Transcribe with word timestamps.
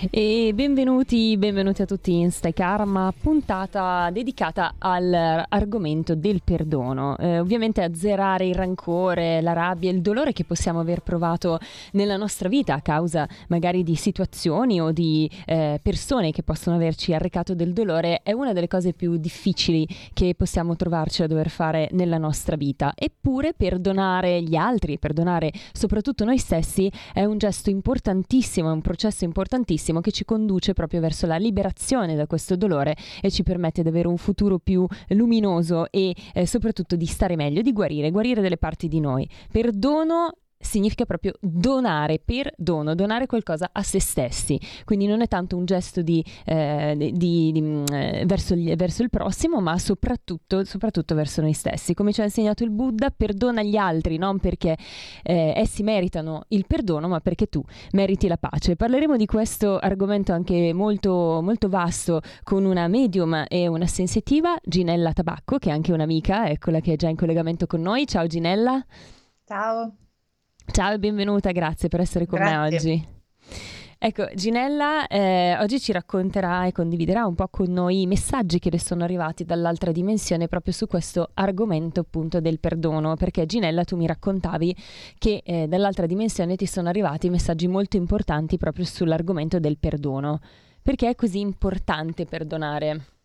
E 0.00 0.52
benvenuti, 0.54 1.36
benvenuti 1.36 1.82
a 1.82 1.84
tutti 1.84 2.12
in 2.12 2.30
Stai 2.30 2.52
Karma, 2.52 3.12
puntata 3.20 4.08
dedicata 4.12 4.74
all'argomento 4.78 6.14
del 6.14 6.40
perdono. 6.44 7.16
Eh, 7.18 7.40
ovviamente 7.40 7.82
azzerare 7.82 8.46
il 8.46 8.54
rancore, 8.54 9.40
la 9.40 9.54
rabbia, 9.54 9.90
il 9.90 10.00
dolore 10.00 10.32
che 10.32 10.44
possiamo 10.44 10.78
aver 10.78 11.00
provato 11.00 11.58
nella 11.92 12.16
nostra 12.16 12.48
vita 12.48 12.74
a 12.74 12.80
causa 12.80 13.28
magari 13.48 13.82
di 13.82 13.96
situazioni 13.96 14.80
o 14.80 14.92
di 14.92 15.28
eh, 15.46 15.80
persone 15.82 16.30
che 16.30 16.44
possono 16.44 16.76
averci 16.76 17.12
arrecato 17.12 17.56
del 17.56 17.72
dolore 17.72 18.20
è 18.22 18.30
una 18.30 18.52
delle 18.52 18.68
cose 18.68 18.92
più 18.92 19.16
difficili 19.16 19.84
che 20.12 20.36
possiamo 20.36 20.76
trovarci 20.76 21.24
a 21.24 21.26
dover 21.26 21.50
fare 21.50 21.88
nella 21.90 22.18
nostra 22.18 22.54
vita. 22.54 22.92
Eppure 22.94 23.52
perdonare 23.52 24.42
gli 24.42 24.54
altri, 24.54 24.96
perdonare 24.96 25.50
soprattutto 25.72 26.24
noi 26.24 26.38
stessi 26.38 26.88
è 27.12 27.24
un 27.24 27.36
gesto 27.36 27.68
importantissimo, 27.68 28.68
è 28.68 28.72
un 28.72 28.80
processo 28.80 29.24
importantissimo 29.24 29.86
bellissimo 29.88 30.00
che 30.00 30.10
ci 30.10 30.24
conduce 30.24 30.72
proprio 30.72 31.00
verso 31.00 31.26
la 31.26 31.36
liberazione 31.36 32.14
da 32.14 32.26
questo 32.26 32.56
dolore 32.56 32.96
e 33.20 33.30
ci 33.30 33.42
permette 33.42 33.82
di 33.82 33.88
avere 33.88 34.08
un 34.08 34.16
futuro 34.16 34.58
più 34.58 34.86
luminoso 35.08 35.90
e 35.90 36.14
eh, 36.34 36.46
soprattutto 36.46 36.96
di 36.96 37.06
stare 37.06 37.36
meglio, 37.36 37.62
di 37.62 37.72
guarire, 37.72 38.10
guarire 38.10 38.40
delle 38.40 38.58
parti 38.58 38.88
di 38.88 39.00
noi. 39.00 39.28
Perdono 39.50 40.34
significa 40.58 41.04
proprio 41.04 41.32
donare 41.40 42.20
per 42.22 42.52
dono, 42.56 42.94
donare 42.94 43.26
qualcosa 43.26 43.70
a 43.72 43.82
se 43.82 44.00
stessi. 44.00 44.60
Quindi 44.84 45.06
non 45.06 45.22
è 45.22 45.28
tanto 45.28 45.56
un 45.56 45.64
gesto 45.64 46.02
di, 46.02 46.24
eh, 46.44 46.94
di, 46.96 47.52
di, 47.52 47.60
mm, 47.60 47.84
eh, 47.92 48.24
verso, 48.26 48.54
gli, 48.54 48.74
verso, 48.74 49.02
il 49.02 49.10
prossimo, 49.10 49.60
ma 49.60 49.78
soprattutto, 49.78 50.64
soprattutto, 50.64 51.14
verso 51.14 51.40
noi 51.40 51.52
stessi. 51.52 51.94
Come 51.94 52.12
ci 52.12 52.20
ha 52.20 52.24
insegnato 52.24 52.64
il 52.64 52.70
Buddha, 52.70 53.10
perdona 53.10 53.62
gli 53.62 53.76
altri, 53.76 54.18
non 54.18 54.38
perché 54.38 54.76
eh, 55.22 55.52
essi 55.56 55.82
meritano 55.82 56.44
il 56.48 56.64
perdono, 56.66 57.08
ma 57.08 57.20
perché 57.20 57.46
tu 57.46 57.62
meriti 57.92 58.26
la 58.26 58.36
pace. 58.36 58.76
Parleremo 58.76 59.16
di 59.16 59.26
questo 59.26 59.78
argomento 59.78 60.32
anche 60.32 60.72
molto, 60.72 61.40
molto 61.42 61.68
vasto 61.68 62.20
con 62.42 62.64
una 62.64 62.88
medium 62.88 63.44
e 63.48 63.66
una 63.66 63.86
sensitiva, 63.86 64.56
Ginella 64.62 65.12
Tabacco, 65.12 65.58
che 65.58 65.70
è 65.70 65.72
anche 65.72 65.92
un'amica, 65.92 66.48
eccola 66.48 66.80
che 66.80 66.94
è 66.94 66.96
già 66.96 67.08
in 67.08 67.16
collegamento 67.16 67.66
con 67.66 67.80
noi. 67.80 68.06
Ciao 68.06 68.26
Ginella. 68.26 68.84
Ciao. 69.44 70.07
Ciao 70.70 70.92
e 70.92 70.98
benvenuta, 70.98 71.50
grazie 71.50 71.88
per 71.88 72.00
essere 72.00 72.26
con 72.26 72.38
grazie. 72.38 72.58
me 72.58 72.76
oggi. 72.76 73.08
Ecco, 74.00 74.28
Ginella 74.32 75.08
eh, 75.08 75.56
oggi 75.58 75.80
ci 75.80 75.90
racconterà 75.90 76.66
e 76.66 76.72
condividerà 76.72 77.26
un 77.26 77.34
po' 77.34 77.48
con 77.48 77.72
noi 77.72 78.02
i 78.02 78.06
messaggi 78.06 78.60
che 78.60 78.70
le 78.70 78.78
sono 78.78 79.02
arrivati 79.02 79.44
dall'altra 79.44 79.90
dimensione 79.90 80.46
proprio 80.46 80.72
su 80.72 80.86
questo 80.86 81.30
argomento 81.34 82.00
appunto 82.00 82.40
del 82.40 82.60
perdono, 82.60 83.16
perché 83.16 83.44
Ginella 83.44 83.82
tu 83.82 83.96
mi 83.96 84.06
raccontavi 84.06 84.76
che 85.18 85.42
eh, 85.44 85.66
dall'altra 85.66 86.06
dimensione 86.06 86.54
ti 86.54 86.66
sono 86.66 86.88
arrivati 86.88 87.28
messaggi 87.28 87.66
molto 87.66 87.96
importanti 87.96 88.56
proprio 88.56 88.84
sull'argomento 88.84 89.58
del 89.58 89.78
perdono. 89.78 90.38
Perché 90.80 91.08
è 91.08 91.14
così 91.16 91.40
importante 91.40 92.24
perdonare? 92.24 93.17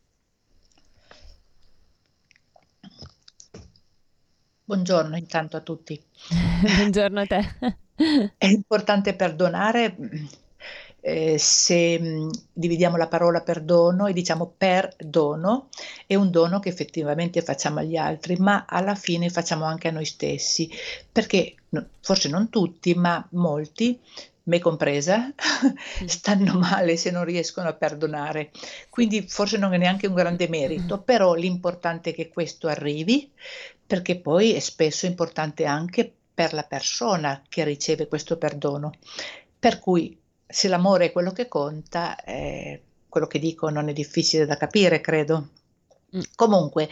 Buongiorno 4.73 5.15
intanto 5.17 5.55
a 5.55 5.59
tutti. 5.59 6.01
Buongiorno 6.77 7.19
a 7.19 7.25
te. 7.27 7.55
È 8.35 8.47
importante 8.47 9.13
perdonare 9.13 9.95
eh, 10.99 11.37
se 11.37 11.99
mh, 11.99 12.07
mm, 12.07 12.29
dividiamo 12.51 12.97
la 12.97 13.07
parola 13.07 13.41
perdono 13.41 14.07
e 14.07 14.13
diciamo 14.13 14.51
perdono, 14.57 15.69
è 16.07 16.15
un 16.15 16.31
dono 16.31 16.59
che 16.59 16.69
effettivamente 16.69 17.43
facciamo 17.43 17.81
agli 17.81 17.97
altri, 17.97 18.35
ma 18.37 18.65
alla 18.67 18.95
fine 18.95 19.29
facciamo 19.29 19.63
anche 19.63 19.89
a 19.89 19.91
noi 19.91 20.05
stessi, 20.05 20.67
perché 21.11 21.53
forse 22.01 22.29
non 22.29 22.49
tutti, 22.49 22.95
ma 22.95 23.23
molti 23.33 23.99
me 24.45 24.59
compresa, 24.59 25.31
stanno 26.05 26.57
male 26.57 26.97
se 26.97 27.11
non 27.11 27.23
riescono 27.23 27.69
a 27.69 27.73
perdonare. 27.73 28.51
Quindi 28.89 29.25
forse 29.27 29.57
non 29.57 29.73
è 29.73 29.77
neanche 29.77 30.07
un 30.07 30.15
grande 30.15 30.47
merito, 30.47 30.99
però 31.01 31.33
l'importante 31.33 32.09
è 32.09 32.13
che 32.13 32.29
questo 32.29 32.67
arrivi, 32.67 33.31
perché 33.85 34.19
poi 34.19 34.53
è 34.53 34.59
spesso 34.59 35.05
importante 35.05 35.65
anche 35.65 36.11
per 36.33 36.53
la 36.53 36.63
persona 36.63 37.41
che 37.47 37.63
riceve 37.63 38.07
questo 38.07 38.37
perdono. 38.37 38.91
Per 39.59 39.79
cui 39.79 40.17
se 40.45 40.67
l'amore 40.67 41.05
è 41.05 41.11
quello 41.11 41.31
che 41.31 41.47
conta, 41.47 42.21
eh, 42.23 42.81
quello 43.09 43.27
che 43.27 43.39
dico 43.39 43.69
non 43.69 43.89
è 43.89 43.93
difficile 43.93 44.45
da 44.45 44.57
capire, 44.57 45.01
credo. 45.01 45.49
Mm. 46.15 46.21
Comunque, 46.35 46.89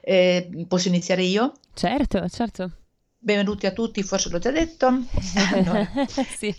eh, 0.00 0.66
posso 0.68 0.88
iniziare 0.88 1.22
io? 1.22 1.54
Certo, 1.74 2.28
certo. 2.28 2.70
Benvenuti 3.18 3.66
a 3.66 3.72
tutti, 3.72 4.02
forse 4.02 4.30
l'ho 4.30 4.38
già 4.38 4.50
detto. 4.50 4.88
Allora. 5.54 5.88
sì. 6.36 6.54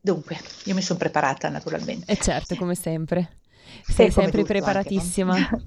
Dunque, 0.00 0.40
io 0.64 0.74
mi 0.74 0.82
sono 0.82 0.98
preparata 0.98 1.48
naturalmente. 1.48 2.10
E 2.10 2.16
certo, 2.16 2.56
come 2.56 2.74
sempre. 2.74 3.38
Sei 3.86 4.10
sempre 4.10 4.42
preparatissima. 4.42 5.34
Anche, 5.34 5.62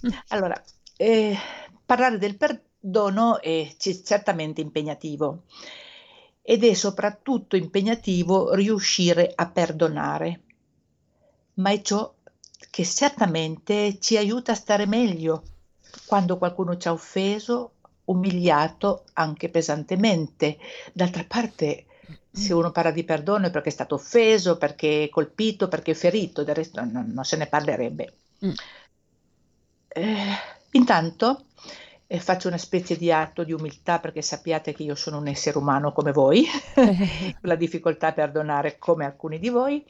no? 0.00 0.22
allora, 0.28 0.60
eh, 0.96 1.36
parlare 1.86 2.18
del 2.18 2.36
perdono 2.36 3.40
è 3.40 3.74
certamente 3.78 4.60
impegnativo 4.60 5.44
ed 6.42 6.64
è 6.64 6.74
soprattutto 6.74 7.56
impegnativo 7.56 8.52
riuscire 8.54 9.32
a 9.34 9.48
perdonare, 9.48 10.40
ma 11.54 11.70
è 11.70 11.80
ciò 11.80 12.12
che 12.70 12.84
certamente 12.84 13.98
ci 14.00 14.16
aiuta 14.16 14.52
a 14.52 14.56
stare 14.56 14.86
meglio 14.86 15.42
quando 16.06 16.38
qualcuno 16.38 16.76
ci 16.76 16.88
ha 16.88 16.92
offeso 16.92 17.72
umiliato 18.04 19.04
anche 19.14 19.48
pesantemente. 19.48 20.58
D'altra 20.92 21.24
parte, 21.26 21.86
se 22.30 22.52
uno 22.52 22.70
parla 22.70 22.90
di 22.90 23.04
perdono 23.04 23.46
è 23.46 23.50
perché 23.50 23.70
è 23.70 23.72
stato 23.72 23.94
offeso, 23.96 24.58
perché 24.58 25.04
è 25.04 25.08
colpito, 25.08 25.68
perché 25.68 25.92
è 25.92 25.94
ferito, 25.94 26.44
del 26.44 26.54
resto 26.54 26.84
non, 26.84 27.10
non 27.12 27.24
se 27.24 27.36
ne 27.36 27.46
parlerebbe. 27.46 28.14
Mm. 28.44 28.50
Eh, 29.88 30.36
intanto 30.72 31.45
eh, 32.06 32.20
faccio 32.20 32.48
una 32.48 32.58
specie 32.58 32.96
di 32.96 33.10
atto 33.10 33.42
di 33.42 33.52
umiltà 33.52 33.98
perché 33.98 34.22
sappiate 34.22 34.72
che 34.72 34.82
io 34.82 34.94
sono 34.94 35.18
un 35.18 35.26
essere 35.28 35.58
umano 35.58 35.92
come 35.92 36.12
voi, 36.12 36.46
la 37.42 37.56
difficoltà 37.56 38.08
a 38.08 38.12
perdonare 38.12 38.78
come 38.78 39.04
alcuni 39.04 39.38
di 39.38 39.48
voi, 39.48 39.84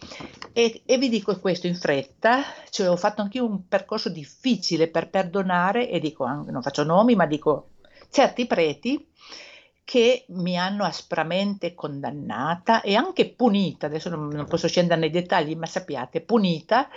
e, 0.52 0.82
e 0.86 0.98
vi 0.98 1.08
dico 1.08 1.38
questo 1.38 1.66
in 1.66 1.76
fretta, 1.76 2.42
cioè 2.70 2.88
ho 2.88 2.96
fatto 2.96 3.22
anche 3.22 3.38
un 3.40 3.68
percorso 3.68 4.08
difficile 4.08 4.88
per 4.88 5.10
perdonare 5.10 5.90
e 5.90 6.00
dico, 6.00 6.26
non 6.26 6.62
faccio 6.62 6.84
nomi, 6.84 7.14
ma 7.14 7.26
dico 7.26 7.70
certi 8.10 8.46
preti 8.46 9.08
che 9.86 10.24
mi 10.30 10.58
hanno 10.58 10.82
aspramente 10.82 11.72
condannata 11.72 12.80
e 12.80 12.96
anche 12.96 13.30
punita, 13.30 13.86
adesso 13.86 14.08
non, 14.08 14.26
non, 14.26 14.46
posso 14.46 14.66
scendere 14.66 14.98
nei 14.98 15.10
dettagli, 15.10 15.54
ma 15.54 15.66
sappiate, 15.66 16.22
punita 16.22 16.88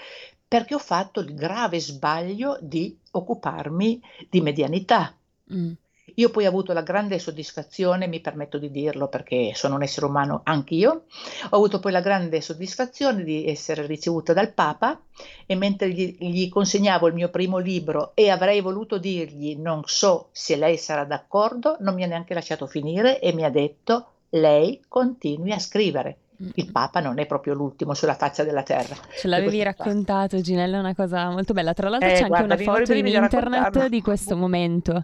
perché 0.50 0.74
ho 0.74 0.80
fatto 0.80 1.20
il 1.20 1.36
grave 1.36 1.80
sbaglio 1.80 2.58
di 2.60 2.98
occuparmi 3.12 4.02
di 4.30 4.42
medianità. 4.42 5.16
Mm. 5.54 5.72
Io 6.16 6.32
poi 6.32 6.46
ho 6.46 6.50
avuto 6.50 6.74
la 6.74 6.82
grande 6.82 7.20
soddisfazione, 7.20 8.08
mi 8.08 8.20
permetto 8.20 8.58
di 8.58 8.72
dirlo 8.72 9.08
perché 9.10 9.52
sono 9.54 9.76
un 9.76 9.84
essere 9.84 10.08
umano 10.08 10.42
anch'io, 10.44 11.06
ho 11.50 11.56
avuto 11.56 11.80
poi 11.80 11.92
la 11.92 12.02
grande 12.02 12.42
soddisfazione 12.42 13.24
di 13.24 13.48
essere 13.48 13.86
ricevuta 13.86 14.34
dal 14.34 14.52
Papa 14.52 15.00
e 15.46 15.56
mentre 15.56 15.92
gli, 15.92 16.18
gli 16.20 16.50
consegnavo 16.50 17.08
il 17.08 17.14
mio 17.14 17.30
primo 17.30 17.60
libro 17.60 18.14
e 18.16 18.32
avrei 18.32 18.60
voluto 18.60 18.98
dirgli 18.98 19.56
non 19.56 19.84
so 19.86 20.30
se 20.32 20.56
lei 20.56 20.78
sarà 20.78 21.06
d'accordo, 21.06 21.78
non 21.82 21.94
mi 21.94 22.04
ha 22.04 22.08
neanche 22.08 22.34
lasciato 22.34 22.66
finire 22.66 23.20
e 23.22 23.32
mi 23.32 23.44
ha 23.44 23.52
detto 23.52 24.08
lei 24.30 24.84
continui 24.88 25.52
a 25.52 25.60
scrivere 25.60 26.18
il 26.56 26.72
Papa 26.72 27.02
non 27.02 27.20
è 27.20 27.26
proprio 27.26 27.54
l'ultimo 27.54 27.94
sulla 27.94 28.16
faccia 28.16 28.44
della 28.44 28.64
terra. 28.64 28.96
Ce 29.18 29.28
l'avevi 29.28 29.62
raccontato, 29.62 30.40
Ginella, 30.40 30.78
è 30.78 30.80
una 30.80 30.96
cosa 30.96 31.30
molto 31.30 31.54
bella. 31.54 31.74
Tra 31.74 31.90
l'altro 31.90 32.08
eh, 32.08 32.14
c'è 32.14 32.28
guarda, 32.28 32.54
anche 32.54 32.64
una 32.64 32.78
foto 32.78 32.94
in 32.94 33.08
internet 33.08 33.88
di 33.88 34.02
questo 34.02 34.38
momento. 34.38 35.04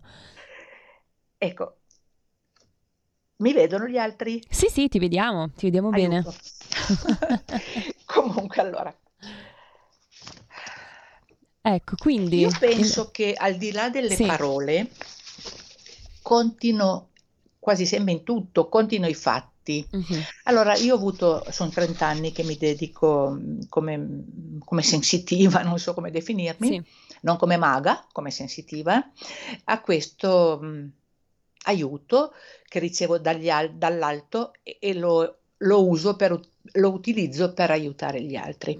Ecco, 1.38 1.76
mi 3.38 3.52
vedono 3.52 3.88
gli 3.88 3.98
altri? 3.98 4.42
Sì, 4.50 4.68
sì, 4.68 4.88
ti 4.88 4.98
vediamo, 4.98 5.50
ti 5.50 5.66
vediamo 5.66 5.90
Aiuto. 5.90 6.10
bene. 6.10 7.54
Comunque, 8.06 8.62
allora. 8.62 8.96
Ecco, 11.62 11.96
quindi... 11.98 12.40
Io 12.40 12.52
penso 12.58 13.10
che 13.12 13.34
al 13.36 13.56
di 13.56 13.72
là 13.74 13.90
delle 13.90 14.16
sì. 14.16 14.26
parole, 14.26 14.90
contino 16.22 17.10
quasi 17.66 17.88
sempre 17.88 18.12
in 18.12 18.24
tutto, 18.24 18.70
contino 18.70 19.08
i 19.08 19.16
fatti. 19.16 19.84
Uh-huh. 19.90 20.22
Allora, 20.44 20.76
io 20.76 20.94
ho 20.94 20.98
avuto, 20.98 21.44
sono 21.50 21.72
30 21.72 22.06
anni 22.06 22.32
che 22.32 22.44
mi 22.44 22.58
dedico 22.58 23.40
come, 23.70 24.60
come 24.64 24.84
sensitiva, 24.84 25.64
non 25.66 25.80
so 25.80 25.96
come 25.96 26.12
definirmi, 26.12 26.68
sì. 26.68 26.84
non 27.22 27.38
come 27.38 27.58
maga, 27.58 28.06
come 28.12 28.30
sensitiva, 28.30 29.04
a 29.64 29.82
questo 29.82 30.60
mh, 30.62 30.92
aiuto 31.64 32.34
che 32.68 32.78
ricevo 32.78 33.18
dagli, 33.18 33.50
dall'alto 33.74 34.54
e, 34.62 34.78
e 34.80 34.94
lo, 34.94 35.38
lo, 35.58 35.88
uso 35.88 36.16
per, 36.16 36.40
lo 36.74 36.92
utilizzo 36.92 37.52
per 37.54 37.72
aiutare 37.72 38.22
gli 38.22 38.36
altri. 38.36 38.80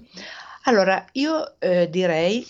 Allora, 0.66 1.04
io 1.14 1.58
eh, 1.58 1.90
direi, 1.90 2.46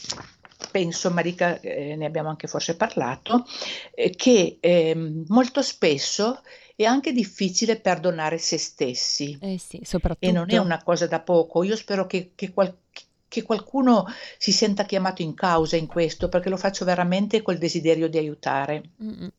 penso, 0.76 1.10
Marica, 1.10 1.58
eh, 1.60 1.96
ne 1.96 2.04
abbiamo 2.04 2.28
anche 2.28 2.48
forse 2.48 2.76
parlato, 2.76 3.46
eh, 3.94 4.10
che 4.10 4.58
ehm, 4.60 5.24
molto 5.28 5.62
spesso 5.62 6.42
è 6.76 6.84
anche 6.84 7.12
difficile 7.12 7.80
perdonare 7.80 8.36
se 8.36 8.58
stessi. 8.58 9.38
Eh 9.40 9.56
sì, 9.58 9.80
soprattutto. 9.82 10.26
E 10.26 10.32
non 10.32 10.50
è 10.50 10.58
una 10.58 10.82
cosa 10.82 11.06
da 11.06 11.20
poco. 11.20 11.62
Io 11.62 11.76
spero 11.76 12.06
che, 12.06 12.32
che, 12.34 12.52
qual- 12.52 12.76
che 13.26 13.42
qualcuno 13.42 14.04
si 14.36 14.52
senta 14.52 14.84
chiamato 14.84 15.22
in 15.22 15.32
causa 15.32 15.76
in 15.76 15.86
questo, 15.86 16.28
perché 16.28 16.50
lo 16.50 16.58
faccio 16.58 16.84
veramente 16.84 17.40
col 17.40 17.56
desiderio 17.56 18.10
di 18.10 18.18
aiutare. 18.18 18.90
Mm-mm. 19.02 19.32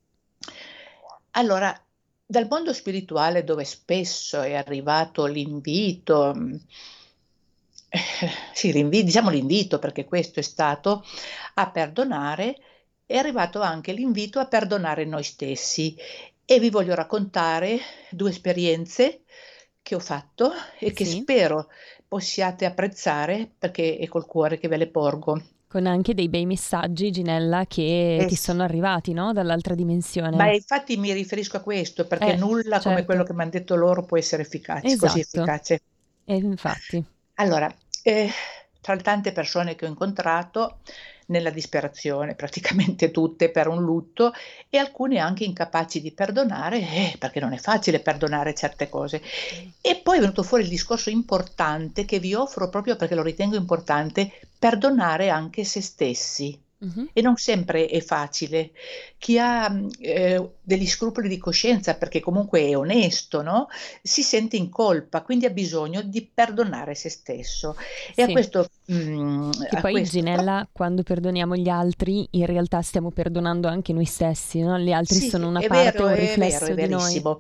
Allora, 1.31 1.79
dal 2.25 2.47
mondo 2.49 2.73
spirituale 2.73 3.43
dove 3.43 3.63
spesso 3.63 4.41
è 4.41 4.55
arrivato 4.55 5.27
l'invito, 5.27 6.33
eh, 6.33 6.59
sì, 8.53 8.71
l'invito, 8.71 9.05
diciamo 9.05 9.29
l'invito 9.29 9.79
perché 9.79 10.05
questo 10.05 10.39
è 10.39 10.43
stato 10.43 11.03
a 11.55 11.69
perdonare, 11.69 12.57
è 13.05 13.15
arrivato 13.15 13.61
anche 13.61 13.93
l'invito 13.93 14.39
a 14.39 14.47
perdonare 14.47 15.05
noi 15.05 15.23
stessi 15.23 15.95
e 16.45 16.59
vi 16.59 16.69
voglio 16.69 16.95
raccontare 16.95 17.79
due 18.09 18.29
esperienze 18.29 19.21
che 19.81 19.95
ho 19.95 19.99
fatto 19.99 20.51
e 20.79 20.91
che 20.91 21.05
sì. 21.05 21.19
spero 21.19 21.67
possiate 22.07 22.65
apprezzare 22.65 23.49
perché 23.57 23.97
è 23.97 24.07
col 24.07 24.25
cuore 24.25 24.57
che 24.57 24.67
ve 24.67 24.77
le 24.77 24.87
porgo. 24.87 25.41
Con 25.67 25.85
anche 25.85 26.13
dei 26.13 26.29
bei 26.29 26.45
messaggi, 26.45 27.11
Ginella, 27.11 27.65
che 27.67 28.17
eh, 28.19 28.25
ti 28.25 28.37
sono 28.37 28.63
arrivati, 28.63 29.11
no? 29.11 29.33
Dall'altra 29.33 29.75
dimensione. 29.75 30.35
Ma 30.35 30.51
infatti 30.53 30.95
mi 30.95 31.11
riferisco 31.11 31.57
a 31.57 31.61
questo, 31.61 32.07
perché 32.07 32.33
eh, 32.33 32.37
nulla 32.37 32.75
certo. 32.79 32.89
come 32.89 33.03
quello 33.03 33.23
che 33.23 33.33
mi 33.33 33.41
hanno 33.41 33.51
detto 33.51 33.75
loro 33.75 34.05
può 34.05 34.17
essere 34.17 34.43
efficace, 34.43 34.87
esatto. 34.87 35.07
così 35.07 35.19
efficace. 35.19 35.81
E 36.23 36.35
infatti. 36.35 37.05
Allora, 37.39 37.73
eh, 38.03 38.29
tra 38.81 38.93
le 38.93 39.01
tante 39.01 39.31
persone 39.31 39.75
che 39.75 39.85
ho 39.85 39.89
incontrato, 39.89 40.79
nella 41.27 41.49
disperazione, 41.49 42.35
praticamente 42.35 43.11
tutte 43.11 43.49
per 43.51 43.67
un 43.67 43.83
lutto 43.83 44.31
e 44.69 44.77
alcune 44.77 45.19
anche 45.19 45.43
incapaci 45.43 46.01
di 46.01 46.13
perdonare, 46.13 46.79
eh, 46.79 47.15
perché 47.17 47.39
non 47.39 47.53
è 47.53 47.57
facile 47.57 47.99
perdonare 47.99 48.53
certe 48.55 48.89
cose. 48.89 49.21
E 49.81 49.99
poi 50.01 50.17
è 50.17 50.19
venuto 50.21 50.43
fuori 50.43 50.63
il 50.63 50.69
discorso 50.69 51.09
importante 51.09 52.05
che 52.05 52.19
vi 52.19 52.33
offro 52.33 52.69
proprio 52.69 52.95
perché 52.95 53.15
lo 53.15 53.23
ritengo 53.23 53.55
importante, 53.55 54.31
perdonare 54.57 55.29
anche 55.29 55.63
se 55.63 55.81
stessi. 55.81 56.59
Uh-huh. 56.79 57.09
E 57.11 57.21
non 57.21 57.37
sempre 57.37 57.87
è 57.87 57.99
facile. 58.01 58.71
Chi 59.17 59.39
ha 59.39 59.75
eh, 59.99 60.49
degli 60.61 60.85
scrupoli 60.85 61.27
di 61.27 61.39
coscienza, 61.39 61.95
perché 61.95 62.19
comunque 62.19 62.67
è 62.67 62.77
onesto, 62.77 63.41
no? 63.41 63.67
si 64.03 64.21
sente 64.21 64.57
in 64.57 64.69
colpa, 64.69 65.23
quindi 65.23 65.45
ha 65.45 65.49
bisogno 65.49 66.03
di 66.03 66.29
perdonare 66.31 66.93
se 66.93 67.09
stesso. 67.09 67.75
E 68.09 68.13
sì. 68.13 68.21
a 68.21 68.27
questo. 68.27 68.67
Mm, 68.91 69.49
a 69.71 69.81
poi, 69.81 69.93
questo... 69.93 70.17
Ginella, 70.17 70.67
quando 70.71 71.01
perdoniamo 71.01 71.55
gli 71.55 71.69
altri, 71.69 72.27
in 72.31 72.45
realtà 72.45 72.81
stiamo 72.83 73.09
perdonando 73.09 73.67
anche 73.67 73.91
noi 73.91 74.05
stessi, 74.05 74.59
no? 74.61 74.77
Gli 74.77 74.91
altri 74.91 75.15
sì, 75.15 75.29
sono 75.29 75.47
una 75.47 75.61
parte, 75.61 75.97
vero, 75.97 76.07
un 76.07 76.15
riflesso 76.15 76.65
è 76.65 76.73
vero, 76.75 76.87
di 76.87 77.21
noi. 77.21 77.37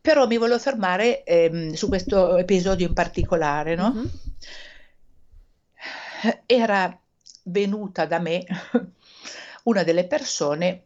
Però 0.00 0.26
mi 0.26 0.36
volevo 0.36 0.58
fermare 0.58 1.22
ehm, 1.22 1.72
su 1.72 1.88
questo 1.88 2.36
episodio 2.36 2.88
in 2.88 2.92
particolare, 2.92 3.76
no? 3.76 3.92
Uh-huh. 3.94 4.10
Era 6.44 6.98
venuta 7.44 8.06
da 8.06 8.18
me 8.18 8.44
una 9.64 9.82
delle 9.82 10.06
persone 10.06 10.82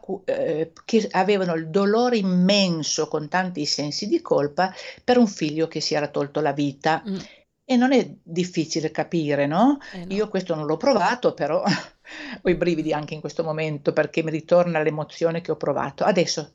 Cu- 0.00 0.22
eh, 0.26 0.72
che 0.84 1.08
avevano 1.10 1.54
il 1.54 1.70
dolore 1.70 2.18
immenso 2.18 3.08
con 3.08 3.28
tanti 3.28 3.64
sensi 3.64 4.08
di 4.08 4.20
colpa 4.20 4.74
per 5.02 5.16
un 5.16 5.26
figlio 5.26 5.68
che 5.68 5.80
si 5.80 5.94
era 5.94 6.08
tolto 6.08 6.40
la 6.40 6.52
vita. 6.52 7.02
Mm. 7.08 7.16
E 7.64 7.76
non 7.76 7.92
è 7.92 8.14
difficile 8.22 8.90
capire, 8.90 9.46
no? 9.46 9.78
Eh 9.92 10.04
no? 10.04 10.12
Io 10.12 10.28
questo 10.28 10.54
non 10.54 10.66
l'ho 10.66 10.76
provato, 10.76 11.32
però 11.32 11.62
ho 12.42 12.48
i 12.48 12.54
brividi 12.56 12.92
anche 12.92 13.14
in 13.14 13.20
questo 13.20 13.42
momento 13.42 13.94
perché 13.94 14.22
mi 14.22 14.30
ritorna 14.30 14.82
l'emozione 14.82 15.40
che 15.40 15.50
ho 15.50 15.56
provato. 15.56 16.04
Adesso 16.04 16.52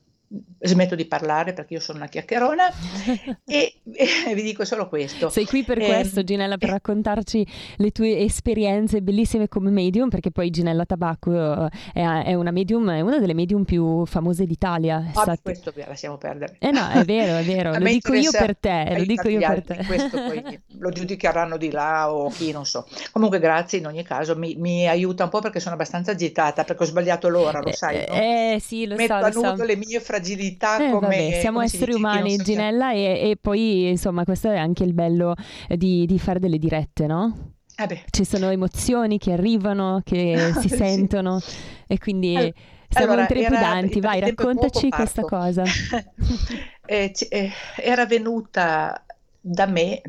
smetto 0.58 0.94
di 0.94 1.06
parlare 1.06 1.52
perché 1.52 1.74
io 1.74 1.80
sono 1.80 1.98
una 1.98 2.08
chiacchierona 2.08 2.68
e, 3.44 3.74
e, 3.92 4.34
vi 4.34 4.42
dico 4.42 4.64
solo 4.64 4.88
questo. 4.88 5.28
Sei 5.28 5.46
qui 5.46 5.62
per 5.62 5.78
eh, 5.78 5.86
questo 5.86 6.24
Ginella 6.24 6.58
per 6.58 6.70
eh, 6.70 6.72
raccontarci 6.72 7.46
le 7.76 7.90
tue 7.92 8.18
esperienze 8.18 9.02
bellissime 9.02 9.48
come 9.48 9.70
medium 9.70 10.08
perché 10.08 10.30
poi 10.30 10.50
Ginella 10.50 10.84
Tabacco 10.84 11.68
è, 11.92 12.00
è 12.02 12.34
una 12.34 12.50
medium, 12.50 12.90
è 12.90 13.00
una 13.00 13.18
delle 13.18 13.34
medium 13.34 13.64
più 13.64 14.04
famose 14.04 14.46
d'Italia. 14.46 15.10
Ah, 15.14 15.22
State... 15.22 15.40
questo 15.42 15.72
la 15.74 15.86
lasciamo 15.86 16.16
perdere. 16.16 16.56
Eh 16.58 16.70
no, 16.70 16.88
è 16.90 17.04
vero, 17.04 17.36
è 17.36 17.44
vero, 17.44 17.72
lo 17.72 17.84
dico 17.84 18.14
io 18.14 18.30
per 18.30 18.56
te, 18.56 18.94
lo 18.96 19.04
dico 19.04 19.28
io 19.28 19.38
per 19.38 19.62
te. 19.62 19.84
Questo 19.86 20.10
poi 20.10 20.60
lo 20.78 20.90
giudicheranno 20.90 21.56
di 21.56 21.70
là 21.70 22.12
o 22.12 22.28
chi, 22.30 22.50
non 22.50 22.66
so. 22.66 22.86
Comunque 23.12 23.38
grazie 23.38 23.78
in 23.78 23.86
ogni 23.86 24.02
caso, 24.02 24.36
mi, 24.36 24.56
mi 24.56 24.88
aiuta 24.88 25.24
un 25.24 25.30
po' 25.30 25.40
perché 25.40 25.60
sono 25.60 25.74
abbastanza 25.74 26.10
agitata 26.10 26.64
perché 26.64 26.82
ho 26.82 26.86
sbagliato 26.86 27.28
l'ora, 27.28 27.60
lo 27.60 27.72
sai, 27.72 28.04
no? 28.08 28.14
Eh 28.14 28.58
sì, 28.60 28.86
lo 28.86 28.96
Metto 28.96 29.18
so, 29.18 29.24
a 29.24 29.28
nudo 29.28 29.56
so. 29.56 29.64
le 29.64 29.76
mie 29.76 30.00
fragilità 30.00 30.15
fragilità 30.16 30.76
eh, 30.76 30.90
come... 30.90 31.08
Vabbè, 31.08 31.40
siamo 31.40 31.56
come 31.56 31.64
esseri 31.66 31.92
umani, 31.92 32.36
Ginella, 32.36 32.92
e, 32.92 33.30
e, 33.30 33.38
poi 33.40 33.88
insomma 33.88 34.24
questo 34.24 34.50
è 34.50 34.58
anche 34.58 34.84
il 34.84 34.94
bello 34.94 35.34
di, 35.68 36.06
di 36.06 36.18
fare 36.18 36.38
delle 36.38 36.58
dirette, 36.58 37.06
no? 37.06 37.52
Eh 37.78 38.04
Ci 38.10 38.24
sono 38.24 38.48
emozioni 38.48 39.18
che 39.18 39.32
arrivano, 39.32 40.00
che 40.04 40.52
si 40.60 40.68
sì. 40.68 40.76
sentono 40.76 41.40
e 41.86 41.98
quindi... 41.98 42.34
Allora, 42.34 42.54
siamo 42.88 43.12
allora, 43.12 43.26
trepidanti, 43.26 44.00
vai, 44.00 44.20
raccontaci 44.20 44.88
questa 44.90 45.22
cosa. 45.22 45.64
eh, 46.86 47.12
eh, 47.28 47.50
era 47.82 48.06
venuta 48.06 49.04
da 49.40 49.66
me, 49.66 50.00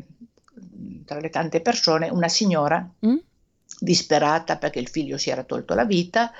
tra 1.04 1.18
le 1.18 1.28
tante 1.28 1.60
persone, 1.60 2.08
una 2.08 2.28
signora 2.28 2.88
mm? 3.04 3.16
disperata 3.80 4.58
perché 4.58 4.78
il 4.78 4.88
figlio 4.88 5.18
si 5.18 5.28
era 5.28 5.42
tolto 5.42 5.74
la 5.74 5.84
vita 5.84 6.30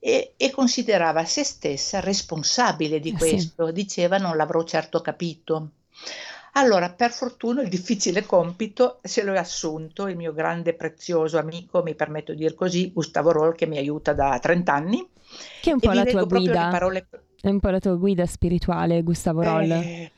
e, 0.00 0.32
e 0.36 0.50
considerava 0.50 1.24
se 1.24 1.44
stessa 1.44 2.00
responsabile 2.00 2.98
di 2.98 3.10
eh 3.10 3.16
questo, 3.16 3.66
sì. 3.66 3.72
diceva 3.72 4.16
non 4.16 4.36
l'avrò 4.36 4.64
certo 4.64 5.00
capito. 5.00 5.68
Allora, 6.54 6.90
per 6.90 7.12
fortuna 7.12 7.62
il 7.62 7.68
difficile 7.68 8.26
compito 8.26 8.98
se 9.02 9.22
lo 9.22 9.34
è 9.34 9.38
assunto 9.38 10.08
il 10.08 10.16
mio 10.16 10.32
grande 10.32 10.74
prezioso 10.74 11.38
amico, 11.38 11.82
mi 11.82 11.94
permetto 11.94 12.32
di 12.32 12.38
dire 12.38 12.54
così, 12.54 12.90
Gustavo 12.92 13.30
Roll, 13.30 13.54
che 13.54 13.66
mi 13.66 13.78
aiuta 13.78 14.12
da 14.14 14.36
30 14.40 14.72
anni. 14.72 15.08
Che 15.60 15.70
è 15.70 15.72
un 15.72 15.78
po' 15.78 15.92
la 15.92 16.04
tua 16.04 16.24
guida. 16.24 16.68
Parole... 16.70 17.06
È 17.40 17.48
un 17.48 17.60
po' 17.60 17.68
la 17.68 17.78
tua 17.78 17.94
guida 17.94 18.26
spirituale, 18.26 19.02
Gustavo 19.02 19.42
Roll. 19.42 19.70
Eh, 19.70 20.10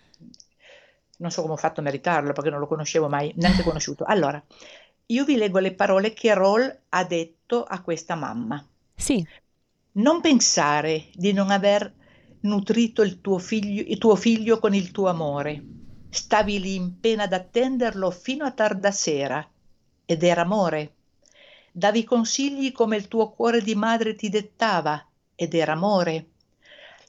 non 1.18 1.30
so 1.30 1.42
come 1.42 1.54
ho 1.54 1.58
fatto 1.58 1.80
a 1.80 1.82
meritarlo 1.82 2.32
perché 2.32 2.50
non 2.50 2.60
lo 2.60 2.66
conoscevo 2.66 3.08
mai, 3.08 3.32
neanche 3.36 3.62
conosciuto. 3.62 4.04
Allora, 4.04 4.42
io 5.06 5.24
vi 5.24 5.36
leggo 5.36 5.58
le 5.58 5.74
parole 5.74 6.14
che 6.14 6.32
Roll 6.32 6.78
ha 6.88 7.04
detto 7.04 7.62
a 7.62 7.82
questa 7.82 8.14
mamma. 8.14 8.64
Sì. 8.94 9.24
Non 9.94 10.22
pensare 10.22 11.08
di 11.12 11.34
non 11.34 11.50
aver 11.50 11.92
nutrito 12.40 13.02
il 13.02 13.20
tuo 13.20 13.36
figlio, 13.36 13.82
il 13.86 13.98
tuo 13.98 14.16
figlio 14.16 14.58
con 14.58 14.74
il 14.74 14.90
tuo 14.90 15.08
amore. 15.08 15.62
Stavi 16.08 16.60
lì 16.60 16.76
in 16.76 16.98
pena 16.98 17.24
ad 17.24 17.34
attenderlo 17.34 18.10
fino 18.10 18.46
a 18.46 18.52
tarda 18.52 18.90
sera 18.90 19.46
ed 20.06 20.22
era 20.22 20.40
amore. 20.40 20.94
Davi 21.70 22.04
consigli 22.04 22.72
come 22.72 22.96
il 22.96 23.06
tuo 23.06 23.32
cuore 23.32 23.60
di 23.60 23.74
madre 23.74 24.14
ti 24.14 24.30
dettava 24.30 25.06
ed 25.34 25.52
era 25.52 25.72
amore. 25.72 26.28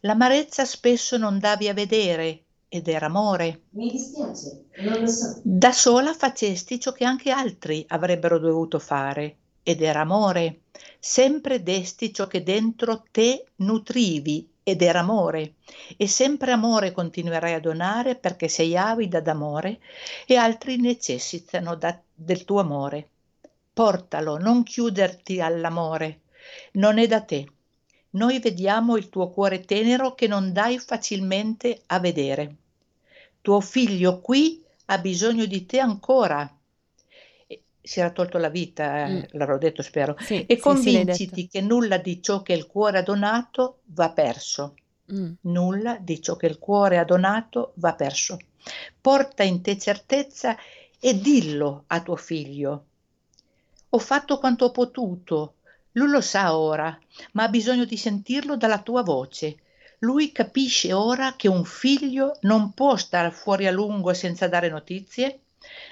L'amarezza 0.02 0.66
spesso 0.66 1.16
non 1.16 1.40
davi 1.40 1.70
a 1.70 1.74
vedere 1.74 2.44
ed 2.68 2.90
era 2.90 3.06
amore. 3.06 3.62
Mi 3.70 3.90
dispiace, 3.90 4.66
non 4.80 5.00
lo 5.00 5.08
so. 5.08 5.40
Da 5.42 5.72
sola 5.72 6.14
facesti 6.14 6.82
ciò 6.82 6.92
che 6.92 7.06
anche 7.06 7.32
altri 7.32 7.86
avrebbero 7.88 8.40
dovuto 8.40 8.78
fare 8.78 9.38
ed 9.64 9.82
era 9.82 10.02
amore. 10.02 10.62
Sempre 11.00 11.64
desti 11.64 12.14
ciò 12.14 12.28
che 12.28 12.44
dentro 12.44 13.04
te 13.12 13.46
nutrivi 13.58 14.50
ed 14.64 14.82
era 14.82 15.00
amore. 15.00 15.56
E 15.98 16.08
sempre 16.08 16.52
amore 16.52 16.92
continuerai 16.92 17.54
a 17.54 17.60
donare 17.60 18.16
perché 18.16 18.48
sei 18.48 18.78
avida 18.78 19.20
d'amore 19.20 19.80
e 20.26 20.36
altri 20.36 20.78
necessitano 20.78 21.76
da, 21.76 22.00
del 22.14 22.46
tuo 22.46 22.60
amore. 22.60 23.10
Portalo, 23.74 24.38
non 24.38 24.64
chiuderti 24.64 25.42
all'amore. 25.42 26.22
Non 26.74 26.98
è 26.98 27.08
da 27.08 27.22
te. 27.22 27.48
Noi 28.12 28.40
vediamo 28.40 28.96
il 28.96 29.10
tuo 29.10 29.30
cuore 29.30 29.62
tenero 29.62 30.14
che 30.14 30.28
non 30.28 30.54
dai 30.54 30.78
facilmente 30.78 31.82
a 31.88 32.00
vedere. 32.00 32.56
Tuo 33.42 33.60
figlio 33.60 34.20
qui 34.20 34.64
ha 34.86 35.00
bisogno 35.00 35.46
di 35.46 35.66
te 35.66 35.80
ancora 35.80 36.53
si 37.86 38.00
era 38.00 38.12
tolto 38.12 38.38
la 38.38 38.48
vita, 38.50 39.06
eh, 39.06 39.12
mm. 39.12 39.22
l'avrò 39.32 39.58
detto 39.58 39.82
spero, 39.82 40.16
sì, 40.20 40.46
e 40.46 40.56
sì, 40.56 40.62
convinciti 40.62 41.42
sì, 41.42 41.48
che 41.48 41.62
nulla 41.62 41.98
di 41.98 42.22
ciò 42.22 42.42
che 42.42 42.54
il 42.54 42.66
cuore 42.66 43.00
ha 43.00 43.04
donato 43.04 43.82
va 43.88 44.10
perso. 44.12 44.76
Mm. 45.12 45.34
Nulla 45.42 45.98
di 46.00 46.22
ciò 46.22 46.38
che 46.38 46.46
il 46.46 46.60
cuore 46.60 46.98
ha 46.98 47.04
donato 47.04 47.74
va 47.76 47.94
perso. 47.94 48.40
Porta 49.02 49.44
in 49.44 49.62
te 49.62 49.78
certezza 49.78 50.56
e 50.98 51.20
dillo 51.20 51.84
a 51.88 52.02
tuo 52.02 52.16
figlio. 52.16 52.86
Ho 53.90 54.00
fatto 54.00 54.40
quanto 54.40 54.66
ho 54.66 54.72
potuto, 54.72 55.56
lui 55.92 56.10
lo 56.10 56.22
sa 56.22 56.58
ora, 56.58 56.98
ma 57.34 57.44
ha 57.44 57.50
bisogno 57.50 57.84
di 57.84 57.98
sentirlo 57.98 58.56
dalla 58.56 58.82
tua 58.82 59.04
voce. 59.04 59.58
Lui 60.00 60.32
capisce 60.32 60.94
ora 60.94 61.36
che 61.36 61.50
un 61.50 61.66
figlio 61.66 62.38
non 62.42 62.74
può 62.74 62.96
stare 62.96 63.32
fuori 63.32 63.68
a 63.68 63.72
lungo 63.72 64.14
senza 64.14 64.48
dare 64.48 64.70
notizie 64.70 65.43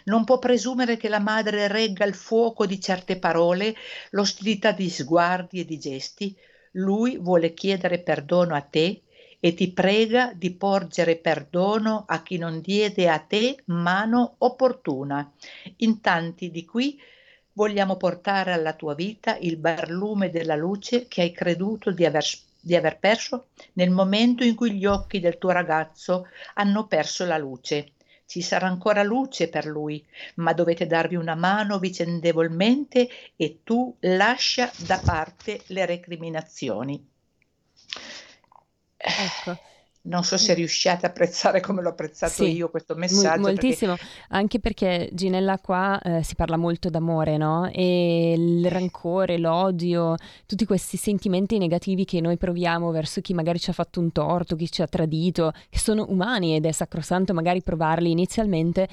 Non 0.05 0.23
può 0.23 0.39
presumere 0.39 0.97
che 0.97 1.09
la 1.09 1.19
madre 1.19 1.67
regga 1.67 2.05
il 2.05 2.15
fuoco 2.15 2.65
di 2.65 2.79
certe 2.79 3.17
parole, 3.17 3.75
l'ostilità 4.11 4.71
di 4.71 4.89
sguardi 4.89 5.59
e 5.59 5.65
di 5.65 5.77
gesti. 5.77 6.35
Lui 6.73 7.17
vuole 7.17 7.53
chiedere 7.53 7.99
perdono 7.99 8.55
a 8.55 8.61
te 8.61 9.01
e 9.43 9.55
ti 9.55 9.71
prega 9.71 10.33
di 10.35 10.53
porgere 10.53 11.17
perdono 11.17 12.05
a 12.07 12.21
chi 12.21 12.37
non 12.37 12.61
diede 12.61 13.09
a 13.09 13.17
te 13.17 13.57
mano 13.65 14.35
opportuna. 14.37 15.29
In 15.77 15.99
tanti 15.99 16.51
di 16.51 16.63
qui 16.63 16.99
vogliamo 17.53 17.97
portare 17.97 18.53
alla 18.53 18.73
tua 18.73 18.93
vita 18.93 19.37
il 19.37 19.57
barlume 19.57 20.29
della 20.29 20.55
luce 20.55 21.07
che 21.07 21.21
hai 21.21 21.31
creduto 21.31 21.91
di 21.91 22.05
aver, 22.05 22.23
di 22.59 22.75
aver 22.75 22.99
perso 22.99 23.47
nel 23.73 23.89
momento 23.89 24.43
in 24.43 24.55
cui 24.55 24.73
gli 24.73 24.85
occhi 24.85 25.19
del 25.19 25.39
tuo 25.39 25.49
ragazzo 25.49 26.27
hanno 26.53 26.85
perso 26.85 27.25
la 27.25 27.37
luce. 27.37 27.93
Ci 28.31 28.41
sarà 28.41 28.65
ancora 28.67 29.03
luce 29.03 29.49
per 29.49 29.65
lui, 29.65 30.01
ma 30.35 30.53
dovete 30.53 30.87
darvi 30.87 31.17
una 31.17 31.35
mano 31.35 31.79
vicendevolmente 31.79 33.09
e 33.35 33.59
tu 33.61 33.93
lascia 33.99 34.71
da 34.85 34.99
parte 35.03 35.61
le 35.67 35.85
recriminazioni. 35.85 37.05
Ecco. 38.95 39.59
Non 40.03 40.23
so 40.23 40.35
se 40.35 40.55
riusciate 40.55 41.05
a 41.05 41.09
apprezzare 41.09 41.59
come 41.59 41.83
l'ho 41.83 41.89
apprezzato 41.89 42.43
Sì, 42.43 42.55
io 42.55 42.69
questo 42.69 42.93
Mo- 42.93 43.01
messaggio, 43.01 43.41
perché 43.41 43.41
moltissimo, 43.41 43.95
anche 44.29 44.59
perché 44.59 45.09
Ginella 45.13 45.59
qua 45.59 45.99
eh, 46.01 46.23
si 46.23 46.33
parla 46.33 46.57
molto 46.57 46.89
d'amore, 46.89 47.37
no? 47.37 47.69
E 47.71 48.33
il 48.35 48.67
rancore, 48.67 49.37
l'odio, 49.37 50.15
tutti 50.47 50.65
questi 50.65 50.97
sentimenti 50.97 51.59
negativi 51.59 52.05
che 52.05 52.19
noi 52.19 52.37
proviamo 52.37 52.89
verso 52.89 53.21
chi 53.21 53.35
magari 53.35 53.59
ci 53.59 53.69
ha 53.69 53.73
fatto 53.73 53.99
un 53.99 54.11
torto, 54.11 54.55
chi 54.55 54.71
ci 54.71 54.81
ha 54.81 54.87
tradito, 54.87 55.53
che 55.69 55.77
sono 55.77 56.05
umani 56.09 56.55
ed 56.55 56.65
è 56.65 56.71
sacrosanto 56.71 57.33
magari 57.35 57.61
provarli 57.61 58.09
inizialmente, 58.09 58.87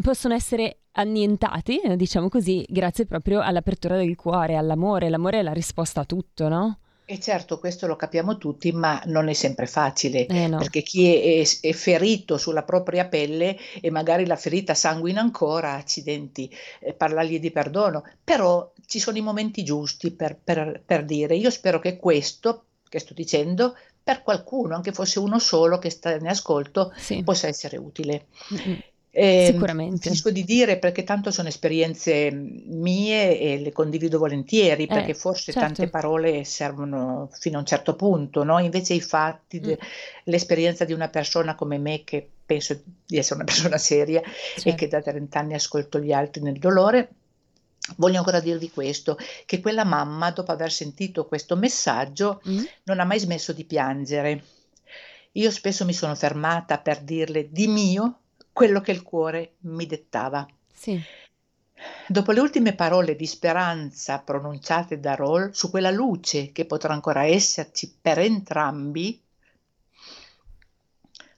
possono 0.00 0.32
essere 0.32 0.78
annientati, 0.92 1.78
diciamo 1.96 2.30
così, 2.30 2.64
grazie 2.66 3.04
proprio 3.04 3.40
all'apertura 3.40 3.96
del 3.96 4.16
cuore, 4.16 4.56
all'amore. 4.56 5.10
L'amore 5.10 5.40
è 5.40 5.42
la 5.42 5.52
risposta 5.52 6.00
a 6.00 6.04
tutto, 6.06 6.48
no? 6.48 6.78
E 7.08 7.20
certo, 7.20 7.60
questo 7.60 7.86
lo 7.86 7.94
capiamo 7.94 8.36
tutti, 8.36 8.72
ma 8.72 9.00
non 9.06 9.28
è 9.28 9.32
sempre 9.32 9.66
facile, 9.66 10.26
Eh 10.28 10.48
no, 10.48 10.58
perché 10.58 10.82
chi 10.82 11.14
è, 11.40 11.46
è- 11.60 11.72
ferito 11.72 12.36
sulla 12.36 12.64
propria 12.64 13.06
pelle 13.06 13.56
e 13.80 13.90
magari 13.90 14.26
la 14.26 14.34
ferita 14.34 14.74
sanguina 14.74 15.20
ancora, 15.20 15.74
accidenti, 15.74 16.50
eh, 16.80 16.94
parlargli 16.94 17.38
di 17.38 17.52
perdono, 17.52 18.02
però 18.24 18.72
ci 18.86 18.98
sono 18.98 19.18
i 19.18 19.20
momenti 19.20 19.62
giusti 19.62 20.10
per, 20.10 20.36
per- 20.42 20.82
per 20.84 21.04
dire, 21.04 21.36
io 21.36 21.50
spero 21.50 21.78
che 21.78 21.96
questo 21.96 22.64
che 22.88 22.98
sto 22.98 23.14
dicendo, 23.14 23.76
per 24.02 24.22
qualcuno, 24.22 24.74
anche 24.74 24.92
fosse 24.92 25.18
uno 25.20 25.38
solo 25.38 25.78
che 25.78 25.90
sta 25.90 26.12
in 26.12 26.26
ascolto, 26.26 26.92
sì, 26.96 27.22
possa 27.22 27.46
essere 27.46 27.76
utile. 27.76 28.26
Mm-mm. 28.52 28.82
Eh, 29.18 29.46
Sicuramente. 29.52 29.98
finisco 30.02 30.30
di 30.30 30.44
dire 30.44 30.78
perché 30.78 31.02
tanto 31.02 31.30
sono 31.30 31.48
esperienze 31.48 32.30
mie 32.30 33.38
e 33.40 33.58
le 33.58 33.72
condivido 33.72 34.18
volentieri, 34.18 34.86
perché 34.88 35.12
Eh, 35.12 35.14
forse 35.14 35.52
certo. 35.52 35.60
tante 35.60 35.88
parole 35.88 36.44
servono 36.44 37.30
fino 37.32 37.56
a 37.56 37.60
un 37.60 37.66
certo 37.66 37.96
punto, 37.96 38.44
no? 38.44 38.58
Invece 38.58 38.92
i 38.94 39.00
fatti, 39.00 39.60
Mm, 39.60 39.72
l'esperienza 40.24 40.84
di 40.84 40.92
una 40.92 41.08
persona 41.08 41.54
come 41.54 41.78
me, 41.78 42.04
che 42.04 42.28
penso 42.44 42.78
di 43.06 43.16
essere 43.16 43.36
una 43.36 43.44
persona 43.74 43.78
seria 43.78 44.20
e 44.20 44.60
certo. 44.60 44.74
che 44.74 44.88
da 44.88 45.00
30 45.00 45.38
anni 45.38 45.54
ascolto 45.54 45.98
gli 45.98 46.12
altri 46.12 46.42
nel 46.42 46.58
dolore, 46.58 47.08
voglio 47.96 48.18
ancora 48.18 48.40
dirvi 48.40 48.70
questo, 48.70 49.16
che 49.46 49.60
quella 49.60 49.84
mamma, 49.84 50.30
dopo 50.30 50.52
aver 50.52 50.70
sentito 50.70 51.26
questo 51.26 51.56
messaggio, 51.56 52.42
Mm? 52.46 52.64
non 52.84 53.00
ha 53.00 53.04
mai 53.04 53.18
smesso 53.18 53.52
di 53.54 53.64
piangere. 53.64 54.44
Io 55.32 55.50
spesso 55.50 55.84
mi 55.86 55.92
sono 55.92 56.14
fermata 56.14 56.78
per 56.78 57.00
dirle 57.02 57.48
di 57.50 57.66
mio 57.66 58.20
quello 58.56 58.80
che 58.80 58.90
il 58.90 59.02
cuore 59.02 59.56
mi 59.60 59.84
dettava. 59.84 60.46
Sì, 60.72 60.98
Dopo 62.08 62.32
le 62.32 62.40
ultime 62.40 62.74
parole 62.74 63.14
di 63.16 63.26
speranza 63.26 64.20
pronunciate 64.20 64.98
da 64.98 65.14
Roll 65.14 65.50
su 65.50 65.68
quella 65.68 65.90
luce 65.90 66.50
che 66.50 66.64
potrà 66.64 66.94
ancora 66.94 67.26
esserci 67.26 67.98
per 68.00 68.18
entrambi, 68.18 69.22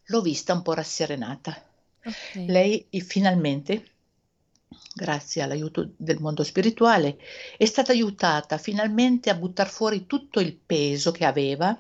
l'ho 0.05 0.21
vista 0.21 0.53
un 0.53 0.63
po' 0.63 0.75
rasserenata. 0.75 1.61
ok. 2.05 2.45
Lei 2.47 2.87
finalmente, 3.01 3.85
grazie 4.95 5.43
all'aiuto 5.43 5.91
del 5.97 6.21
mondo 6.21 6.45
spirituale, 6.45 7.19
è 7.57 7.65
stata 7.65 7.91
aiutata 7.91 8.59
finalmente 8.59 9.31
a 9.31 9.35
buttare 9.35 9.71
fuori 9.71 10.07
tutto 10.07 10.39
il 10.39 10.55
peso 10.55 11.11
che 11.11 11.25
aveva 11.25 11.77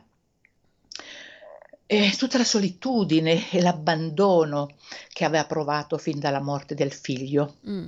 e 1.90 2.14
tutta 2.18 2.36
la 2.36 2.44
solitudine 2.44 3.50
e 3.50 3.62
l'abbandono 3.62 4.74
che 5.10 5.24
aveva 5.24 5.46
provato 5.46 5.96
fin 5.96 6.18
dalla 6.18 6.40
morte 6.40 6.74
del 6.74 6.92
figlio. 6.92 7.54
Mm, 7.66 7.86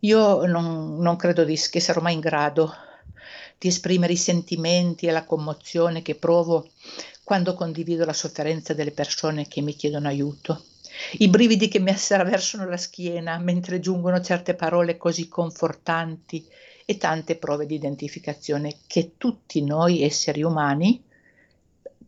Io 0.00 0.44
non, 0.46 0.96
non 0.98 1.14
credo 1.16 1.44
di- 1.44 1.56
che 1.70 1.78
sarò 1.78 2.00
mai 2.00 2.14
in 2.14 2.20
grado 2.20 2.74
di 3.58 3.68
esprimere 3.68 4.14
i 4.14 4.16
sentimenti 4.16 5.06
e 5.06 5.12
la 5.12 5.24
commozione 5.24 6.02
che 6.02 6.16
provo 6.16 6.68
quando 7.22 7.54
condivido 7.54 8.04
la 8.04 8.12
sofferenza 8.12 8.74
delle 8.74 8.90
persone 8.90 9.46
che 9.46 9.60
mi 9.60 9.74
chiedono 9.74 10.08
aiuto. 10.08 10.64
I 11.18 11.28
brividi 11.28 11.68
che 11.68 11.78
mi 11.78 11.90
attraversano 11.90 12.68
la 12.68 12.76
schiena 12.76 13.38
mentre 13.38 13.78
giungono 13.78 14.20
certe 14.20 14.54
parole 14.54 14.96
così 14.96 15.28
confortanti 15.28 16.44
e 16.84 16.96
tante 16.96 17.36
prove 17.36 17.66
di 17.66 17.76
identificazione 17.76 18.78
che 18.88 19.12
tutti 19.16 19.62
noi 19.62 20.02
esseri 20.02 20.42
umani, 20.42 21.00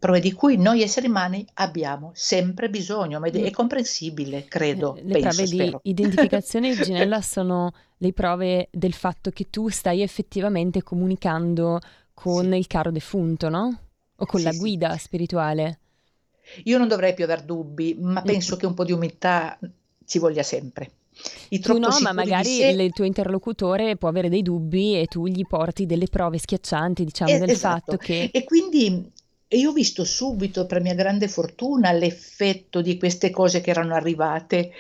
prove 0.05 0.21
di 0.21 0.33
cui 0.33 0.59
noi 0.59 0.83
esseri 0.83 1.07
umani 1.07 1.47
abbiamo 1.55 2.11
sempre 2.13 2.69
bisogno, 2.69 3.19
ma 3.21 3.27
è, 3.29 3.41
mm. 3.41 3.53
comprensibile, 3.53 4.45
credo, 4.45 4.97
Eh, 4.97 5.03
Le 5.03 5.13
penso, 5.19 5.29
prove 5.29 5.43
di 5.45 5.57
spero. 5.57 5.81
identificazione, 5.85 6.77
Ginella, 6.77 7.23
sono 7.25 7.73
le 7.97 8.13
prove 8.13 8.69
del 8.71 8.93
fatto 8.93 9.31
che 9.31 9.49
tu 9.49 9.71
stai 9.71 10.03
effettivamente 10.03 10.83
comunicando 10.83 11.81
con 12.13 12.51
Sì, 12.51 12.59
il 12.59 12.67
caro 12.67 12.91
defunto, 12.91 13.49
no? 13.49 13.79
O 14.17 14.27
con 14.27 14.41
sì, 14.41 14.45
la 14.45 14.53
sì. 14.53 14.59
guida 14.59 14.95
spirituale. 14.99 15.79
Io 16.65 16.77
non 16.77 16.87
dovrei 16.87 17.15
più 17.15 17.25
aver 17.25 17.43
dubbi, 17.43 17.97
ma 17.99 18.21
Mm. 18.21 18.27
penso 18.27 18.57
che 18.57 18.67
un 18.67 18.75
po' 18.75 18.85
di 18.85 18.93
umiltà 18.93 19.59
ci 20.05 20.19
voglia 20.19 20.43
sempre. 20.43 20.91
I 21.49 21.61
Tu 21.61 21.79
no, 21.79 21.89
ma 22.03 22.11
di 22.11 22.15
magari 22.15 22.57
sé, 22.59 22.67
il 22.67 22.93
tuo 22.93 23.07
interlocutore 23.07 23.97
può 23.97 24.11
avere 24.11 24.29
dei 24.29 24.43
dubbi 24.43 25.01
e 25.01 25.07
tu 25.07 25.27
gli 25.27 25.47
porti 25.47 25.87
delle 25.87 26.09
prove 26.09 26.37
schiaccianti, 26.37 27.05
diciamo, 27.07 27.31
eh, 27.31 27.39
del 27.39 27.57
fatto 27.57 27.93
esatto. 27.93 27.97
che... 27.97 28.29
E 28.31 28.45
quindi 28.45 29.13
io 29.49 29.71
ho 29.71 29.73
visto 29.73 30.05
subito, 30.05 30.67
per 30.67 30.81
mia 30.81 30.95
grande 30.95 31.29
fortuna, 31.29 31.93
l'effetto 31.93 32.81
di 32.81 32.97
queste 32.99 33.31
cose 33.31 33.61
che 33.61 33.71
erano 33.71 33.95
arrivate, 33.95 34.73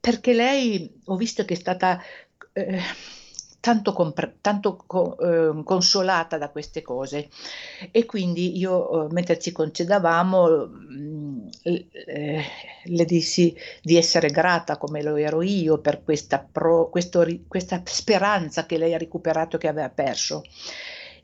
perché 0.00 0.32
lei 0.32 1.00
ho 1.04 1.16
visto 1.16 1.44
che 1.44 1.54
è 1.54 1.56
stata 1.56 2.00
eh, 2.52 2.80
tanto, 3.60 3.92
compre- 3.92 4.38
tanto 4.40 4.76
co- 4.86 5.16
eh, 5.18 5.62
consolata 5.64 6.38
da 6.38 6.50
queste 6.50 6.82
cose. 6.82 7.28
E 7.90 8.04
quindi 8.06 8.56
io, 8.58 9.08
eh, 9.08 9.12
mentre 9.12 9.38
ci 9.38 9.52
concedavamo, 9.52 10.66
mh, 10.66 11.48
eh, 11.62 12.44
le 12.84 13.04
dissi 13.04 13.54
di 13.82 13.96
essere 13.96 14.30
grata 14.30 14.76
come 14.78 15.02
lo 15.02 15.16
ero 15.16 15.42
io 15.42 15.78
per 15.80 16.02
questa, 16.02 16.38
pro- 16.50 16.88
questo 16.88 17.24
questa 17.48 17.82
speranza 17.84 18.66
che 18.66 18.78
lei 18.78 18.94
ha 18.94 18.98
recuperato 18.98 19.56
e 19.56 19.58
che 19.58 19.68
aveva 19.68 19.90
perso. 19.90 20.42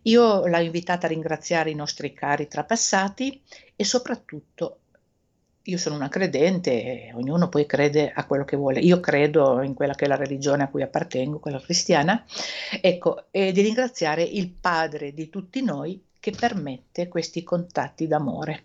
Io 0.02 0.46
l'ho 0.46 0.58
invitata 0.58 1.06
a 1.06 1.10
ringraziare 1.10 1.70
i 1.70 1.74
nostri 1.74 2.12
cari 2.12 2.48
trapassati 2.48 3.40
e 3.76 3.84
soprattutto 3.84 4.78
io 5.64 5.78
sono 5.78 5.94
una 5.94 6.08
credente, 6.08 7.12
ognuno 7.14 7.48
poi 7.48 7.66
crede 7.66 8.10
a 8.12 8.26
quello 8.26 8.44
che 8.44 8.56
vuole. 8.56 8.80
Io 8.80 8.98
credo 8.98 9.62
in 9.62 9.74
quella 9.74 9.94
che 9.94 10.06
è 10.06 10.08
la 10.08 10.16
religione 10.16 10.64
a 10.64 10.68
cui 10.68 10.82
appartengo, 10.82 11.38
quella 11.38 11.60
cristiana, 11.60 12.24
ecco, 12.80 13.26
e 13.30 13.52
di 13.52 13.60
ringraziare 13.60 14.22
il 14.24 14.50
Padre 14.50 15.14
di 15.14 15.30
tutti 15.30 15.62
noi 15.62 16.02
che 16.18 16.32
permette 16.32 17.06
questi 17.08 17.44
contatti 17.44 18.08
d'amore. 18.08 18.64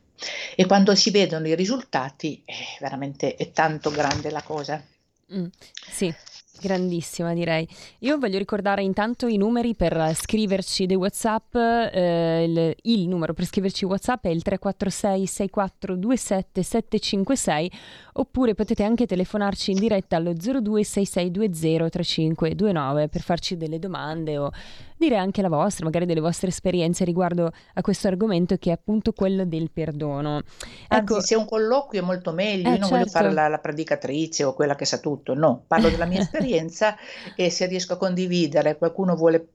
E 0.55 0.65
quando 0.65 0.95
si 0.95 1.11
vedono 1.11 1.47
i 1.47 1.55
risultati, 1.55 2.41
eh, 2.45 2.53
veramente 2.79 3.35
è 3.35 3.51
tanto 3.51 3.91
grande 3.91 4.31
la 4.31 4.41
cosa. 4.41 4.83
Mm, 5.31 5.45
sì, 5.91 6.13
grandissima 6.59 7.33
direi. 7.33 7.67
Io 7.99 8.17
voglio 8.17 8.37
ricordare 8.37 8.83
intanto 8.83 9.27
i 9.27 9.37
numeri 9.37 9.75
per 9.75 10.13
scriverci 10.13 10.85
dei 10.85 10.95
WhatsApp. 10.95 11.55
eh, 11.55 12.43
il, 12.43 12.75
il 12.83 13.07
numero 13.07 13.33
per 13.33 13.45
scriverci 13.45 13.85
WhatsApp 13.85 14.25
è 14.25 14.29
il 14.29 14.41
346 14.41 15.25
6427 15.27 16.63
756 16.63 17.71
oppure 18.13 18.55
potete 18.55 18.83
anche 18.83 19.05
telefonarci 19.05 19.71
in 19.71 19.79
diretta 19.79 20.15
allo 20.15 20.33
02 20.33 20.83
6620 20.83 21.89
3529 21.89 23.07
per 23.07 23.21
farci 23.21 23.57
delle 23.57 23.79
domande 23.79 24.37
o 24.37 24.51
dire 24.97 25.17
anche 25.17 25.41
la 25.41 25.49
vostra, 25.49 25.85
magari 25.85 26.05
delle 26.05 26.19
vostre 26.19 26.49
esperienze 26.49 27.05
riguardo 27.05 27.51
a 27.73 27.81
questo 27.81 28.07
argomento 28.07 28.57
che 28.57 28.69
è 28.69 28.73
appunto 28.73 29.13
quello 29.13 29.45
del 29.45 29.69
perdono. 29.71 30.41
Ecco, 30.87 31.15
Anzi, 31.15 31.27
se 31.27 31.35
è 31.35 31.37
un 31.37 31.45
colloquio 31.45 32.01
è 32.01 32.03
molto 32.03 32.31
meglio, 32.31 32.69
eh 32.69 32.73
io 32.73 32.79
non 32.79 32.89
voglio 32.89 33.05
fare 33.05 33.25
certo. 33.25 33.41
la, 33.41 33.47
la 33.47 33.59
predicatrice 33.59 34.43
o 34.43 34.53
quella 34.53 34.75
che 34.75 34.85
sa 34.85 34.97
tutto, 34.97 35.33
no, 35.33 35.63
parlo 35.67 35.89
della 35.89 36.05
mia 36.05 36.19
esperienza 36.21 36.95
e 37.35 37.49
se 37.49 37.65
riesco 37.67 37.93
a 37.93 37.97
condividere, 37.97 38.77
qualcuno 38.77 39.15
vuole 39.15 39.47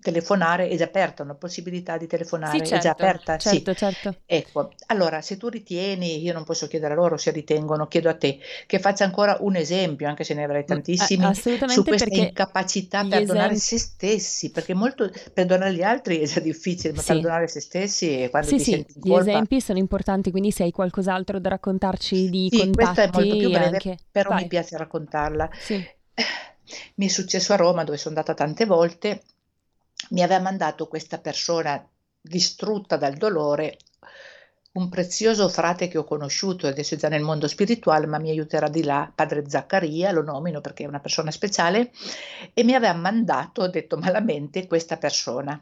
telefonare, 0.00 0.68
è 0.68 0.76
già 0.76 0.84
aperta 0.84 1.22
una 1.22 1.34
possibilità 1.34 1.96
di 1.96 2.06
telefonare, 2.06 2.64
Sì, 2.64 2.68
è 2.68 2.78
già 2.78 2.90
certo, 2.90 2.90
aperta? 2.90 3.38
Sì. 3.38 3.66
certo, 3.66 3.74
certo. 3.74 4.22
Ecco, 4.28 4.74
allora 4.86 5.20
se 5.22 5.36
tu 5.36 5.48
ritieni, 5.48 6.20
io 6.20 6.32
non 6.32 6.42
posso 6.44 6.66
chiedere 6.66 6.94
a 6.94 6.96
loro 6.96 7.16
se 7.16 7.30
ritengono, 7.30 7.86
chiedo 7.86 8.08
a 8.08 8.16
te, 8.16 8.38
che 8.66 8.78
faccia 8.80 9.04
ancora 9.04 9.36
un 9.40 9.54
esempio, 9.56 10.08
anche 10.08 10.24
se 10.24 10.34
ne 10.34 10.42
avrai 10.44 10.64
Mm, 10.68 10.78
tantissimi, 10.88 11.30
a- 11.30 11.34
su 11.64 11.84
questa 11.86 12.14
incapacità 12.14 13.04
gli 13.04 13.06
perdonare 13.06 13.54
esempi... 13.54 13.56
se 13.56 13.78
stessi, 13.78 14.50
perché 14.50 14.74
molto 14.74 15.10
perdonare 15.32 15.72
gli 15.74 15.82
altri 15.82 16.18
è 16.18 16.26
già 16.26 16.40
difficile, 16.40 16.92
ma 16.92 17.02
Sì. 17.02 17.04
perdonare 17.04 17.46
se 17.48 17.60
stessi 17.60 18.22
e 18.22 18.30
quando 18.30 18.52
Sì, 18.52 18.54
ti 18.54 18.64
sì, 18.64 18.64
senti 18.64 18.92
in 18.96 19.00
gli 19.00 19.12
colpa. 19.12 19.14
esempi 19.14 19.60
sono 19.60 19.78
importanti, 19.78 20.30
quindi 20.30 20.50
se 20.50 20.62
hai 20.62 20.70
qualcos'altro 20.70 21.38
da 21.40 21.48
raccontarci 21.50 22.28
di 22.30 22.48
Sì, 22.48 22.70
questa 22.72 23.02
è 23.02 23.10
molto 23.12 23.36
più 23.36 23.50
contatti 23.50 23.52
breve, 23.52 23.82
anche. 23.82 23.98
però 24.10 24.32
mi 24.32 24.46
Vai, 24.46 24.48
piace 24.48 24.76
raccontarla. 24.76 25.50
sì. 25.56 25.86
Mi 26.96 27.06
è 27.06 27.08
successo 27.08 27.52
a 27.52 27.56
Roma, 27.56 27.84
dove 27.84 27.96
sono 27.98 28.14
andata 28.16 28.34
tante 28.34 28.64
volte, 28.64 29.22
mi 30.10 30.22
aveva 30.22 30.40
mandato 30.40 30.86
questa 30.88 31.18
persona 31.18 31.84
distrutta 32.20 32.96
dal 32.96 33.14
dolore, 33.14 33.78
un 34.76 34.88
prezioso 34.90 35.48
frate 35.48 35.88
che 35.88 35.98
ho 35.98 36.04
conosciuto, 36.04 36.66
adesso 36.66 36.94
è 36.94 36.98
già 36.98 37.08
nel 37.08 37.22
mondo 37.22 37.48
spirituale, 37.48 38.06
ma 38.06 38.18
mi 38.18 38.30
aiuterà 38.30 38.68
di 38.68 38.84
là, 38.84 39.10
padre 39.12 39.48
Zaccaria, 39.48 40.12
lo 40.12 40.22
nomino 40.22 40.60
perché 40.60 40.84
è 40.84 40.86
una 40.86 41.00
persona 41.00 41.30
speciale, 41.30 41.90
e 42.52 42.62
mi 42.62 42.74
aveva 42.74 42.92
mandato, 42.92 43.68
detto 43.68 43.96
malamente, 43.96 44.66
questa 44.66 44.98
persona 44.98 45.58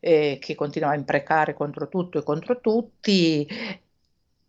eh, 0.00 0.38
che 0.40 0.54
continuava 0.54 0.94
a 0.94 0.98
imprecare 0.98 1.54
contro 1.54 1.88
tutto 1.88 2.18
e 2.18 2.22
contro 2.22 2.60
tutti. 2.60 3.46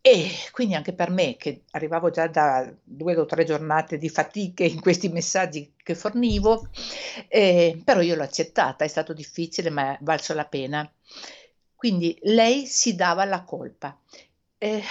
E 0.02 0.30
quindi 0.52 0.74
anche 0.76 0.94
per 0.94 1.10
me, 1.10 1.36
che 1.36 1.64
arrivavo 1.72 2.10
già 2.10 2.28
da 2.28 2.74
due 2.84 3.16
o 3.18 3.26
tre 3.26 3.44
giornate 3.44 3.98
di 3.98 4.08
fatiche 4.10 4.64
in 4.64 4.80
questi 4.80 5.10
messaggi 5.10 5.74
che 5.84 5.96
fornivo, 5.96 6.70
eh, 7.28 7.82
però 7.84 8.00
io 8.02 8.16
l'ho 8.16 8.24
accettata, 8.24 8.86
è 8.86 8.88
stato 8.88 9.14
difficile, 9.14 9.70
ma 9.70 9.94
è 9.94 9.98
valso 10.02 10.34
la 10.34 10.46
pena. 10.46 10.90
Quindi 11.76 12.18
lei 12.24 12.66
si 12.66 12.96
dava 12.96 13.26
la 13.26 13.44
colpa. 13.44 14.00
Eh, 14.58 14.82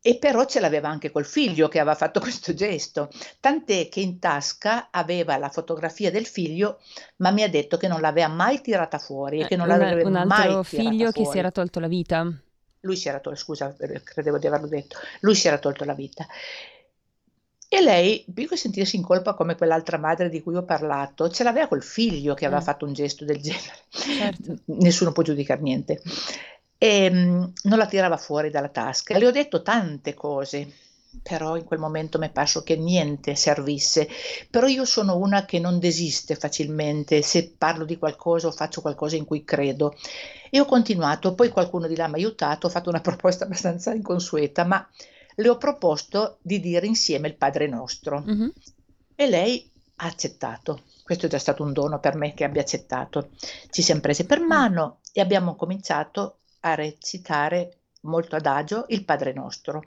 e 0.00 0.18
però 0.18 0.44
ce 0.44 0.60
l'aveva 0.60 0.88
anche 0.88 1.10
col 1.10 1.24
figlio 1.24 1.68
che 1.68 1.78
aveva 1.78 1.94
fatto 1.96 2.20
questo 2.20 2.52
gesto, 2.54 3.08
tant'è 3.40 3.88
che 3.88 4.00
in 4.00 4.18
tasca 4.18 4.88
aveva 4.90 5.36
la 5.38 5.48
fotografia 5.48 6.10
del 6.10 6.26
figlio, 6.26 6.80
ma 7.16 7.30
mi 7.30 7.42
ha 7.42 7.48
detto 7.48 7.76
che 7.76 7.88
non 7.88 8.00
l'aveva 8.00 8.28
mai 8.28 8.60
tirata 8.60 8.98
fuori 8.98 9.40
e 9.40 9.44
Eh, 9.44 9.46
che 9.46 9.56
non 9.56 9.66
un, 9.66 9.68
l'avrebbe 9.68 10.02
un 10.02 10.16
mai 10.24 10.24
altro 10.46 10.62
tirata 10.68 10.94
figlio 10.94 11.12
che 11.12 11.24
si 11.24 11.38
fuori. 11.38 11.38
era 11.38 11.52
tolto 11.52 11.78
la 11.80 11.86
vita. 11.88 12.28
Lui 12.84 12.96
si 12.96 13.08
era 13.08 13.20
tolto, 13.20 13.38
scusa, 13.38 13.74
eh, 13.78 14.02
credevo 14.02 14.38
di 14.38 14.46
averlo 14.46 14.66
detto, 14.68 14.96
lui 15.20 15.34
si 15.34 15.46
era 15.48 15.58
tolto 15.58 15.84
la 15.84 15.94
vita. 15.94 16.26
E 17.68 17.80
lei, 17.80 18.24
più 18.32 18.46
che 18.48 18.56
sentirsi 18.56 18.94
in 18.96 19.02
colpa 19.02 19.34
come 19.34 19.56
quell'altra 19.56 19.98
madre 19.98 20.28
di 20.28 20.40
cui 20.42 20.54
ho 20.54 20.64
parlato, 20.64 21.28
ce 21.30 21.42
l'aveva 21.42 21.66
col 21.66 21.82
figlio 21.82 22.34
che 22.34 22.44
aveva 22.46 22.60
Eh, 22.60 22.62
fatto 22.62 22.84
un 22.86 22.92
gesto 22.92 23.24
del 23.24 23.40
genere. 23.40 23.74
certo. 24.08 24.58
Nessuno 24.66 25.12
può 25.12 25.22
giudicare 25.24 25.60
niente. 25.60 26.00
E 26.78 27.10
mm, 27.10 27.44
non 27.64 27.78
la 27.78 27.86
tirava 27.86 28.16
fuori 28.16 28.50
dalla 28.50 28.68
tasca. 28.68 29.16
Le 29.18 29.26
ho 29.26 29.30
detto 29.32 29.62
tante 29.62 30.14
cose, 30.14 30.72
però 31.22 31.56
in 31.56 31.64
quel 31.64 31.78
momento 31.78 32.18
mi 32.18 32.26
è 32.26 32.30
parso 32.30 32.62
che 32.62 32.76
niente 32.76 33.34
servisse. 33.34 34.08
Però 34.50 34.66
io 34.66 34.84
sono 34.84 35.16
una 35.16 35.44
che 35.44 35.58
non 35.58 35.78
desiste 35.78 36.34
facilmente 36.34 37.22
se 37.22 37.54
parlo 37.56 37.84
di 37.84 37.98
qualcosa 37.98 38.48
o 38.48 38.52
faccio 38.52 38.80
qualcosa 38.80 39.16
in 39.16 39.24
cui 39.24 39.44
credo. 39.44 39.94
E 40.50 40.60
ho 40.60 40.64
continuato, 40.66 41.34
poi 41.34 41.48
qualcuno 41.48 41.86
di 41.86 41.96
là 41.96 42.06
mi 42.06 42.14
ha 42.14 42.16
aiutato, 42.16 42.66
ho 42.66 42.70
fatto 42.70 42.88
una 42.90 43.00
proposta 43.02 43.44
abbastanza 43.44 43.92
inconsueta, 43.92 44.64
ma 44.64 44.86
le 45.36 45.48
ho 45.48 45.56
proposto 45.56 46.38
di 46.42 46.60
dire 46.60 46.86
insieme 46.86 47.28
il 47.28 47.36
Padre 47.36 47.66
Nostro 47.66 48.22
Mhm. 48.24 48.52
e 49.16 49.26
lei 49.28 49.70
ha 49.96 50.06
accettato. 50.06 50.84
Questo 51.02 51.26
è 51.26 51.28
già 51.28 51.38
stato 51.38 51.62
un 51.62 51.72
dono 51.72 51.98
per 52.00 52.14
me 52.16 52.34
che 52.34 52.44
abbia 52.44 52.62
accettato. 52.62 53.30
Ci 53.70 53.82
siamo 53.82 54.00
prese 54.00 54.24
per 54.26 54.40
Mm. 54.40 54.46
mano 54.46 55.00
e 55.12 55.20
abbiamo 55.20 55.54
cominciato 55.54 56.38
a 56.60 56.74
recitare 56.74 57.78
molto 58.02 58.36
adagio 58.36 58.84
il 58.88 59.04
Padre 59.04 59.32
Nostro. 59.32 59.82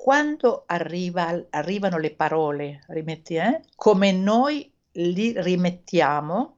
Quando 0.00 0.62
arriva- 0.66 1.44
arrivano 1.50 1.98
le 1.98 2.14
parole, 2.14 2.84
rimetti, 2.86 3.34
eh, 3.34 3.62
come 3.74 4.12
noi 4.12 4.72
li 4.92 5.34
rimettiamo, 5.36 6.56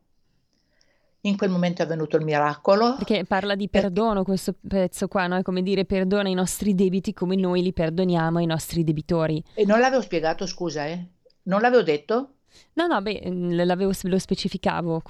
in 1.23 1.39
quel 1.39 1.49
momento 1.49 1.81
è 1.81 1.87
avvenuto 1.87 2.19
il 2.19 2.25
miracolo. 2.25 2.97
Perché 2.97 3.25
parla 3.25 3.55
di 3.55 3.71
perdono 3.71 4.25
questo 4.25 4.55
pezzo 4.69 5.09
qua, 5.09 5.27
no? 5.27 5.39
È 5.39 5.43
come 5.43 5.63
dire 5.63 5.87
perdona 5.87 6.29
i 6.29 6.35
nostri 6.35 6.75
debiti 6.75 7.15
come 7.15 7.35
noi 7.35 7.63
li 7.63 7.73
perdoniamo 7.73 8.37
ai 8.39 8.47
nostri 8.47 8.85
debitori. 8.85 9.43
E 9.55 9.65
non 9.65 9.81
l'avevo 9.81 10.03
spiegato, 10.03 10.45
scusa, 10.45 10.85
eh? 10.85 11.03
Non 11.45 11.63
l'avevo 11.63 11.83
detto? 11.83 12.35
No, 12.75 12.87
no, 12.87 13.01
beh, 13.03 13.23
mm, 13.31 13.61
lo 14.09 14.19
specificavo. 14.19 15.01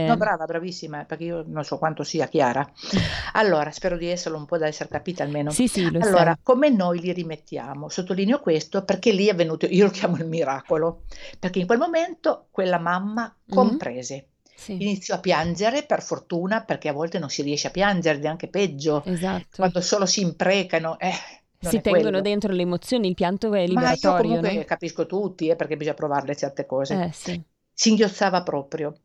No, 0.00 0.16
Comunque, 0.16 0.16
brava, 0.16 0.46
bravissima, 0.46 1.04
perché 1.04 1.24
io 1.24 1.44
non 1.46 1.64
so 1.64 1.76
quanto 1.76 2.02
sia 2.02 2.26
chiara. 2.28 2.66
Allora, 3.34 3.70
spero 3.72 3.96
di 3.98 4.06
esserlo 4.06 4.38
un 4.38 4.46
po' 4.46 4.56
da 4.56 4.66
essere 4.66 4.88
capita 4.88 5.22
almeno. 5.22 5.56
sì, 5.56 5.66
sì, 5.68 5.90
lo 5.90 6.02
Allora, 6.02 6.34
sei. 6.34 6.38
come 6.42 6.70
noi 6.70 7.00
li 7.00 7.12
rimettiamo? 7.12 7.88
Sottolineo 7.90 8.40
questo 8.40 8.84
perché 8.84 9.12
lì 9.12 9.26
è 9.26 9.34
venuto, 9.34 9.66
io 9.66 9.84
lo 9.86 9.90
chiamo 9.90 10.16
il 10.16 10.26
miracolo, 10.26 11.02
perché 11.38 11.58
in 11.58 11.66
quel 11.66 11.78
momento 11.78 12.46
quella 12.50 12.78
mamma 12.78 13.34
Mhm. 13.48 13.80
comprese, 13.80 14.28
Sì, 14.54 14.74
iniziò 14.76 15.16
a 15.16 15.20
piangere, 15.20 15.84
per 15.84 16.02
fortuna, 16.02 16.62
perché 16.64 16.88
a 16.88 16.92
volte 16.92 17.18
non 17.18 17.28
si 17.28 17.42
riesce 17.42 17.66
a 17.66 17.70
piangere, 17.70 18.16
ed 18.18 18.24
è 18.24 18.28
anche 18.28 18.48
peggio, 18.48 19.04
esatto. 19.04 19.56
quando 19.56 19.80
solo 19.82 20.06
si 20.06 20.20
imprecano, 20.22 20.98
eh, 20.98 21.12
non 21.60 21.72
Si 21.72 21.80
tengono 21.80 22.02
quello. 22.02 22.20
dentro 22.20 22.52
le 22.52 22.62
emozioni, 22.62 23.08
il 23.08 23.14
pianto 23.14 23.52
è 23.52 23.66
Ma 23.72 23.82
io 23.82 23.96
liberatorio, 23.96 24.40
comunque 24.40 24.52
no? 24.52 24.64
capisco 24.64 25.06
tutti, 25.06 25.48
eh, 25.48 25.56
perché 25.56 25.76
bisogna 25.76 25.94
provarle 25.96 26.36
certe 26.36 26.66
cose. 26.66 27.04
Eh, 27.04 27.12
sì. 27.12 27.40
Singhiozzava 27.72 28.42
proprio. 28.42 29.00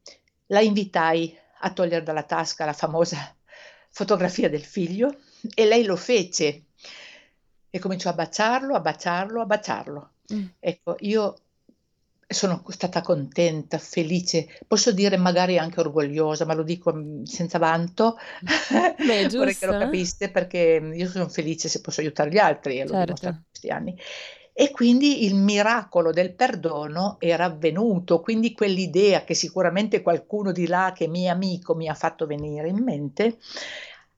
La 0.48 0.62
invitai 0.62 1.36
a 1.62 1.72
togliere 1.72 2.04
dalla 2.04 2.24
tasca 2.24 2.66
la 2.66 2.74
famosa 2.74 3.36
fotografia 3.90 4.50
del 4.50 4.64
figlio 4.64 5.16
e 5.54 5.66
lei 5.66 5.84
lo 5.84 5.96
fece 5.96 6.66
e 7.70 7.80
cominciò 7.80 8.10
a 8.10 8.14
baciarlo, 8.14 8.76
a 8.76 8.80
baciarlo, 8.80 9.42
a 9.42 9.46
baciarlo. 9.46 10.12
Mm. 10.34 10.46
Ecco, 10.60 10.96
io 11.00 11.36
sono 12.34 12.64
stata 12.70 13.02
contenta, 13.02 13.78
felice, 13.78 14.48
posso 14.68 14.92
dire 14.92 15.18
magari 15.18 15.58
anche 15.58 15.80
orgogliosa, 15.80 16.46
ma 16.46 16.54
lo 16.54 16.64
dico 16.64 16.94
mm, 16.94 17.24
senza 17.24 17.58
vanto. 17.58 18.18
Beh, 19.06 19.28
Vorrei 19.36 19.56
che 19.56 19.66
lo 19.66 19.78
capiste 19.78 20.30
perché 20.30 20.92
io 20.94 21.10
sono 21.10 21.30
felice 21.30 21.70
se 21.70 21.82
posso 21.82 22.02
aiutare 22.02 22.30
gli 22.30 22.38
altri 22.38 22.80
e 22.80 22.88
Certo. 22.88 23.28
in 23.28 23.42
questi 23.50 23.70
anni. 23.70 23.98
E 24.56 24.70
quindi 24.70 25.26
il 25.26 25.34
miracolo 25.34 26.12
del 26.12 26.34
perdono 26.34 27.18
era 27.20 27.46
avvenuto, 27.46 28.22
quindi 28.22 28.54
quell'idea 28.54 29.24
che 29.24 29.34
sicuramente 29.34 30.04
qualcuno 30.04 30.52
di 30.52 30.68
là 30.68 30.94
che 30.96 31.08
mio 31.08 31.32
amico 31.32 31.74
mi 31.74 31.88
ha 31.88 31.96
fatto 31.96 32.28
venire 32.28 32.68
in 32.68 32.84
mente 32.84 33.40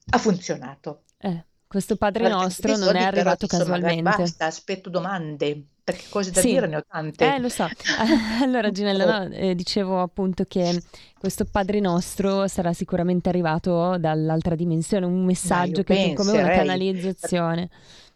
ha 0.09 0.17
funzionato. 0.17 1.03
Eh, 1.17 1.45
questo 1.67 1.95
Padre 1.95 2.27
Nostro 2.27 2.75
non 2.77 2.95
è 2.95 3.03
arrivato 3.03 3.47
casualmente. 3.47 4.01
basta, 4.01 4.45
aspetto 4.45 4.89
domande, 4.89 5.63
perché 5.85 6.07
cose 6.09 6.31
da 6.33 6.41
Sì, 6.41 6.43
dire 6.43 6.67
ne 6.67 6.77
ho 6.77 6.85
tante. 6.87 7.35
eh, 7.35 7.39
lo 7.39 7.49
so. 7.49 7.71
Allora, 8.43 8.71
Ginella, 8.71 9.05
no, 9.27 9.33
eh, 9.33 9.55
dicevo 9.55 10.01
appunto 10.01 10.43
che 10.45 10.81
questo 11.17 11.45
Padre 11.45 11.79
Nostro 11.79 12.47
sarà 12.47 12.73
sicuramente 12.73 13.29
arrivato 13.29 13.97
dall'altra 13.97 14.55
dimensione, 14.55 15.05
un 15.05 15.23
messaggio 15.25 15.81
io 15.81 15.83
che 15.83 15.97
tu, 15.97 16.11
come 16.11 16.31
una 16.33 16.49
penserei, 16.49 16.89
per, 17.19 17.31
canalizzazione. 17.31 17.69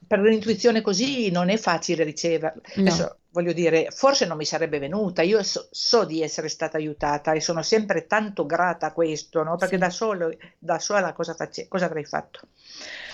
per 0.07 0.19
un'intuizione 0.19 0.81
così 0.81 1.29
non 1.31 1.49
è 1.49 1.57
facile 1.57 2.03
ricevere. 2.03 2.55
No, 2.75 2.95
Adesso 2.95 3.19
voglio 3.31 3.53
dire, 3.53 3.91
forse 3.91 4.25
non 4.25 4.37
mi 4.37 4.45
sarebbe 4.45 4.79
venuta, 4.79 5.21
io 5.21 5.41
so, 5.43 5.67
so 5.71 6.05
di 6.05 6.21
essere 6.23 6.49
stata 6.49 6.77
aiutata 6.77 7.33
e 7.33 7.41
sono 7.41 7.61
sempre 7.63 8.07
tanto 8.07 8.45
grata 8.45 8.87
a 8.87 8.93
questo, 8.93 9.43
no? 9.43 9.57
Perché 9.57 9.77
sì, 9.77 9.79
da 9.79 9.89
solo, 9.89 10.31
da 10.57 10.79
sola 10.79 11.13
cosa, 11.13 11.33
face- 11.35 11.67
cosa 11.67 11.85
avrei 11.85 12.05
fatto? 12.05 12.39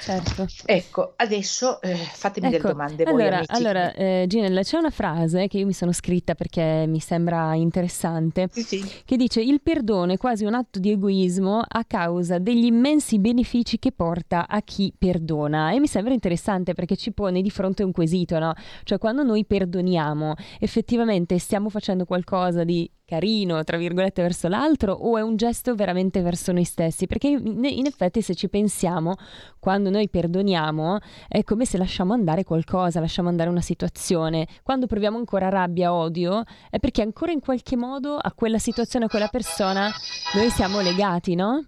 Certo. 0.05 0.45
Ecco, 0.65 1.13
adesso 1.17 1.81
eh, 1.81 1.95
fatemi 1.95 2.47
delle 2.47 2.59
Ecco, 2.59 2.67
domande 2.69 3.03
voi 3.03 3.13
allora, 3.13 3.35
amici. 3.37 3.51
allora 3.51 3.93
eh, 3.93 4.25
Ginella, 4.27 4.61
c'è 4.61 4.77
una 4.77 4.89
frase 4.89 5.47
che 5.47 5.57
io 5.57 5.65
mi 5.65 5.73
sono 5.73 5.91
scritta 5.91 6.35
perché 6.35 6.85
mi 6.87 6.99
sembra 6.99 7.53
interessante, 7.55 8.49
Sì, 8.51 8.61
sì. 8.61 8.83
che 9.03 9.17
dice 9.17 9.41
il 9.41 9.61
perdono 9.61 10.13
è 10.13 10.17
quasi 10.17 10.45
un 10.45 10.53
atto 10.53 10.79
di 10.79 10.91
egoismo 10.91 11.61
a 11.67 11.83
causa 11.85 12.37
degli 12.39 12.65
immensi 12.65 13.19
benefici 13.19 13.79
che 13.79 13.91
porta 13.91 14.47
a 14.47 14.61
chi 14.61 14.93
perdona. 14.97 15.71
E 15.73 15.79
mi 15.79 15.87
sembra 15.87 16.13
interessante 16.13 16.73
perché 16.73 16.95
ci 16.95 17.11
pone 17.11 17.41
di 17.41 17.49
fronte 17.49 17.83
un 17.83 17.91
quesito, 17.91 18.37
no? 18.39 18.53
Cioè 18.83 18.97
quando 18.97 19.23
noi 19.23 19.45
perdoniamo, 19.45 20.35
effettivamente 20.59 21.37
stiamo 21.39 21.69
facendo 21.69 22.05
qualcosa 22.05 22.63
di 22.63 22.89
carino, 23.05 23.63
tra 23.63 23.77
virgolette, 23.77 24.21
verso 24.21 24.47
l'altro 24.47 24.91
o 24.93 25.17
è 25.17 25.21
un 25.21 25.35
gesto 25.35 25.75
veramente 25.75 26.21
verso 26.21 26.51
noi 26.51 26.63
stessi? 26.63 27.05
Perché 27.05 27.27
in 27.27 27.85
effetti 27.85 28.21
se 28.21 28.35
ci 28.35 28.49
pensiamo, 28.49 29.15
quando 29.59 29.89
noi 29.89 30.09
perdoniamo 30.09 30.99
è 31.27 31.43
come 31.43 31.65
se 31.65 31.77
lasciamo 31.77 32.13
andare 32.13 32.43
qualcosa, 32.43 32.99
lasciamo 32.99 33.29
andare 33.29 33.49
una 33.49 33.61
situazione. 33.61 34.47
Quando 34.63 34.87
proviamo 34.87 35.17
ancora 35.17 35.49
rabbia, 35.49 35.93
odio, 35.93 36.43
è 36.69 36.79
perché 36.79 37.01
ancora 37.01 37.31
in 37.31 37.39
qualche 37.39 37.75
modo 37.75 38.15
a 38.15 38.33
quella 38.33 38.59
situazione, 38.59 39.05
a 39.05 39.09
quella 39.09 39.29
persona, 39.29 39.91
noi 40.33 40.49
siamo 40.49 40.81
legati, 40.81 41.35
no? 41.35 41.63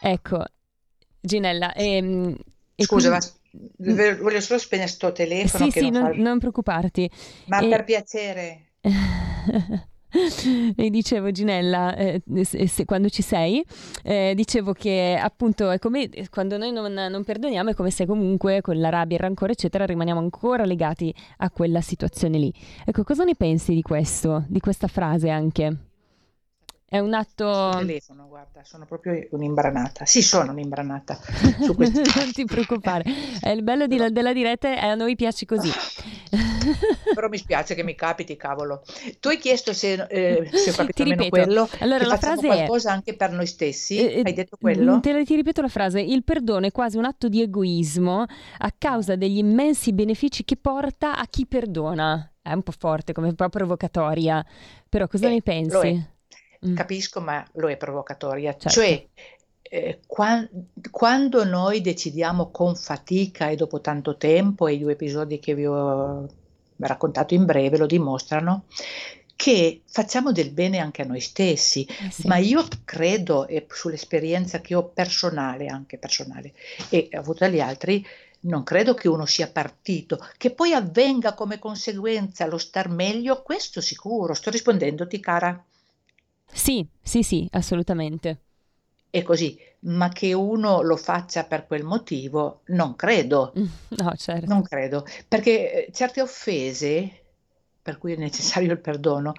Ecco, 0.00 0.44
Ginella, 1.20 1.74
ehm, 1.74 2.34
Scusa, 2.76 3.18
quindi... 3.76 3.94
ma 3.94 4.16
voglio 4.16 4.40
solo 4.40 4.58
spegnere 4.58 4.88
sto 4.88 5.12
telefono 5.12 5.64
Sì, 5.64 5.70
sì, 5.70 5.90
non 5.90 6.02
non, 6.02 6.18
non 6.18 6.38
preoccuparti. 6.38 7.10
Ma 7.46 7.58
E... 7.58 7.68
per 7.68 7.84
piacere, 7.84 8.70
e 10.76 10.90
dicevo 10.90 11.30
Ginella, 11.30 11.94
eh, 11.94 12.22
se, 12.42 12.66
se, 12.66 12.84
quando 12.84 13.08
ci 13.08 13.22
sei, 13.22 13.62
eh, 14.02 14.32
dicevo 14.34 14.72
che 14.72 15.18
appunto 15.20 15.70
è 15.70 15.78
come 15.78 16.08
quando 16.30 16.56
noi 16.56 16.72
non, 16.72 16.92
non, 16.92 17.24
perdoniamo 17.24 17.70
è 17.70 17.74
come 17.74 17.90
se 17.90 18.06
comunque 18.06 18.60
con 18.60 18.78
la 18.78 18.88
rabbia, 18.88 19.16
il 19.16 19.22
rancore 19.22 19.52
eccetera 19.52 19.84
rimaniamo 19.84 20.20
ancora 20.20 20.64
legati 20.64 21.14
a 21.38 21.50
quella 21.50 21.80
situazione 21.80 22.38
lì. 22.38 22.52
Ecco, 22.84 23.04
cosa 23.04 23.24
ne 23.24 23.34
pensi 23.34 23.74
di 23.74 23.82
questo, 23.82 24.44
di 24.48 24.60
questa 24.60 24.86
frase 24.86 25.28
anche? 25.28 25.76
È 26.90 26.98
un 26.98 27.12
atto... 27.12 27.72
Telefono, 27.76 28.28
guarda, 28.28 28.64
sono 28.64 28.86
proprio 28.86 29.26
un'imbranata. 29.32 30.06
Sì, 30.06 30.22
sono 30.22 30.52
un'imbranata 30.52 31.18
non 31.68 32.32
ti 32.32 32.46
preoccupare. 32.46 33.04
È 33.38 33.50
il 33.50 33.62
bello 33.62 33.86
di, 33.86 34.10
della 34.10 34.32
diretta 34.32 34.74
e 34.74 34.86
a 34.86 34.94
noi 34.94 35.14
piace 35.14 35.44
così. 35.44 35.68
Però 37.14 37.28
mi 37.28 37.38
spiace 37.38 37.74
che 37.74 37.82
mi 37.82 37.94
capiti, 37.94 38.36
cavolo. 38.36 38.82
Tu 39.20 39.28
hai 39.28 39.38
chiesto 39.38 39.72
se, 39.72 40.06
eh, 40.08 40.48
se 40.52 40.70
ho 40.70 40.74
capito 40.74 41.02
almeno 41.02 41.28
quello. 41.28 41.68
Allora, 41.80 42.06
la 42.06 42.18
frase 42.18 42.46
qualcosa 42.46 42.90
è... 42.90 42.92
anche 42.92 43.14
per 43.14 43.32
noi 43.32 43.46
stessi. 43.46 43.98
Eh, 43.98 44.22
hai 44.24 44.32
detto 44.32 44.56
quello? 44.60 45.00
Te, 45.00 45.24
ti 45.24 45.34
ripeto 45.34 45.62
la 45.62 45.68
frase. 45.68 46.00
Il 46.00 46.24
perdono 46.24 46.66
è 46.66 46.72
quasi 46.72 46.96
un 46.96 47.04
atto 47.04 47.28
di 47.28 47.42
egoismo 47.42 48.24
a 48.58 48.74
causa 48.76 49.16
degli 49.16 49.38
immensi 49.38 49.92
benefici 49.92 50.44
che 50.44 50.56
porta 50.56 51.16
a 51.18 51.26
chi 51.26 51.46
perdona. 51.46 52.32
È 52.40 52.52
un 52.52 52.62
po' 52.62 52.72
forte, 52.76 53.12
come 53.12 53.28
un 53.28 53.34
po' 53.34 53.48
provocatoria. 53.48 54.44
Però 54.88 55.06
cosa 55.06 55.26
eh, 55.26 55.30
ne 55.30 55.42
pensi? 55.42 56.16
Mm. 56.66 56.74
Capisco, 56.74 57.20
ma 57.20 57.46
lo 57.54 57.68
è 57.68 57.76
provocatoria. 57.76 58.52
Certo. 58.52 58.68
Cioè, 58.70 59.06
eh, 59.62 60.00
qua, 60.06 60.46
quando 60.90 61.44
noi 61.44 61.80
decidiamo 61.80 62.50
con 62.50 62.74
fatica 62.74 63.48
e 63.48 63.56
dopo 63.56 63.80
tanto 63.80 64.16
tempo, 64.16 64.66
e 64.66 64.74
i 64.74 64.78
due 64.78 64.92
episodi 64.92 65.38
che 65.38 65.54
vi 65.54 65.66
ho 65.66 66.26
raccontato 66.86 67.34
in 67.34 67.44
breve 67.44 67.76
lo 67.76 67.86
dimostrano, 67.86 68.64
che 69.34 69.82
facciamo 69.86 70.32
del 70.32 70.50
bene 70.50 70.78
anche 70.78 71.02
a 71.02 71.04
noi 71.04 71.20
stessi, 71.20 71.84
eh 71.84 72.10
sì. 72.10 72.26
ma 72.26 72.38
io 72.38 72.66
credo, 72.84 73.46
e 73.46 73.66
sull'esperienza 73.70 74.60
che 74.60 74.74
ho 74.74 74.84
personale, 74.84 75.66
anche 75.66 75.96
personale, 75.96 76.54
e 76.88 77.08
avuta 77.12 77.46
dagli 77.46 77.60
altri, 77.60 78.04
non 78.40 78.62
credo 78.62 78.94
che 78.94 79.08
uno 79.08 79.26
sia 79.26 79.48
partito, 79.48 80.24
che 80.36 80.50
poi 80.50 80.72
avvenga 80.72 81.34
come 81.34 81.58
conseguenza 81.58 82.46
lo 82.46 82.58
star 82.58 82.88
meglio, 82.88 83.42
questo 83.42 83.80
sicuro. 83.80 84.34
Sto 84.34 84.50
rispondendoti, 84.50 85.20
cara. 85.20 85.64
Sì, 86.50 86.86
sì, 87.00 87.22
sì, 87.22 87.48
assolutamente. 87.52 88.38
È 89.10 89.22
così, 89.22 89.58
ma 89.80 90.08
che 90.08 90.32
uno 90.32 90.82
lo 90.82 90.96
faccia 90.96 91.44
per 91.44 91.66
quel 91.66 91.84
motivo, 91.84 92.62
non 92.66 92.96
credo. 92.96 93.52
No, 93.98 94.14
certo. 94.16 94.46
Non 94.46 94.62
credo, 94.62 95.04
perché 95.26 95.86
eh, 95.86 95.92
certe 95.92 96.20
offese, 96.20 97.10
per 97.82 97.98
cui 97.98 98.12
è 98.12 98.16
necessario 98.16 98.72
il 98.72 98.80
perdono, 98.80 99.32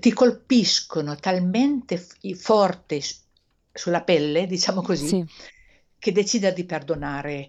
ti 0.00 0.12
colpiscono 0.12 1.16
talmente 1.16 2.04
forte 2.34 3.00
sulla 3.72 4.02
pelle, 4.02 4.46
diciamo 4.46 4.82
così, 4.82 5.06
sì. 5.06 5.26
che 5.98 6.12
decidere 6.12 6.54
di 6.54 6.64
perdonare 6.64 7.48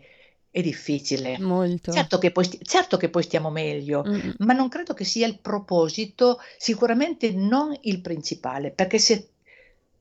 è 0.50 0.62
difficile. 0.62 1.38
Molto. 1.40 1.92
Certo 1.92 2.18
che 2.18 2.32
poi, 2.32 2.48
certo 2.64 2.98
che 2.98 3.10
poi 3.10 3.24
stiamo 3.24 3.50
meglio, 3.50 4.04
mm. 4.08 4.32
ma 4.40 4.54
non 4.54 4.70
credo 4.70 4.94
che 4.94 5.04
sia 5.04 5.28
il 5.28 5.40
proposito, 5.40 6.40
sicuramente 6.58 7.32
non 7.32 7.76
il 7.82 8.02
principale, 8.02 8.72
perché 8.72 8.98
se, 8.98 9.30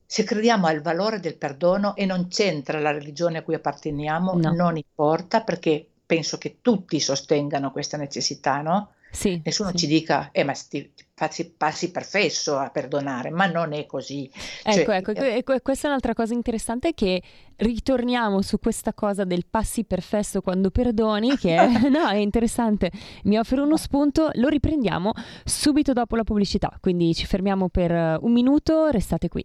se 0.06 0.24
crediamo 0.24 0.66
al 0.66 0.80
valore 0.80 1.20
del 1.20 1.36
perdono 1.36 1.96
e 1.96 2.06
non 2.06 2.28
c'entra 2.28 2.78
la 2.78 2.92
religione 2.92 3.38
a 3.38 3.42
cui 3.42 3.54
apparteniamo, 3.54 4.34
no. 4.34 4.52
non 4.52 4.76
importa, 4.76 5.42
perché 5.42 5.86
penso 6.06 6.38
che 6.38 6.58
tutti 6.62 7.00
sostengano 7.00 7.72
questa 7.72 7.96
necessità, 7.96 8.60
no? 8.62 8.92
Sì, 9.10 9.40
Nessuno 9.42 9.70
sì. 9.70 9.78
ci 9.78 9.86
dica, 9.86 10.28
eh, 10.30 10.44
ma 10.44 10.52
sti, 10.52 10.92
passi, 11.14 11.50
passi 11.50 11.90
per 11.90 12.04
fesso 12.04 12.58
a 12.58 12.68
perdonare, 12.68 13.30
ma 13.30 13.46
non 13.46 13.72
è 13.72 13.86
così. 13.86 14.30
Ecco, 14.62 14.84
cioè, 14.84 14.96
ecco, 14.96 15.10
eh, 15.12 15.36
ecco, 15.36 15.58
questa 15.62 15.86
è 15.86 15.90
un'altra 15.90 16.12
cosa 16.12 16.34
interessante 16.34 16.92
che 16.92 17.22
ritorniamo 17.56 18.42
su 18.42 18.58
questa 18.58 18.92
cosa 18.92 19.24
del 19.24 19.46
passi 19.48 19.84
per 19.84 20.02
fesso 20.02 20.42
quando 20.42 20.70
perdoni, 20.70 21.36
che 21.38 21.56
è, 21.56 21.66
no, 21.88 22.08
è 22.08 22.16
interessante, 22.16 22.90
mi 23.24 23.38
offre 23.38 23.60
uno 23.62 23.78
spunto, 23.78 24.28
lo 24.34 24.48
riprendiamo 24.48 25.12
subito 25.44 25.94
dopo 25.94 26.14
la 26.14 26.24
pubblicità, 26.24 26.76
quindi 26.78 27.14
ci 27.14 27.24
fermiamo 27.24 27.68
per 27.70 28.18
un 28.20 28.32
minuto, 28.32 28.88
restate 28.88 29.28
qui. 29.28 29.44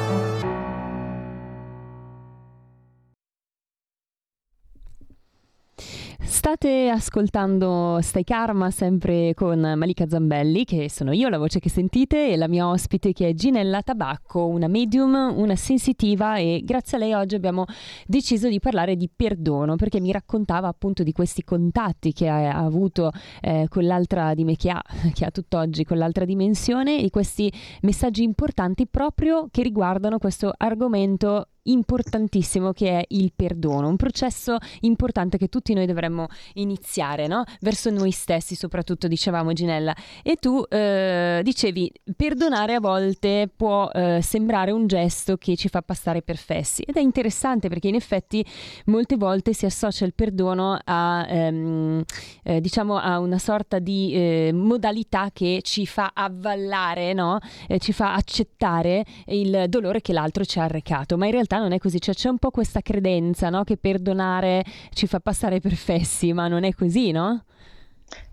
State 6.51 6.89
ascoltando 6.89 7.99
Stai 8.01 8.25
Karma 8.25 8.71
sempre 8.71 9.33
con 9.33 9.57
Malika 9.61 10.05
Zambelli, 10.05 10.65
che 10.65 10.89
sono 10.89 11.13
io, 11.13 11.29
la 11.29 11.37
voce 11.37 11.59
che 11.59 11.69
sentite, 11.69 12.27
e 12.27 12.35
la 12.35 12.49
mia 12.49 12.67
ospite 12.67 13.13
che 13.13 13.29
è 13.29 13.33
Ginella 13.33 13.81
Tabacco, 13.81 14.47
una 14.47 14.67
medium, 14.67 15.33
una 15.33 15.55
sensitiva 15.55 16.35
e 16.35 16.59
grazie 16.65 16.97
a 16.97 16.99
lei 16.99 17.13
oggi 17.13 17.35
abbiamo 17.35 17.63
deciso 18.05 18.49
di 18.49 18.59
parlare 18.59 18.97
di 18.97 19.09
perdono 19.15 19.77
perché 19.77 20.01
mi 20.01 20.11
raccontava 20.11 20.67
appunto 20.67 21.03
di 21.03 21.13
questi 21.13 21.45
contatti 21.45 22.11
che 22.11 22.27
ha, 22.27 22.57
avuto 22.57 23.11
eh, 23.39 23.67
con 23.69 23.85
l'altra 23.85 24.33
di 24.33 24.43
me 24.43 24.57
che 24.57 24.71
ha, 24.71 24.83
che 25.13 25.23
ha 25.23 25.31
tutt'oggi 25.31 25.85
con 25.85 25.97
l'altra 25.97 26.25
dimensione 26.25 27.01
e 27.01 27.09
questi 27.11 27.49
messaggi 27.83 28.23
importanti 28.23 28.87
proprio 28.87 29.47
che 29.49 29.63
riguardano 29.63 30.17
questo 30.17 30.51
argomento 30.57 31.50
importantissimo 31.63 32.71
che 32.71 32.99
è 32.99 33.05
il 33.09 33.31
perdono, 33.35 33.87
un 33.87 33.95
processo 33.95 34.57
importante 34.81 35.37
che 35.37 35.47
tutti 35.47 35.73
noi 35.73 35.85
dovremmo 35.85 36.27
iniziare, 36.53 37.27
no? 37.27 37.43
Verso 37.59 37.89
noi 37.89 38.11
stessi, 38.11 38.55
soprattutto 38.55 39.07
dicevamo 39.07 39.53
Ginella. 39.53 39.95
E 40.23 40.35
tu 40.35 40.63
eh, 40.67 41.41
dicevi, 41.43 41.91
perdonare 42.15 42.75
a 42.75 42.79
volte 42.79 43.49
può 43.55 43.89
eh, 43.89 44.19
sembrare 44.21 44.71
un 44.71 44.87
gesto 44.87 45.37
che 45.37 45.55
ci 45.55 45.67
fa 45.67 45.81
passare 45.81 46.21
per 46.21 46.37
fessi 46.37 46.81
ed 46.83 46.95
è 46.95 47.01
interessante 47.01 47.67
perché 47.67 47.87
in 47.87 47.95
effetti 47.95 48.43
molte 48.85 49.17
volte 49.17 49.53
si 49.53 49.65
associa 49.65 50.05
il 50.05 50.13
perdono 50.13 50.79
a, 50.83 51.25
ehm, 51.27 52.03
eh, 52.43 52.61
diciamo, 52.61 52.97
a 52.97 53.19
una 53.19 53.37
sorta 53.37 53.79
di 53.79 54.13
eh, 54.13 54.51
modalità 54.53 55.29
che 55.33 55.59
ci 55.63 55.85
fa 55.85 56.11
avvallare, 56.13 57.13
no? 57.13 57.39
Eh, 57.67 57.79
ci 57.79 57.93
fa 57.93 58.13
accettare 58.13 59.05
il 59.27 59.65
dolore 59.67 60.01
che 60.01 60.13
l'altro 60.13 60.43
ci 60.45 60.59
ha 60.59 60.63
arrecato, 60.63 61.17
ma 61.17 61.25
in 61.25 61.31
realtà 61.31 61.50
realtà 61.51 61.57
non 61.57 61.73
è 61.73 61.79
così, 61.79 61.99
cioè 61.99 62.15
c'è 62.15 62.29
un 62.29 62.37
po' 62.37 62.51
questa 62.51 62.81
credenza 62.81 63.49
no? 63.49 63.63
che 63.63 63.77
perdonare 63.77 64.63
ci 64.93 65.07
fa 65.07 65.19
passare 65.19 65.59
per 65.59 65.75
fessi, 65.75 66.31
ma 66.33 66.47
non 66.47 66.63
è 66.63 66.73
così, 66.73 67.11
no? 67.11 67.43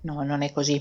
No, 0.02 0.22
non 0.22 0.42
è 0.42 0.52
così. 0.52 0.80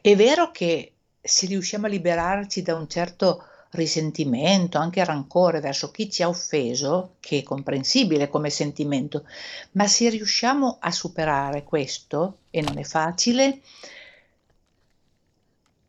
È 0.00 0.16
vero 0.16 0.50
che 0.50 0.92
se 1.20 1.46
riusciamo 1.46 1.86
a 1.86 1.88
liberarci 1.88 2.62
da 2.62 2.74
un 2.74 2.88
certo 2.88 3.44
risentimento, 3.70 4.78
anche 4.78 5.04
rancore 5.04 5.60
verso 5.60 5.90
chi 5.90 6.10
ci 6.10 6.22
ha 6.22 6.28
offeso, 6.28 7.16
che 7.20 7.38
è 7.38 7.42
comprensibile 7.42 8.28
come 8.28 8.50
sentimento, 8.50 9.24
ma 9.72 9.86
se 9.86 10.08
riusciamo 10.10 10.78
a 10.80 10.90
superare 10.90 11.64
questo, 11.64 12.38
e 12.50 12.60
non 12.60 12.78
è 12.78 12.84
facile, 12.84 13.60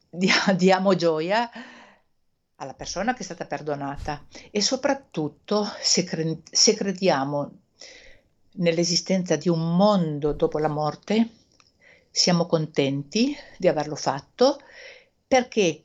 diamo 0.55 0.95
gioia 0.95 1.49
alla 2.55 2.73
persona 2.73 3.13
che 3.13 3.19
è 3.19 3.23
stata 3.23 3.45
perdonata 3.45 4.23
e 4.51 4.61
soprattutto 4.61 5.65
se, 5.81 6.03
cre- 6.03 6.41
se 6.49 6.73
crediamo 6.73 7.51
nell'esistenza 8.57 9.35
di 9.35 9.49
un 9.49 9.75
mondo 9.75 10.31
dopo 10.33 10.59
la 10.59 10.69
morte, 10.69 11.29
siamo 12.09 12.45
contenti 12.45 13.35
di 13.57 13.67
averlo 13.67 13.95
fatto 13.95 14.59
perché 15.27 15.83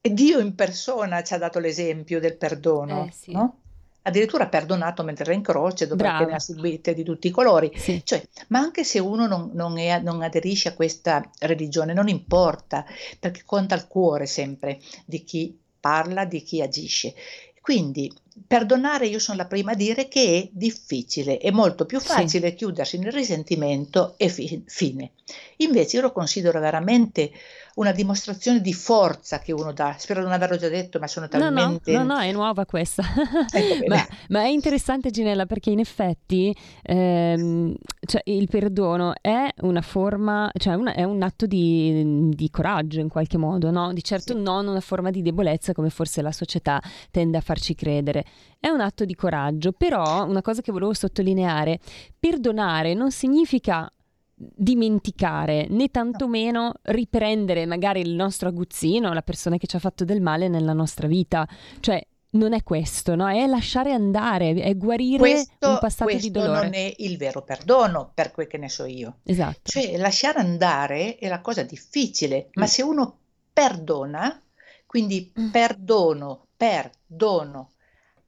Dio 0.00 0.38
in 0.40 0.54
persona 0.54 1.22
ci 1.22 1.34
ha 1.34 1.38
dato 1.38 1.58
l'esempio 1.58 2.20
del 2.20 2.36
perdono, 2.36 3.06
Eh, 3.06 3.12
sì. 3.12 3.32
no? 3.32 3.60
Addirittura 4.06 4.48
perdonato 4.48 5.02
mentre 5.02 5.24
era 5.24 5.32
in 5.32 5.40
croce, 5.42 5.86
dopo 5.86 6.02
Brava. 6.02 6.18
che 6.18 6.30
ne 6.30 6.36
ha 6.36 6.40
subite 6.40 6.92
di 6.94 7.02
tutti 7.04 7.26
i 7.26 7.30
colori. 7.30 7.72
Sì. 7.74 8.02
Cioè, 8.04 8.22
ma 8.48 8.58
anche 8.58 8.84
se 8.84 8.98
uno 8.98 9.26
non, 9.26 9.50
non 9.54 9.78
è- 9.78 9.98
non 10.00 10.20
aderisce 10.22 10.68
a 10.68 10.74
questa 10.74 11.28
religione, 11.40 11.94
non 11.94 12.08
importa, 12.08 12.84
perché 13.18 13.42
conta 13.46 13.74
il 13.74 13.86
cuore 13.86 14.26
sempre 14.26 14.78
di 15.06 15.24
chi 15.24 15.58
parla, 15.80 16.24
di 16.26 16.42
chi 16.42 16.60
agisce. 16.60 17.14
Quindi 17.62 18.12
perdonare, 18.46 19.06
io 19.06 19.18
sono 19.18 19.38
la 19.38 19.46
prima 19.46 19.72
a 19.72 19.74
dire 19.74 20.06
che 20.06 20.38
è 20.42 20.48
difficile, 20.52 21.38
è 21.38 21.50
molto 21.50 21.86
più 21.86 21.98
Sì. 21.98 22.06
facile 22.08 22.54
chiudersi 22.54 22.98
nel 22.98 23.10
risentimento 23.12 24.14
e 24.18 24.28
fi- 24.28 24.62
fine. 24.66 25.12
Invece 25.58 25.96
io 25.96 26.02
lo 26.02 26.12
considero 26.12 26.60
veramente 26.60 27.30
una 27.74 27.92
dimostrazione 27.92 28.60
di 28.60 28.72
forza 28.72 29.38
che 29.40 29.52
uno 29.52 29.72
dà. 29.72 29.96
Spero 29.98 30.20
di 30.20 30.26
non 30.26 30.34
averlo 30.34 30.56
già 30.56 30.68
detto, 30.68 30.98
ma 30.98 31.06
sono 31.06 31.26
No, 31.32 31.38
no, 31.38 31.54
talmente... 31.54 31.92
no, 31.92 32.04
no, 32.04 32.18
è 32.20 32.30
nuova 32.32 32.64
questa. 32.66 33.02
Ecco 33.52 33.86
ma, 33.88 34.06
ma 34.28 34.40
è 34.42 34.48
interessante 34.48 35.10
Ginella 35.10 35.46
perché 35.46 35.70
in 35.70 35.80
effetti 35.80 36.54
ehm, 36.82 37.74
cioè, 38.06 38.22
il 38.26 38.48
perdono 38.48 39.12
è 39.20 39.48
una 39.62 39.82
forma, 39.82 40.50
cioè 40.56 40.74
una- 40.74 40.94
è 40.94 41.02
un 41.04 41.22
atto 41.22 41.46
di, 41.46 42.28
di 42.32 42.50
coraggio 42.50 43.00
in 43.00 43.08
qualche 43.08 43.38
modo, 43.38 43.70
no? 43.70 43.92
Di 43.92 44.02
certo 44.02 44.34
Sì. 44.34 44.40
non 44.40 44.66
una 44.66 44.80
forma 44.80 45.10
di 45.10 45.22
debolezza 45.22 45.72
come 45.72 45.90
forse 45.90 46.22
la 46.22 46.32
società 46.32 46.80
tende 47.10 47.38
a 47.38 47.40
farci 47.40 47.74
credere. 47.74 48.24
È 48.58 48.68
un 48.68 48.80
atto 48.80 49.04
di 49.04 49.14
coraggio, 49.14 49.72
però 49.72 50.24
una 50.26 50.40
cosa 50.42 50.62
che 50.62 50.72
volevo 50.72 50.94
sottolineare, 50.94 51.78
perdonare 52.18 52.94
non 52.94 53.10
significa 53.10 53.90
dimenticare 54.36 55.66
né 55.68 55.88
tantomeno 55.90 56.74
riprendere 56.82 57.66
magari 57.66 58.00
il 58.00 58.14
nostro 58.14 58.48
aguzzino, 58.48 59.12
la 59.12 59.22
persona 59.22 59.56
che 59.56 59.66
ci 59.66 59.76
ha 59.76 59.78
fatto 59.80 60.04
del 60.04 60.20
male 60.20 60.48
nella 60.48 60.72
nostra 60.72 61.06
vita. 61.06 61.46
Cioè, 61.80 62.04
non 62.30 62.52
è 62.52 62.64
questo, 62.64 63.14
no? 63.14 63.28
È 63.28 63.46
lasciare 63.46 63.92
andare, 63.92 64.54
è 64.54 64.76
guarire 64.76 65.18
Questo, 65.18 65.68
un 65.68 65.78
passato 65.78 66.10
di 66.10 66.18
questo 66.18 66.40
dolore. 66.40 66.62
non 66.64 66.74
è 66.74 66.94
il 66.98 67.16
vero 67.16 67.42
perdono, 67.42 68.10
per 68.12 68.32
quel 68.32 68.48
che 68.48 68.58
ne 68.58 68.68
so 68.68 68.84
io. 68.86 69.18
Esatto. 69.22 69.60
Cioè, 69.70 69.96
lasciare 69.98 70.40
andare 70.40 71.16
è 71.16 71.28
la 71.28 71.40
cosa 71.40 71.62
difficile, 71.62 72.48
ma 72.54 72.64
Mm. 72.64 72.68
se 72.68 72.82
uno 72.82 73.18
perdona, 73.52 74.42
quindi 74.84 75.32
Mm. 75.38 75.50
perdono, 75.50 76.46
perdono, 76.56 77.70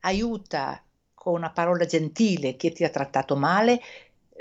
aiuta 0.00 0.80
con 1.14 1.34
una 1.34 1.50
parola 1.50 1.84
gentile 1.84 2.54
chi 2.54 2.70
ti 2.70 2.84
ha 2.84 2.90
trattato 2.90 3.34
male, 3.34 3.80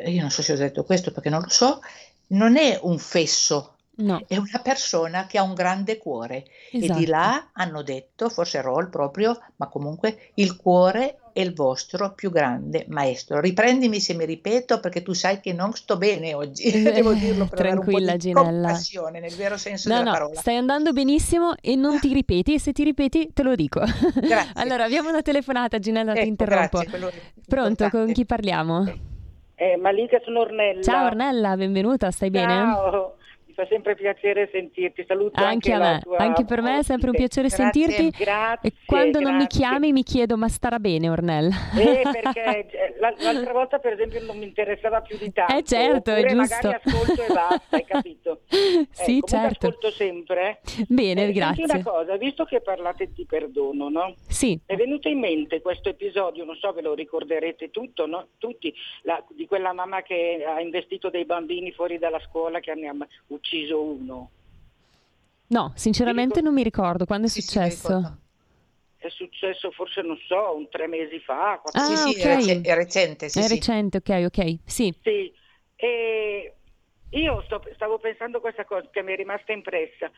io 0.06 0.22
non 0.22 0.30
so 0.32 0.42
se 0.42 0.54
ho 0.54 0.58
detto 0.58 0.84
questo 0.84 1.12
perché 1.12 1.30
non 1.30 1.42
lo 1.42 1.50
so, 1.50 1.80
non 2.28 2.58
è 2.58 2.80
un 2.84 2.98
fesso, 3.00 3.76
No, 3.98 4.22
è 4.28 4.36
una 4.36 4.60
persona 4.62 5.26
che 5.26 5.38
ha 5.38 5.44
un 5.44 5.54
grande 5.54 5.98
cuore. 5.98 6.46
E 6.72 6.80
esatto. 6.80 7.00
di 7.00 7.06
là 7.06 7.52
hanno 7.54 7.82
detto, 7.82 8.28
forse 8.28 8.60
Roll 8.62 8.90
proprio, 8.90 9.40
ma 9.56 9.68
comunque 9.68 10.32
il 10.34 10.58
cuore 10.58 11.20
è 11.32 11.40
il 11.40 11.54
vostro 11.54 12.14
più 12.14 12.30
grande 12.30 12.86
maestro. 12.90 13.40
Riprendimi 13.40 14.02
se 14.02 14.14
mi 14.14 14.26
ripeto 14.26 14.82
perché 14.82 15.02
tu 15.02 15.14
sai 15.14 15.40
che 15.40 15.54
non 15.54 15.72
sto 15.74 15.98
bene 15.98 16.34
oggi, 16.34 16.70
devo 16.84 17.14
dirlo 17.14 17.46
per 17.46 17.60
avere 17.60 17.76
Tranquilla, 17.76 18.12
di 18.14 18.18
Ginella. 18.18 18.80
nel 19.12 19.34
vero 19.36 19.58
senso 19.58 19.88
No, 19.88 19.98
della 20.00 20.12
no, 20.12 20.18
parola. 20.18 20.40
stai 20.42 20.58
andando 20.58 20.92
benissimo 20.92 21.54
e 21.62 21.76
non 21.78 21.98
ti 22.00 22.12
ripeti, 22.12 22.54
e 22.56 22.60
se 22.60 22.74
ti 22.74 22.84
ripeti 22.84 23.30
te 23.34 23.44
lo 23.44 23.56
dico. 23.56 23.80
Grazie. 23.80 24.52
allora, 24.56 24.84
abbiamo 24.84 25.08
una 25.08 25.22
telefonata, 25.22 25.80
Ginella, 25.80 26.12
ti 26.12 26.20
Ecco, 26.20 26.28
interrompo. 26.28 26.80
grazie, 26.80 27.00
Pronto, 27.48 27.90
con 27.90 28.10
importante. 28.10 28.14
chi 28.14 28.26
parliamo? 28.26 28.86
Eh, 28.88 29.00
Malika, 29.80 30.20
sono 30.24 30.42
Ornella. 30.42 30.82
Ciao 30.82 31.06
Ornella, 31.06 31.56
benvenuta, 31.56 32.12
stai 32.12 32.30
bene? 32.30 32.54
Ciao, 32.54 33.16
fa 33.56 33.66
sempre 33.68 33.96
piacere 33.96 34.50
sentirti. 34.52 35.04
Saluto 35.08 35.42
Anche 35.42 35.72
anche, 35.72 35.74
a 35.74 36.02
me, 36.10 36.18
anche 36.18 36.46
per 36.46 36.62
me 36.62 36.80
è 36.80 36.84
sempre 36.84 37.10
un 37.10 37.16
piacere 37.16 37.48
Grazie. 37.48 37.72
sentirti. 37.72 38.24
Grazie. 38.24 38.70
E 38.70 38.74
quando 38.86 39.20
non 39.20 39.32
mi 39.34 39.40
grazie. 39.46 39.60
chiami 39.60 39.92
mi 39.94 40.04
chiedo, 40.04 40.38
ma 40.38 40.48
starà 40.50 40.78
bene 40.80 41.10
Ornella? 41.10 41.56
Eh, 41.78 42.02
perché 42.04 42.68
eh, 42.70 42.96
la- 43.00 43.14
l'altra 43.20 43.54
volta, 43.54 43.80
per 43.80 43.94
esempio, 43.94 44.22
non 44.24 44.38
mi 44.38 44.46
interessava 44.46 45.02
più 45.02 45.18
di 45.18 45.32
tanto. 45.32 45.56
Eh, 45.56 45.64
certo, 45.64 46.12
è 46.12 46.22
giusto. 46.26 46.36
magari 46.68 46.80
ascolto 46.84 47.24
e 47.24 47.28
basta, 47.34 47.76
hai 47.76 47.86
capito? 47.86 48.40
Eh, 48.86 48.88
sì, 48.92 49.20
comunque 49.20 49.30
certo. 49.30 49.68
ascolto 49.68 49.92
sempre. 49.92 50.60
Bene, 50.88 51.28
Eh, 51.28 51.32
grazie. 51.32 51.64
una 51.64 51.82
cosa, 51.84 52.16
visto 52.18 52.46
che 52.46 52.62
parlate 52.62 53.10
di 53.14 53.26
perdono, 53.26 53.90
no? 53.90 54.14
Sì, 54.28 54.60
è 54.66 54.76
venuto 54.76 55.08
in 55.10 55.20
mente 55.20 55.62
questo 55.62 55.90
episodio, 55.90 56.44
non 56.46 56.56
so, 56.56 56.72
ve 56.74 56.82
lo 56.82 56.94
ricorderete 56.94 57.72
tutto, 57.72 58.06
no? 58.06 58.28
tutti, 58.38 58.74
la- 59.04 59.24
di 59.30 59.46
quella 59.48 59.74
mamma 59.74 60.02
che 60.02 60.44
ha 60.46 60.60
investito 60.62 61.10
dei 61.10 61.26
bambini 61.26 61.72
fuori 61.72 61.98
dalla 61.98 62.20
scuola 62.28 62.60
che 62.60 62.74
ne 62.76 62.88
ha 62.88 62.96
ucciso 63.46 63.82
uno. 63.82 64.30
no, 65.48 65.72
sinceramente 65.76 66.42
non 66.42 66.54
mi 66.54 66.64
ricordo 66.64 67.06
quando 67.06 67.28
è 67.28 67.30
Sì, 67.30 67.42
sì, 67.42 67.48
successo. 67.48 68.18
È 68.98 69.10
successo 69.10 69.70
forse, 69.72 70.02
non 70.02 70.18
so, 70.26 70.56
un 70.56 70.68
tre 70.70 70.88
mesi 70.88 71.20
fa. 71.20 71.60
quattro 71.62 71.80
Ah, 71.80 71.86
Sì, 71.86 71.96
sì, 71.96 72.10
ok. 72.10 72.26
è, 72.26 72.36
rec- 72.36 72.66
è 72.66 72.74
recente, 72.76 73.30
sì, 73.30 73.40
è 73.40 73.42
sì. 73.44 73.54
recente, 73.56 73.98
ok, 73.98 74.24
ok, 74.26 74.56
sì. 74.66 74.94
Sì, 75.04 75.32
e 75.76 76.56
io 77.10 77.42
sto- 77.44 77.62
stavo 77.76 78.00
pensando 78.00 78.40
questa 78.40 78.66
cosa 78.66 78.90
che 78.90 79.04
mi 79.04 79.14
è 79.14 79.16
rimasta 79.16 79.52
impressa. 79.52 80.10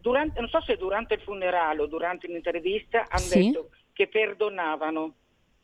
Durante, 0.00 0.38
non 0.38 0.48
so 0.48 0.60
se 0.60 0.76
durante 0.76 1.14
il 1.14 1.20
funerale 1.22 1.82
o 1.82 1.86
durante 1.86 2.28
l'intervista 2.28 3.08
hanno 3.08 3.26
Sì. 3.26 3.38
detto 3.50 3.70
che 3.92 4.06
perdonavano. 4.06 5.14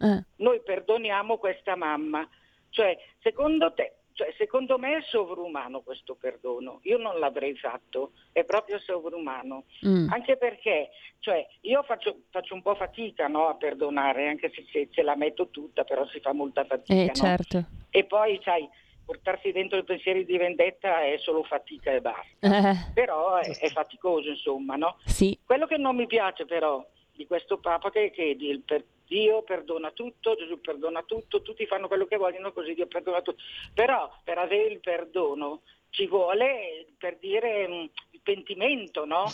Eh, 0.01 0.25
Noi 0.37 0.61
perdoniamo 0.63 1.39
questa 1.39 1.77
mamma. 1.77 2.29
Cioè, 2.71 2.99
secondo 3.21 3.73
te, 3.73 3.93
cioè, 4.15 4.33
secondo 4.39 4.79
me 4.79 4.97
è 4.99 5.03
sovrumano 5.03 5.81
questo 5.83 6.15
perdono. 6.15 6.79
Io 6.85 6.97
non 6.99 7.19
l'avrei 7.19 7.55
fatto, 7.57 8.13
è 8.33 8.45
proprio 8.45 8.79
sovrumano. 8.79 9.65
mm, 9.87 10.09
Anche 10.11 10.37
perché, 10.37 10.91
cioè, 11.19 11.47
io 11.63 11.83
faccio, 11.83 12.21
faccio 12.31 12.55
un 12.55 12.63
po' 12.63 12.75
fatica 12.75 13.27
no, 13.29 13.49
a 13.49 13.55
perdonare, 13.55 14.29
anche 14.29 14.51
se, 14.55 14.65
se 14.73 14.89
ce 14.91 15.03
la 15.03 15.17
metto 15.17 15.49
tutta, 15.49 15.85
però 15.85 16.07
si 16.07 16.21
fa 16.21 16.33
molta 16.33 16.65
fatica. 16.65 16.95
eh, 16.95 17.07
no? 17.07 17.13
certo. 17.15 17.65
E 17.91 18.05
poi, 18.05 18.41
sai, 18.43 18.69
portarsi 19.05 19.53
dentro 19.53 19.79
i 19.79 19.85
pensieri 19.85 20.25
di 20.25 20.37
vendetta 20.39 21.03
è 21.03 21.19
solo 21.19 21.43
fatica 21.43 21.91
e 21.93 22.01
basta. 22.01 22.25
Eh, 22.41 22.93
Però 22.95 23.37
è, 23.37 23.59
è 23.59 23.69
faticoso, 23.69 24.31
insomma, 24.31 24.77
no? 24.77 24.97
sì, 25.05 25.39
Quello 25.45 25.67
che 25.67 25.77
non 25.77 25.95
mi 25.97 26.07
piace 26.07 26.45
però 26.47 26.85
di 27.13 27.27
questo 27.27 27.59
Papa 27.59 27.91
che, 27.91 28.11
che 28.11 28.23
il 28.39 28.63
per- 28.65 28.85
Dio 29.07 29.43
perdona 29.43 29.91
tutto, 29.91 30.35
Gesù 30.37 30.61
perdona 30.61 31.03
tutto, 31.03 31.43
tutti 31.43 31.67
fanno 31.67 31.89
quello 31.89 32.07
che 32.07 32.17
vogliono, 32.17 32.53
così 32.53 32.75
Dio 32.75 32.87
perdona 32.87 33.23
tutto. 33.23 33.43
Però 33.75 34.11
per 34.25 34.39
avere 34.39 34.73
il 34.73 34.81
perdono 34.81 35.63
ci 35.91 36.07
vuole, 36.07 36.87
per 36.99 37.19
dire, 37.19 37.69
mm, 37.69 37.85
il 38.11 38.21
pentimento, 38.23 39.05
no? 39.05 39.25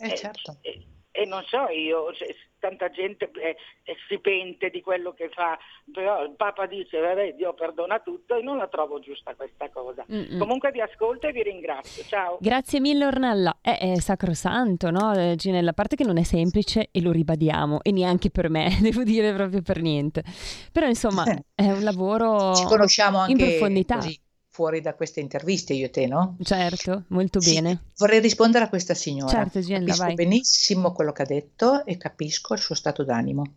Eh, 0.00 0.16
certo. 0.16 0.58
E, 0.62 0.82
e 1.10 1.24
non 1.26 1.44
so 1.44 1.68
io, 1.68 2.12
se- 2.14 2.36
tanta 2.62 2.90
gente 2.90 3.28
eh, 3.34 3.56
eh, 3.82 3.96
si 4.08 4.20
pente 4.20 4.70
di 4.70 4.80
quello 4.80 5.12
che 5.12 5.28
fa, 5.34 5.58
però 5.92 6.22
il 6.22 6.34
Papa 6.36 6.66
dice, 6.66 7.00
vabbè, 7.00 7.34
Dio 7.34 7.52
perdona 7.54 7.98
tutto 7.98 8.36
e 8.36 8.42
non 8.42 8.56
la 8.56 8.68
trovo 8.68 9.00
giusta 9.00 9.34
questa 9.34 9.68
cosa. 9.70 10.04
mm, 10.10 10.36
mm. 10.36 10.38
Comunque 10.38 10.70
vi 10.70 10.80
ascolto 10.80 11.26
e 11.26 11.32
vi 11.32 11.42
ringrazio. 11.42 12.04
Ciao. 12.04 12.38
Grazie 12.40 12.78
mille 12.78 13.04
Ornella, 13.04 13.58
è, 13.60 13.76
è 13.94 13.98
sacrosanto, 13.98 14.90
no? 14.90 15.12
Eh, 15.12 15.34
Ginella, 15.34 15.70
a 15.70 15.72
parte 15.74 15.96
che 15.96 16.04
non 16.04 16.18
è 16.18 16.22
semplice 16.22 16.88
e 16.92 17.02
lo 17.02 17.10
ribadiamo, 17.10 17.80
e 17.82 17.90
neanche 17.90 18.30
per 18.30 18.48
me, 18.48 18.70
devo 18.80 19.02
dire 19.02 19.34
proprio 19.34 19.60
per 19.62 19.80
niente. 19.80 20.22
Però 20.70 20.86
insomma 20.86 21.24
è 21.54 21.66
un 21.70 21.82
lavoro 21.82 22.54
Ci 22.54 22.64
conosciamo 22.64 23.24
in 23.26 23.32
anche 23.32 23.56
profondità. 23.56 23.96
così, 23.96 24.20
fuori 24.52 24.82
da 24.82 24.92
queste 24.92 25.20
interviste, 25.20 25.72
io 25.72 25.86
e 25.86 25.90
te, 25.90 26.06
no? 26.06 26.36
Certo, 26.42 27.04
molto 27.08 27.40
Sì, 27.40 27.54
bene. 27.54 27.84
Vorrei 27.96 28.20
rispondere 28.20 28.66
a 28.66 28.68
questa 28.68 28.92
signora. 28.92 29.30
Certo, 29.30 29.60
Ginella, 29.60 29.86
capisco 29.86 30.04
vai. 30.04 30.14
benissimo 30.14 30.92
quello 30.92 31.12
che 31.12 31.22
ha 31.22 31.26
detto 31.26 31.86
e 31.86 31.96
capisco 31.96 32.52
il 32.52 32.60
suo 32.60 32.74
stato 32.74 33.02
d'animo. 33.02 33.54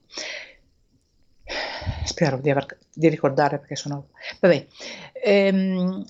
Spero 2.05 2.37
di, 2.37 2.49
aver- 2.49 2.77
di 2.93 3.09
ricordare 3.09 3.59
perché 3.59 3.75
sono... 3.75 4.07
Vabbè, 4.39 4.67
ehm, 5.21 6.05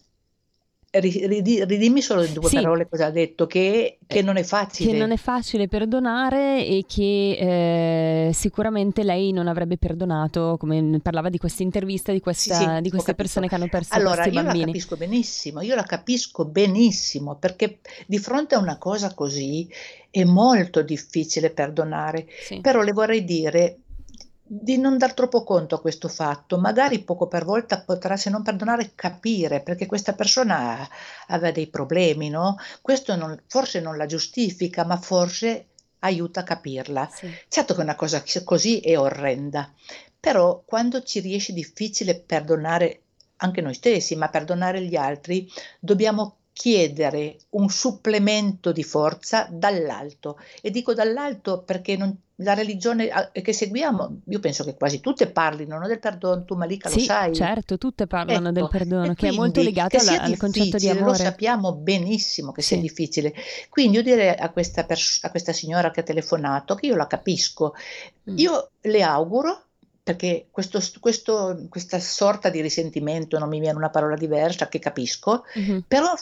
ridimmi 0.99 2.01
solo 2.01 2.23
in 2.23 2.33
due 2.33 2.47
Sì. 2.49 2.55
parole 2.55 2.87
cosa 2.89 3.07
ha 3.07 3.11
detto, 3.11 3.47
che, 3.47 3.99
che 4.05 4.21
non 4.21 4.37
è 4.37 4.43
facile. 4.43 4.91
Che 4.91 4.97
non 4.97 5.11
è 5.11 5.17
facile 5.17 5.67
perdonare 5.67 6.65
e 6.65 6.83
che 6.87 8.27
eh, 8.29 8.33
sicuramente 8.33 9.03
lei 9.03 9.31
non 9.31 9.47
avrebbe 9.47 9.77
perdonato, 9.77 10.55
come 10.57 10.99
parlava 11.01 11.29
di 11.29 11.37
questa 11.37 11.63
intervista 11.63 12.11
di, 12.11 12.19
questa- 12.19 12.55
Sì, 12.55 12.63
sì, 12.75 12.81
di 12.81 12.89
queste 12.89 13.15
persone 13.15 13.47
che 13.47 13.55
hanno 13.55 13.67
perso 13.67 13.93
Allora, 13.95 14.15
questi 14.23 14.29
io 14.29 14.35
la 14.35 14.43
bambini. 14.43 14.65
capisco 14.65 14.95
benissimo, 14.97 15.61
io 15.61 15.75
la 15.75 15.83
capisco 15.83 16.45
benissimo 16.45 17.35
perché 17.35 17.79
di 18.07 18.17
fronte 18.17 18.55
a 18.55 18.59
una 18.59 18.77
cosa 18.77 19.13
così 19.13 19.67
è 20.09 20.23
molto 20.23 20.81
difficile 20.81 21.49
perdonare, 21.49 22.25
però 22.61 22.81
le 22.81 22.91
vorrei 22.93 23.23
dire 23.25 23.79
di 24.47 24.77
non 24.77 24.97
dar 24.97 25.13
troppo 25.13 25.43
conto 25.43 25.75
a 25.75 25.81
questo 25.81 26.07
fatto, 26.07 26.59
magari 26.59 26.99
poco 27.03 27.27
per 27.27 27.43
volta 27.45 27.81
potrà, 27.81 28.15
se 28.15 28.29
non 28.29 28.43
perdonare, 28.43 28.91
capire 28.93 29.61
perché 29.61 29.87
questa 29.87 30.13
persona 30.13 30.87
aveva 31.27 31.51
dei 31.51 31.67
problemi, 31.67 32.29
no? 32.29 32.57
Questo 32.81 33.15
non- 33.15 33.41
forse 33.47 33.79
non 33.81 33.97
la 33.97 34.05
giustifica, 34.05 34.85
ma 34.85 34.97
forse 34.97 35.69
aiuta 35.99 36.41
a 36.41 36.43
capirla. 36.43 37.09
Sì. 37.11 37.27
Certo 37.47 37.73
che 37.73 37.81
una 37.81 37.95
cosa 37.95 38.23
così 38.43 38.79
è 38.81 38.97
orrenda, 38.99 39.71
però 40.19 40.61
quando 40.65 41.01
ci 41.03 41.19
riesce 41.21 41.51
difficile 41.53 42.15
perdonare 42.19 43.01
anche 43.37 43.61
noi 43.61 43.73
stessi, 43.73 44.15
ma 44.15 44.29
perdonare 44.29 44.81
gli 44.81 44.95
altri, 44.95 45.49
dobbiamo 45.79 46.37
chiedere 46.53 47.37
un 47.51 47.69
supplemento 47.69 48.71
di 48.71 48.83
forza 48.83 49.47
dall'alto. 49.51 50.39
E 50.61 50.71
dico 50.71 50.93
dall'alto 50.93 51.63
perché 51.63 51.97
non, 51.97 52.15
la 52.39 52.53
religione 52.53 53.09
che 53.31 53.53
seguiamo, 53.53 54.21
io 54.27 54.39
penso 54.39 54.63
che 54.65 54.75
quasi 54.75 54.99
tutte 54.99 55.27
parlino 55.27 55.77
no, 55.77 55.87
del 55.87 55.99
perdono, 55.99 56.43
tu 56.43 56.55
Malika 56.55 56.89
sì, 56.89 56.99
lo 56.99 57.05
sai. 57.05 57.33
certo, 57.33 57.77
tutte 57.77 58.07
parlano 58.07 58.49
ecco, 58.49 58.59
del 58.59 58.67
perdono, 58.69 59.13
che 59.13 59.29
è 59.29 59.31
molto 59.31 59.61
legato 59.61 59.97
alla, 59.97 60.21
al 60.21 60.35
concetto 60.37 60.75
di 60.77 60.89
amore. 60.89 61.05
Lo 61.05 61.13
sappiamo 61.13 61.73
benissimo 61.75 62.51
che 62.51 62.61
Sì. 62.61 62.73
sia 62.73 62.81
difficile. 62.81 63.33
Quindi 63.69 63.97
io 63.97 64.03
direi 64.03 64.29
a 64.37 64.49
questa, 64.49 64.83
pers- 64.83 65.23
a 65.23 65.29
questa 65.29 65.53
signora 65.53 65.91
che 65.91 66.01
ha 66.01 66.03
telefonato, 66.03 66.75
che 66.75 66.87
io 66.87 66.95
la 66.95 67.07
capisco, 67.07 67.73
Mm. 68.29 68.37
io 68.37 68.69
le 68.81 69.01
auguro, 69.03 69.61
perché 70.03 70.47
questo, 70.51 70.81
questo- 70.99 71.65
questa 71.69 71.99
sorta 71.99 72.49
di 72.49 72.59
risentimento, 72.61 73.39
non 73.39 73.47
mi 73.49 73.59
viene 73.59 73.77
una 73.77 73.89
parola 73.89 74.15
diversa, 74.17 74.67
che 74.67 74.79
capisco, 74.79 75.43
Mhm. 75.55 75.83
però 75.87 76.13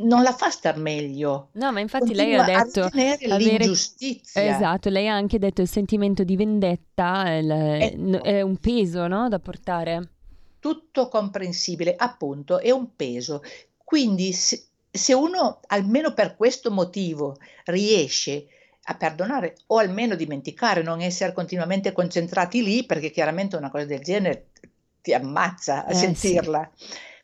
non 0.00 0.22
la 0.22 0.32
fa 0.32 0.50
star 0.50 0.76
meglio. 0.76 1.48
No, 1.52 1.72
ma 1.72 1.80
infatti 1.80 2.14
lei 2.14 2.34
ha 2.34 2.44
Continua 2.44 2.62
detto 2.64 2.84
avere- 2.84 3.36
l'ingiustizia. 3.38 4.56
Esatto, 4.56 4.88
lei 4.90 5.08
ha 5.08 5.14
anche 5.14 5.38
detto 5.38 5.60
il 5.62 5.68
sentimento 5.68 6.22
di 6.24 6.36
vendetta 6.36 7.32
il- 7.34 7.50
Ecco. 7.50 8.22
è 8.22 8.40
un 8.42 8.56
peso, 8.58 9.06
no, 9.06 9.28
da 9.28 9.38
portare. 9.38 10.10
tutto 10.60 11.08
comprensibile, 11.08 11.94
appunto, 11.96 12.58
è 12.58 12.70
un 12.72 12.94
peso. 12.96 13.42
Quindi 13.84 14.32
se, 14.32 14.64
se 14.90 15.14
uno 15.14 15.60
almeno 15.68 16.12
per 16.14 16.34
questo 16.36 16.70
motivo 16.72 17.36
riesce 17.66 18.46
a 18.84 18.94
perdonare 18.96 19.56
o 19.68 19.76
almeno 19.78 20.14
dimenticare, 20.16 20.82
non 20.82 21.00
essere 21.00 21.32
continuamente 21.32 21.92
concentrati 21.92 22.62
lì, 22.62 22.84
perché 22.84 23.10
chiaramente 23.10 23.54
una 23.56 23.70
cosa 23.70 23.84
del 23.84 24.00
genere 24.00 24.48
ti 25.00 25.14
ammazza 25.14 25.84
a 25.84 25.90
Eh, 25.90 25.94
sì. 25.94 26.00
sentirla. 26.00 26.70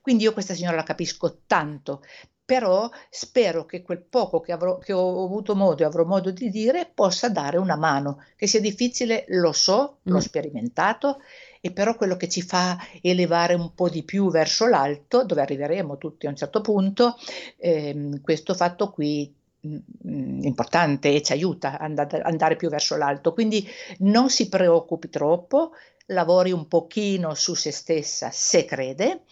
Quindi 0.00 0.22
io 0.24 0.32
questa 0.32 0.54
signora 0.54 0.76
la 0.76 0.82
capisco 0.84 1.38
tanto, 1.46 2.02
però 2.44 2.90
spero 3.10 3.64
che 3.64 3.82
quel 3.82 4.02
poco 4.02 4.40
che, 4.40 4.52
avrò, 4.52 4.78
che 4.78 4.92
ho 4.92 5.24
avuto 5.24 5.54
modo 5.54 5.82
e 5.82 5.86
avrò 5.86 6.04
modo 6.04 6.30
di 6.30 6.50
dire 6.50 6.90
possa 6.92 7.28
dare 7.28 7.56
una 7.58 7.76
mano. 7.76 8.22
Che 8.36 8.46
sia 8.46 8.60
difficile, 8.60 9.24
lo 9.28 9.52
so, 9.52 9.98
l'ho 10.02 10.16
Mm. 10.18 10.20
sperimentato, 10.20 11.18
e 11.60 11.72
però 11.72 11.96
quello 11.96 12.16
che 12.16 12.28
ci 12.28 12.42
fa 12.42 12.76
elevare 13.00 13.54
un 13.54 13.72
po' 13.74 13.88
di 13.88 14.02
più 14.02 14.30
verso 14.30 14.66
l'alto, 14.66 15.24
dove 15.24 15.40
arriveremo 15.40 15.96
tutti 15.96 16.26
a 16.26 16.30
un 16.30 16.36
certo 16.36 16.60
punto, 16.60 17.16
ehm, 17.56 18.20
questo 18.20 18.54
fatto 18.54 18.90
qui 18.90 19.32
mm, 19.66 19.76
mm, 20.08 20.42
importante 20.44 21.14
e 21.14 21.22
ci 21.22 21.32
aiuta 21.32 21.72
ad 21.78 21.80
andare, 21.80 22.20
andare 22.22 22.56
più 22.56 22.68
verso 22.68 22.96
l'alto. 22.96 23.32
Quindi 23.32 23.66
non 24.00 24.28
si 24.30 24.48
preoccupi 24.48 25.08
troppo, 25.08 25.72
lavori 26.08 26.52
un 26.52 26.68
pochino 26.68 27.32
su 27.34 27.54
se 27.54 27.70
stessa 27.72 28.30
se 28.30 28.64
crede 28.66 29.22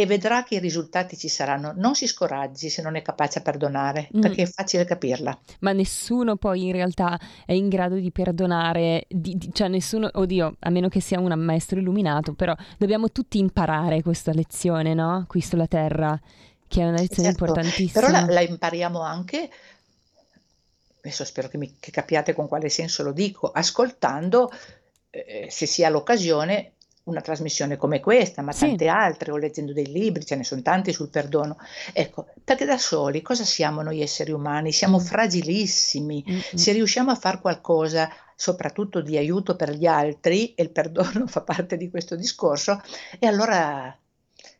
e 0.00 0.06
vedrà 0.06 0.42
che 0.44 0.56
i 0.56 0.58
risultati 0.58 1.16
ci 1.16 1.28
saranno. 1.28 1.72
Non 1.76 1.94
si 1.94 2.06
scoraggi 2.06 2.68
se 2.68 2.82
non 2.82 2.96
è 2.96 3.02
capace 3.02 3.38
a 3.38 3.42
perdonare, 3.42 4.08
Mm. 4.16 4.20
perché 4.20 4.42
è 4.42 4.46
facile 4.46 4.84
capirla. 4.84 5.38
Ma 5.60 5.72
nessuno 5.72 6.36
poi 6.36 6.66
in 6.66 6.72
realtà 6.72 7.18
è 7.46 7.52
in 7.52 7.68
grado 7.68 7.96
di 7.96 8.10
perdonare, 8.10 9.04
di- 9.08 9.36
di- 9.36 9.50
cioè 9.52 9.68
nessuno, 9.68 10.08
oddio, 10.12 10.56
a 10.58 10.70
meno 10.70 10.88
che 10.88 11.00
sia 11.00 11.18
un 11.20 11.32
maestro 11.38 11.78
illuminato, 11.78 12.34
però 12.34 12.54
dobbiamo 12.78 13.10
tutti 13.10 13.38
imparare 13.38 14.02
questa 14.02 14.32
lezione, 14.32 14.94
no? 14.94 15.24
Qui 15.28 15.40
sulla 15.40 15.66
Terra, 15.66 16.18
che 16.66 16.80
è 16.80 16.84
una 16.86 16.98
lezione 17.00 17.28
Certo, 17.30 17.44
importantissima. 17.44 18.00
Però 18.06 18.12
la, 18.12 18.32
la 18.32 18.40
impariamo 18.40 19.00
anche, 19.00 19.50
adesso 21.02 21.24
spero 21.24 21.48
che, 21.48 21.58
mi, 21.58 21.76
che 21.80 21.90
capiate 21.90 22.34
con 22.34 22.46
quale 22.46 22.68
senso 22.68 23.02
lo 23.02 23.12
dico, 23.12 23.50
ascoltando, 23.50 24.50
eh, 25.10 25.46
se 25.50 25.66
si 25.66 25.84
ha 25.84 25.88
l'occasione, 25.88 26.72
una 27.10 27.20
trasmissione 27.20 27.76
come 27.76 28.00
questa, 28.00 28.42
ma 28.42 28.52
Sì. 28.52 28.66
tante 28.68 28.88
altre, 28.88 29.30
o 29.32 29.36
leggendo 29.36 29.72
dei 29.72 29.86
libri, 29.86 30.24
ce 30.24 30.36
ne 30.36 30.44
sono 30.44 30.62
tanti 30.62 30.92
sul 30.92 31.08
perdono. 31.10 31.56
Ecco, 31.92 32.26
perché 32.42 32.64
da 32.64 32.78
soli 32.78 33.20
cosa 33.22 33.44
siamo 33.44 33.82
noi 33.82 34.00
esseri 34.00 34.32
umani? 34.32 34.72
Siamo 34.72 34.98
Mm. 34.98 35.02
fragilissimi. 35.02 36.24
Mm, 36.28 36.34
mm. 36.34 36.56
Se 36.56 36.72
riusciamo 36.72 37.10
a 37.10 37.14
fare 37.16 37.40
qualcosa, 37.40 38.08
soprattutto 38.34 39.00
di 39.02 39.16
aiuto 39.16 39.56
per 39.56 39.72
gli 39.72 39.86
altri, 39.86 40.54
e 40.54 40.62
il 40.62 40.70
perdono 40.70 41.26
fa 41.28 41.42
parte 41.42 41.76
di 41.76 41.90
questo 41.90 42.16
discorso, 42.16 42.80
e 43.18 43.26
allora, 43.26 43.94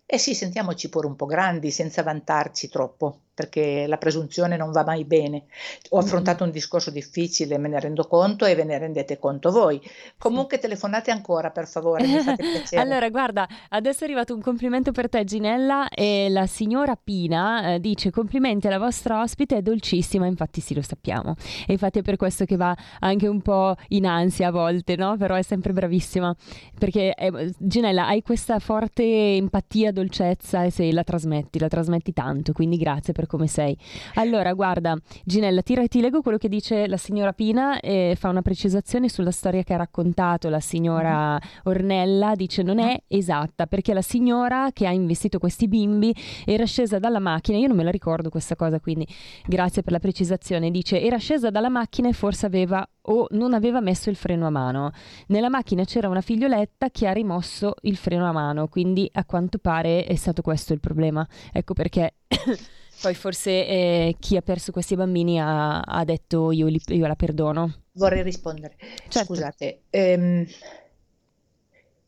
eh 0.06 0.18
sì, 0.18 0.34
sentiamoci 0.34 0.88
pure 0.88 1.06
un 1.06 1.16
po' 1.16 1.26
grandi 1.26 1.70
senza 1.70 2.02
vantarci 2.02 2.68
troppo, 2.68 3.20
perché 3.40 3.86
la 3.86 3.96
presunzione 3.96 4.58
non 4.58 4.70
va 4.70 4.84
mai 4.84 5.04
bene. 5.04 5.44
Ho 5.90 6.00
Mm, 6.00 6.00
affrontato 6.00 6.44
un 6.44 6.50
discorso 6.50 6.90
difficile, 6.90 7.56
me 7.56 7.68
ne 7.68 7.80
rendo 7.80 8.06
conto 8.06 8.44
e 8.44 8.54
ve 8.54 8.64
ne 8.64 8.76
rendete 8.76 9.18
conto 9.18 9.50
voi. 9.50 9.80
Comunque 10.18 10.58
telefonate 10.58 11.10
ancora, 11.10 11.50
per 11.50 11.66
favore, 11.66 12.06
mi 12.06 12.18
fate 12.18 12.44
piacere. 12.50 12.82
Allora, 12.82 13.08
guarda, 13.08 13.48
adesso 13.70 14.00
è 14.02 14.04
arrivato 14.04 14.34
un 14.34 14.42
complimento 14.42 14.92
per 14.92 15.08
te, 15.08 15.24
Ginella, 15.24 15.88
e 15.88 16.28
la 16.28 16.46
signora 16.46 16.96
Pina 17.02 17.74
eh, 17.74 17.80
dice 17.80 18.10
complimenti 18.10 18.66
alla 18.66 18.78
vostra 18.78 19.22
ospite, 19.22 19.56
è 19.56 19.62
dolcissima, 19.62 20.26
infatti 20.26 20.60
sì, 20.60 20.74
lo 20.74 20.82
sappiamo. 20.82 21.34
E 21.66 21.72
infatti 21.72 22.00
è 22.00 22.02
per 22.02 22.16
questo 22.16 22.44
che 22.44 22.56
va 22.56 22.76
anche 23.00 23.26
un 23.26 23.40
po' 23.40 23.74
in 23.88 24.04
ansia 24.06 24.48
a 24.48 24.50
volte, 24.50 24.96
no? 24.96 25.16
Però 25.16 25.34
è 25.34 25.42
sempre 25.42 25.72
bravissima, 25.72 26.34
perché 26.78 27.14
eh, 27.14 27.54
Ginella, 27.58 28.06
hai 28.06 28.22
questa 28.22 28.58
forte 28.58 29.02
empatia, 29.36 29.92
dolcezza 29.92 30.64
e 30.64 30.70
se 30.70 30.92
la 30.92 31.04
trasmetti, 31.04 31.58
la 31.58 31.68
trasmetti 31.68 32.12
tanto, 32.12 32.52
quindi 32.52 32.76
grazie 32.76 33.12
per 33.12 33.26
come 33.30 33.46
sei. 33.46 33.76
Allora, 34.14 34.52
guarda, 34.52 34.98
Ginella, 35.24 35.62
ti, 35.62 35.78
ti 35.86 36.00
leggo 36.00 36.20
quello 36.20 36.36
che 36.36 36.48
dice 36.48 36.88
la 36.88 36.96
signora 36.96 37.32
Pina 37.32 37.78
e 37.78 38.16
fa 38.18 38.28
una 38.28 38.42
precisazione 38.42 39.08
sulla 39.08 39.30
storia 39.30 39.62
che 39.62 39.72
ha 39.72 39.76
raccontato 39.76 40.48
la 40.48 40.58
signora 40.58 41.38
Ornella, 41.64 42.34
dice 42.34 42.62
non 42.62 42.80
è 42.80 43.00
esatta 43.06 43.66
perché 43.66 43.94
la 43.94 44.02
signora 44.02 44.70
che 44.72 44.86
ha 44.88 44.90
investito 44.90 45.38
questi 45.38 45.68
bimbi 45.68 46.12
era 46.44 46.64
scesa 46.64 46.98
dalla 46.98 47.20
macchina, 47.20 47.56
io 47.56 47.68
non 47.68 47.76
me 47.76 47.84
la 47.84 47.90
ricordo 47.90 48.30
questa 48.30 48.56
cosa, 48.56 48.80
quindi 48.80 49.06
grazie 49.46 49.82
per 49.82 49.92
la 49.92 50.00
precisazione, 50.00 50.72
dice 50.72 51.00
era 51.00 51.16
scesa 51.16 51.50
dalla 51.50 51.68
macchina 51.68 52.08
e 52.08 52.12
forse 52.12 52.46
aveva 52.46 52.86
o 53.02 53.26
non 53.30 53.54
aveva 53.54 53.80
messo 53.80 54.10
il 54.10 54.16
freno 54.16 54.46
a 54.46 54.50
mano. 54.50 54.90
Nella 55.28 55.48
macchina 55.48 55.84
c'era 55.84 56.08
una 56.08 56.20
figlioletta 56.20 56.90
che 56.90 57.06
ha 57.06 57.12
rimosso 57.12 57.74
il 57.82 57.96
freno 57.96 58.26
a 58.28 58.32
mano, 58.32 58.66
quindi 58.66 59.08
a 59.12 59.24
quanto 59.24 59.58
pare 59.58 60.04
è 60.04 60.16
stato 60.16 60.42
questo 60.42 60.72
il 60.72 60.80
problema. 60.80 61.26
Ecco 61.52 61.74
perché 61.74 62.14
poi 63.00 63.14
forse 63.14 63.50
eh, 63.50 64.16
chi 64.18 64.36
ha 64.36 64.42
perso 64.42 64.72
questi 64.72 64.94
bambini 64.96 65.40
ha, 65.40 65.80
ha 65.80 66.04
detto 66.04 66.52
io, 66.52 66.66
li- 66.66 66.80
io 66.88 67.06
la 67.06 67.16
perdono. 67.16 67.82
Vorrei 67.92 68.22
rispondere. 68.22 68.76
Certo. 69.08 69.34
Scusate, 69.34 69.82
ehm, 69.90 70.46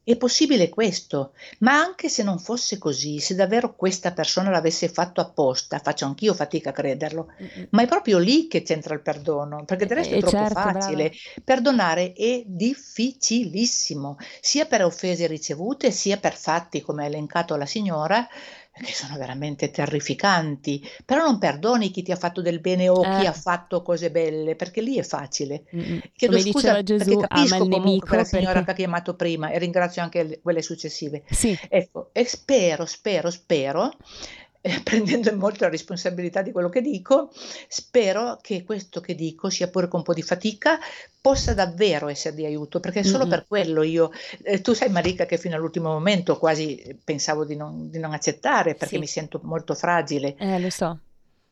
è 0.05 0.17
possibile 0.17 0.69
questo, 0.69 1.33
ma 1.61 1.79
anche 1.79 2.09
se 2.09 2.25
non 2.25 2.41
fosse 2.41 2.77
così, 2.77 3.21
se 3.21 3.37
davvero 3.37 3.77
questa 3.77 4.13
persona 4.13 4.51
l'avesse 4.51 4.89
fatto 4.89 5.21
apposta, 5.21 5.79
faccio 5.79 6.07
anch'io 6.07 6.35
fatica 6.35 6.71
a 6.71 6.73
crederlo, 6.73 7.29
ma 7.71 7.83
è 7.83 7.87
proprio 7.87 8.19
lì 8.19 8.49
che 8.49 8.63
c'entra 8.63 8.95
il 8.95 9.01
perdono, 9.01 9.65
perché 9.65 9.87
del 9.87 9.99
resto 9.99 10.15
Eh, 10.15 10.17
è 10.17 10.19
troppo 10.19 10.45
certo, 10.45 10.55
facile. 10.61 11.13
Perdonare 11.45 12.13
è 12.15 12.43
difficilissimo, 12.45 14.17
sia 14.41 14.67
per 14.67 14.85
offese 14.85 15.29
ricevute, 15.29 15.93
sia 15.93 16.17
per 16.17 16.35
fatti 16.35 16.81
come 16.81 17.05
ha 17.05 17.07
elencato 17.07 17.55
la 17.55 17.67
signora, 17.67 18.27
che 18.75 18.93
sono 18.93 19.17
veramente 19.19 19.71
terrificanti. 19.71 20.83
Però 21.05 21.25
non 21.25 21.39
perdoni 21.39 21.91
chi 21.91 22.03
ti 22.03 22.11
ha 22.13 22.17
fatto 22.17 22.41
del 22.41 22.61
bene 22.61 22.89
o 22.89 23.01
chi 23.03 23.25
Eh. 23.25 23.27
ha 23.27 23.33
fatto 23.33 23.83
cose 23.83 24.11
belle, 24.11 24.57
perché 24.57 24.81
lì 24.81 24.97
è 24.97 25.03
facile. 25.03 25.65
Mm-mm. 25.75 26.01
Chiedo 26.17 26.37
Come 26.37 26.51
scusa 26.51 26.83
Gesù, 26.83 27.05
perché 27.05 27.27
capisco 27.27 27.55
ama 27.55 27.65
il 27.65 27.71
comunque 27.71 28.11
nemico 28.17 28.25
signora 28.25 28.53
perché- 28.53 28.65
che 28.65 28.71
ha 28.71 28.75
chiamato 28.75 29.15
prima 29.15 29.51
e 29.51 29.59
ringrazio 29.59 30.03
anche 30.03 30.23
le- 30.23 30.41
quelle 30.41 30.63
successive. 30.63 31.23
Sì. 31.31 31.57
Ecco, 31.69 32.11
e 32.13 32.25
spero, 32.25 32.87
spero, 32.87 33.31
spero, 33.31 33.93
eh, 34.62 34.81
prendendo 34.85 35.35
molto 35.37 35.64
la 35.64 35.70
responsabilità 35.70 36.42
di 36.42 36.53
quello 36.53 36.68
che 36.70 36.81
dico, 36.81 37.31
spero 37.68 38.38
che 38.40 38.64
questo 38.64 39.01
che 39.01 39.14
dico, 39.14 39.51
sia 39.51 39.68
pure 39.68 39.88
con 39.88 40.01
un 40.01 40.05
po' 40.07 40.14
di 40.14 40.22
fatica, 40.22 40.79
possa 41.20 41.55
davvero 41.55 42.09
essere 42.09 42.35
di 42.35 42.44
aiuto, 42.46 42.81
perché 42.81 43.05
solo 43.05 43.27
Mm-mm. 43.27 43.29
per 43.29 43.46
quello 43.46 43.83
io, 43.83 44.11
eh, 44.42 44.61
tu 44.61 44.72
sai 44.72 44.90
Marica 44.90 45.27
che 45.27 45.38
fino 45.38 45.57
all'ultimo 45.57 45.90
momento 45.90 46.38
quasi 46.38 46.98
pensavo 47.05 47.44
di 47.44 47.57
non, 47.57 47.90
di 47.90 47.98
non 47.98 48.12
accettare 48.12 48.75
perché 48.75 48.96
Sì. 48.96 48.98
mi 48.98 49.07
sento 49.07 49.40
molto 49.44 49.75
fragile. 49.75 50.37
Eh, 50.37 50.59
lo 50.59 50.70
so. 50.70 51.01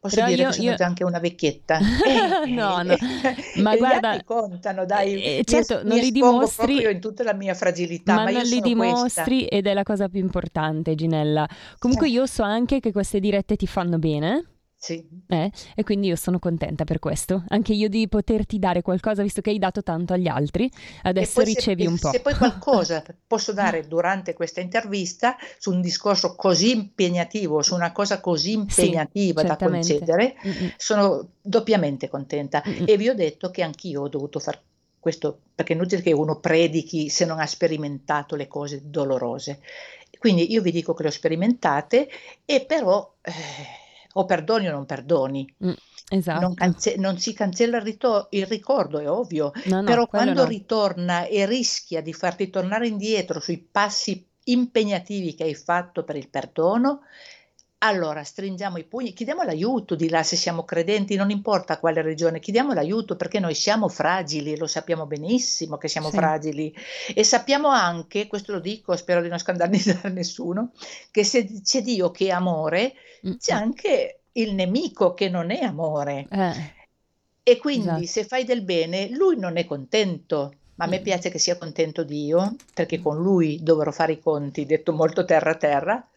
Posso 0.01 0.15
Però 0.15 0.29
dire 0.29 0.41
io- 0.43 0.49
che 0.49 0.55
sono 0.55 0.71
io- 0.71 0.77
anche 0.79 1.05
una 1.05 1.19
vecchietta. 1.19 1.79
No, 2.49 2.81
no. 2.83 2.97
Ma 3.63 3.75
gli 3.75 3.79
guarda- 3.79 4.09
anni 4.11 4.25
contano, 4.25 4.87
dai. 4.87 5.23
Eh, 5.23 5.37
Mi 5.39 5.45
certo, 5.45 5.75
es- 5.81 5.83
non 5.85 5.95
mi 5.97 6.01
li 6.01 6.11
dimostri- 6.11 6.67
proprio 6.67 6.89
in 6.91 7.01
tutta 7.01 7.23
la 7.23 7.35
mia 7.35 7.53
fragilità, 7.53 8.15
ma 8.15 8.25
ma, 8.25 8.31
non 8.31 8.41
li 8.43 8.47
sono 8.49 8.61
questa. 8.63 8.85
dimostri 8.95 9.45
ed 9.45 9.67
è 9.67 9.75
la 9.75 9.83
cosa 9.83 10.09
più 10.09 10.21
importante, 10.21 10.95
Ginella. 10.95 11.47
Comunque 11.79 12.07
Sì. 12.07 12.15
io 12.15 12.25
so 12.27 12.43
anche 12.43 12.81
che 12.81 12.93
queste 12.93 13.21
dirette 13.21 13.57
ti 13.57 13.67
fanno 13.67 13.99
bene. 13.99 14.45
Sì. 14.83 15.07
eh, 15.29 15.53
e 15.75 15.85
quindi 15.85 16.07
io 16.07 16.17
sono 16.17 16.39
contenta 16.39 16.85
per 16.85 17.01
questo. 17.01 17.45
Anche 17.49 17.75
io 17.75 17.91
di 17.91 18.09
poterti 18.09 18.59
dare 18.59 18.81
qualcosa, 18.81 19.23
visto 19.23 19.43
che 19.43 19.51
hai 19.51 19.59
dato 19.59 19.83
tanto 19.83 20.15
agli 20.15 20.27
altri, 20.27 20.71
adesso 21.03 21.41
se- 21.41 21.45
ricevi 21.45 21.85
e 21.85 21.87
un 21.87 21.99
po'. 21.99 22.11
Se 22.11 22.21
poi 22.21 22.35
qualcosa 22.35 23.05
posso 23.27 23.53
dare 23.53 23.87
durante 23.87 24.33
questa 24.33 24.61
intervista 24.63 25.37
su 25.59 25.71
un 25.71 25.83
discorso 25.83 26.35
così 26.35 26.71
impegnativo, 26.71 27.61
su 27.61 27.75
una 27.75 27.93
cosa 27.93 28.21
così 28.21 28.53
impegnativa 28.53 29.43
da 29.43 29.49
certamente. 29.49 29.99
concedere, 29.99 30.37
Mm-mm. 30.47 30.73
sono 30.79 31.29
doppiamente 31.43 32.09
contenta 32.09 32.63
Mm-mm. 32.67 32.85
e 32.87 32.97
vi 32.97 33.11
ho 33.11 33.15
detto 33.15 33.51
che 33.51 33.63
anch'io 33.63 34.01
ho 34.03 34.09
dovuto 34.09 34.39
far 34.39 34.59
questo 34.99 35.41
perché 35.55 35.73
è 35.75 35.77
inutile 35.77 36.01
che 36.03 36.13
uno 36.13 36.41
predichi 36.41 37.09
se 37.11 37.27
non 37.27 37.39
ha 37.39 37.47
sperimentato 37.47 38.35
le 38.35 38.49
cose 38.49 38.81
dolorose. 38.85 39.61
Quindi 40.19 40.51
io 40.53 40.61
vi 40.63 40.71
dico 40.71 40.93
che 40.95 41.03
le 41.03 41.09
ho 41.09 41.13
sperimentate 41.13 42.09
e 42.45 42.65
però 42.65 43.15
eh, 43.23 43.33
o 44.15 44.25
perdoni 44.25 44.69
o 44.69 44.73
non 44.73 44.87
perdoni. 44.87 45.55
Mm, 45.65 45.73
esatto. 46.09 46.41
Non, 46.41 46.55
canze- 46.55 46.97
non, 46.97 47.19
si 47.19 47.33
cancella 47.33 47.79
il, 47.79 47.83
rito- 47.83 48.29
il, 48.31 48.47
ricordo, 48.47 48.99
è 48.99 49.09
ovvio, 49.09 49.53
no, 49.67 49.81
no, 49.81 49.85
però 49.85 50.07
quando 50.07 50.43
no. 50.43 50.49
ritorna 50.49 51.27
e 51.27 51.47
rischia 51.47 52.01
di 52.01 52.13
farti 52.13 52.51
tornare 52.51 52.87
indietro 52.87 53.41
sui 53.41 53.59
passi 53.59 54.27
impegnativi 54.45 55.35
che 55.35 55.45
hai 55.45 55.55
fatto 55.55 56.03
per 56.03 56.17
il 56.17 56.29
perdono, 56.29 57.03
allora 57.83 58.23
stringiamo 58.25 58.77
i 58.79 58.85
pugni, 58.85 59.13
chiediamo 59.15 59.43
l'aiuto 59.43 59.95
di 59.95 60.09
là 60.11 60.23
se 60.23 60.37
siamo 60.37 60.65
credenti, 60.65 61.17
non 61.17 61.31
importa 61.31 61.79
quale 61.79 62.03
religione, 62.03 62.39
chiediamo 62.41 62.73
l'aiuto 62.75 63.17
perché 63.17 63.41
noi 63.41 63.55
siamo 63.55 63.89
fragili, 63.89 64.57
lo 64.57 64.67
sappiamo 64.67 65.07
benissimo 65.07 65.79
che 65.79 65.89
siamo 65.89 66.11
Sì. 66.11 66.17
fragili 66.17 66.75
e 67.15 67.25
sappiamo 67.25 67.69
anche, 67.69 68.27
questo 68.27 68.53
lo 68.53 68.61
dico, 68.61 68.95
spero 68.97 69.23
di 69.23 69.29
non 69.29 69.39
scandalizzare 69.39 70.11
nessuno, 70.13 70.73
che 71.11 71.25
se 71.25 71.61
c'è 71.63 71.83
Dio 71.83 72.11
che 72.11 72.27
è 72.27 72.31
amore, 72.31 72.95
Mm, 73.23 73.39
c'è 73.39 73.53
anche 73.55 74.25
il 74.33 74.55
nemico 74.55 75.15
che 75.15 75.29
non 75.31 75.51
è 75.51 75.63
amore. 75.63 76.29
eh, 76.31 76.75
E 77.43 77.57
quindi 77.59 78.05
Esatto. 78.05 78.07
se 78.07 78.25
fai 78.25 78.45
del 78.45 78.63
bene, 78.63 79.09
lui 79.11 79.37
non 79.39 79.57
è 79.57 79.65
contento. 79.65 80.59
Ma 80.77 80.85
a 80.87 80.89
me 80.89 81.01
Mm. 81.01 81.03
piace 81.03 81.29
che 81.31 81.39
sia 81.39 81.59
contento 81.59 82.05
Dio, 82.05 82.61
perché 82.73 82.99
con 83.01 83.19
lui 83.21 83.63
dovrò 83.63 83.91
fare 83.91 84.13
i 84.13 84.21
conti, 84.21 84.65
detto 84.65 84.93
molto 84.93 85.25
terra 85.25 85.51
a 85.51 85.57
terra, 85.57 86.09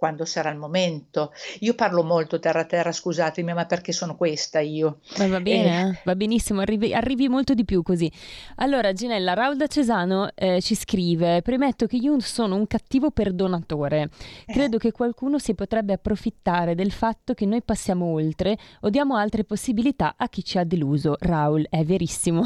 quando 0.00 0.24
sarà 0.24 0.48
il 0.48 0.56
momento. 0.56 1.30
Io 1.58 1.74
parlo 1.74 2.02
molto 2.02 2.38
terra 2.40 2.60
a 2.60 2.64
terra, 2.64 2.90
scusatemi, 2.90 3.52
ma 3.52 3.66
perché 3.66 3.92
sono 3.92 4.16
questa 4.16 4.58
io? 4.60 5.00
ma 5.18 5.26
va 5.28 5.40
bene, 5.40 5.90
eh, 5.90 6.00
va 6.04 6.14
benissimo, 6.16 6.62
arrivi, 6.62 6.94
arrivi 6.94 7.28
molto 7.28 7.52
di 7.52 7.66
più 7.66 7.82
così. 7.82 8.10
Allora, 8.56 8.94
Ginella, 8.94 9.34
Raul 9.34 9.58
da 9.58 9.66
Cesano 9.66 10.30
eh, 10.34 10.62
ci 10.62 10.74
scrive: 10.74 11.42
Premetto 11.42 11.84
che 11.86 11.96
io 11.96 12.18
sono 12.20 12.56
un 12.56 12.66
cattivo 12.66 13.10
perdonatore. 13.10 14.08
Eh. 14.46 14.52
Credo 14.54 14.78
che 14.78 14.90
qualcuno 14.90 15.38
si 15.38 15.54
potrebbe 15.54 15.92
approfittare 15.92 16.74
del 16.74 16.92
fatto 16.92 17.34
che 17.34 17.44
noi 17.44 17.60
passiamo 17.62 18.06
oltre 18.06 18.56
o 18.80 18.88
diamo 18.88 19.16
altre 19.16 19.44
possibilità 19.44 20.14
a 20.16 20.30
chi 20.30 20.42
ci 20.42 20.56
ha 20.56 20.64
deluso. 20.64 21.16
Raul, 21.20 21.66
è 21.68 21.84
verissimo. 21.84 22.42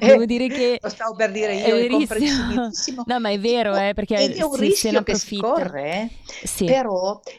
Devo 0.00 0.22
Eh, 0.22 0.26
dire 0.26 0.48
che 0.48 0.78
Lo 0.80 0.88
stavo 0.88 1.14
per 1.14 1.30
dire 1.32 1.54
io, 1.54 1.76
è 1.76 1.86
verissimo. 2.06 2.70
No, 3.04 3.20
ma 3.20 3.28
è 3.28 3.38
vero, 3.38 3.76
eh, 3.76 3.92
perché 3.92 4.16
è 4.16 4.42
un 4.42 4.54
si- 4.56 4.70
se 4.72 4.90
ne 4.90 5.00
rischio 5.00 5.02
che 5.02 5.14
si 5.16 5.36
corre, 5.36 5.92
eh. 5.92 6.10
Sì. 6.46 6.64
però, 6.64 6.93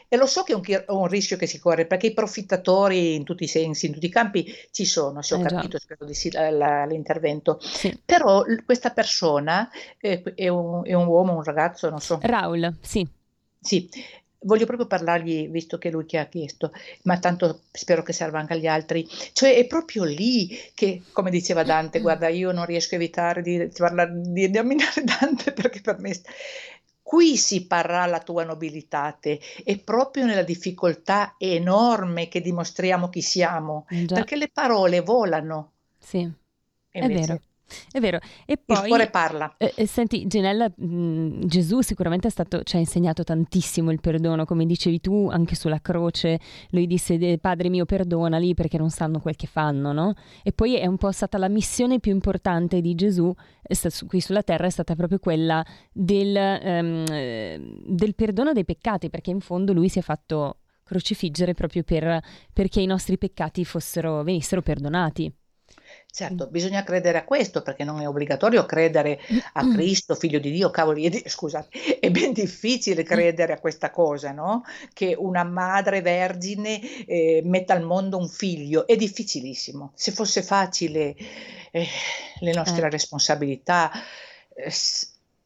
e 0.08 0.16
lo 0.16 0.26
so 0.26 0.42
che 0.42 0.52
è 0.52 0.56
un, 0.56 0.84
un 0.98 1.06
rischio 1.08 1.36
che 1.36 1.46
si 1.46 1.58
corre, 1.58 1.86
perché 1.86 2.08
i 2.08 2.12
profittatori 2.14 3.14
in 3.14 3.24
tutti 3.24 3.44
i 3.44 3.48
sensi, 3.48 3.86
in 3.86 3.92
tutti 3.92 4.06
i 4.06 4.10
campi 4.10 4.46
ci 4.70 4.84
sono, 4.84 5.22
se 5.22 5.34
ho 5.34 5.38
Eh 5.38 5.46
già. 5.46 5.60
capito, 5.60 5.78
spero 5.78 6.04
di 6.04 6.14
sì 6.14 6.30
la- 6.30 6.50
la- 6.50 6.84
l'intervento. 6.84 7.58
Sì. 7.60 7.96
Però 8.04 8.42
l- 8.44 8.64
questa 8.64 8.90
persona 8.90 9.68
eh, 10.00 10.22
è, 10.34 10.48
un, 10.48 10.82
è 10.84 10.92
un 10.94 11.06
uomo, 11.06 11.34
un 11.34 11.42
ragazzo, 11.42 11.90
non 11.90 12.00
so. 12.00 12.18
Raul, 12.22 12.74
sì. 12.82 13.06
Sì, 13.58 13.88
voglio 14.40 14.64
proprio 14.66 14.86
parlargli, 14.86 15.48
visto 15.48 15.76
che 15.78 15.88
è 15.88 15.90
lui 15.90 16.06
che 16.06 16.18
ha 16.18 16.26
chiesto, 16.26 16.72
ma 17.02 17.18
tanto 17.18 17.62
spero 17.72 18.02
che 18.02 18.12
serva 18.12 18.38
anche 18.38 18.52
agli 18.54 18.66
altri. 18.66 19.06
Cioè 19.32 19.56
è 19.56 19.66
proprio 19.66 20.04
lì 20.04 20.56
che, 20.74 21.02
come 21.12 21.30
diceva 21.30 21.64
Dante, 21.64 22.00
guarda, 22.00 22.28
io 22.28 22.52
non 22.52 22.64
riesco 22.64 22.94
a 22.94 22.98
evitare 22.98 23.42
di, 23.42 23.68
parlare, 23.76 24.12
di 24.14 24.48
nominare 24.50 25.02
Dante 25.04 25.52
perché 25.54 25.80
per 25.80 25.98
me... 25.98 26.12
Qui 27.08 27.36
si 27.36 27.66
parrà 27.68 28.04
la 28.06 28.18
tua 28.20 28.42
nobilitate, 28.44 29.38
è 29.62 29.78
proprio 29.78 30.26
nella 30.26 30.42
difficoltà 30.42 31.36
enorme 31.38 32.26
che 32.26 32.40
dimostriamo 32.40 33.08
chi 33.08 33.22
siamo, 33.22 33.86
già. 33.86 34.14
perché 34.16 34.34
le 34.34 34.48
parole 34.52 35.00
volano. 35.00 35.72
Sì, 36.00 36.22
E 36.90 37.00
è 37.00 37.06
vero, 37.06 37.40
è 37.90 38.00
vero. 38.00 38.18
E 38.44 38.52
Il 38.52 38.60
poi, 38.64 38.88
cuore 38.88 39.10
parla. 39.10 39.54
eh, 39.58 39.72
eh, 39.76 39.86
senti, 39.86 40.26
Ginella, 40.26 40.70
mh, 40.74 41.46
Gesù 41.46 41.80
sicuramente 41.80 42.28
è 42.28 42.30
stato, 42.30 42.62
ci 42.62 42.76
ha 42.76 42.78
insegnato 42.78 43.24
tantissimo 43.24 43.90
il 43.90 44.00
perdono, 44.00 44.44
come 44.44 44.66
dicevi 44.66 45.00
tu, 45.00 45.28
anche 45.30 45.54
sulla 45.54 45.80
croce, 45.80 46.38
lui 46.70 46.86
disse, 46.86 47.14
"Eh, 47.14 47.38
Padre 47.38 47.68
mio, 47.68 47.84
perdonali 47.84 48.54
perché 48.54 48.78
non 48.78 48.90
sanno 48.90 49.20
quel 49.20 49.36
che 49.36 49.46
fanno, 49.46 49.92
no? 49.92 50.14
E 50.42 50.52
poi 50.52 50.76
è 50.76 50.86
un 50.86 50.96
po' 50.96 51.10
stata 51.12 51.38
la 51.38 51.48
missione 51.48 52.00
più 52.00 52.12
importante 52.12 52.80
di 52.80 52.94
Gesù 52.94 53.32
è 53.62 53.74
sta- 53.74 53.90
su- 53.90 54.06
qui 54.06 54.20
sulla 54.20 54.42
terra, 54.42 54.66
è 54.66 54.70
stata 54.70 54.94
proprio 54.94 55.18
quella 55.18 55.64
del, 55.92 56.36
ehm, 56.36 57.04
eh, 57.10 57.60
del 57.84 58.14
perdono 58.14 58.52
dei 58.52 58.64
peccati, 58.64 59.10
perché 59.10 59.30
in 59.30 59.40
fondo 59.40 59.72
lui 59.72 59.88
si 59.88 59.98
è 59.98 60.02
fatto 60.02 60.58
crocifiggere 60.84 61.54
proprio 61.54 61.82
per, 61.82 62.20
perché 62.52 62.80
i 62.80 62.86
nostri 62.86 63.18
peccati 63.18 63.64
fossero, 63.64 64.22
venissero 64.22 64.62
perdonati. 64.62 65.32
Certo, 66.10 66.46
bisogna 66.48 66.82
credere 66.82 67.18
a 67.18 67.24
questo 67.24 67.60
perché 67.60 67.84
non 67.84 68.00
è 68.00 68.08
obbligatorio 68.08 68.64
credere 68.64 69.20
a 69.52 69.66
Cristo, 69.68 70.14
figlio 70.14 70.38
di 70.38 70.50
Dio, 70.50 70.70
cavoli, 70.70 71.10
scusate, 71.28 71.98
è 72.00 72.10
ben 72.10 72.32
difficile 72.32 73.02
credere 73.02 73.52
a 73.52 73.60
questa 73.60 73.90
cosa, 73.90 74.32
no? 74.32 74.62
Che 74.94 75.14
una 75.18 75.44
madre 75.44 76.00
vergine 76.00 76.80
eh, 77.04 77.42
metta 77.44 77.74
al 77.74 77.82
mondo 77.82 78.16
un 78.16 78.28
figlio, 78.28 78.86
è 78.86 78.96
difficilissimo. 78.96 79.92
Se 79.94 80.10
fosse 80.12 80.42
facile, 80.42 81.14
eh, 81.70 81.86
le 82.40 82.52
nostre 82.54 82.86
Eh. 82.86 82.90
responsabilità 82.90 83.90
eh, 84.54 84.70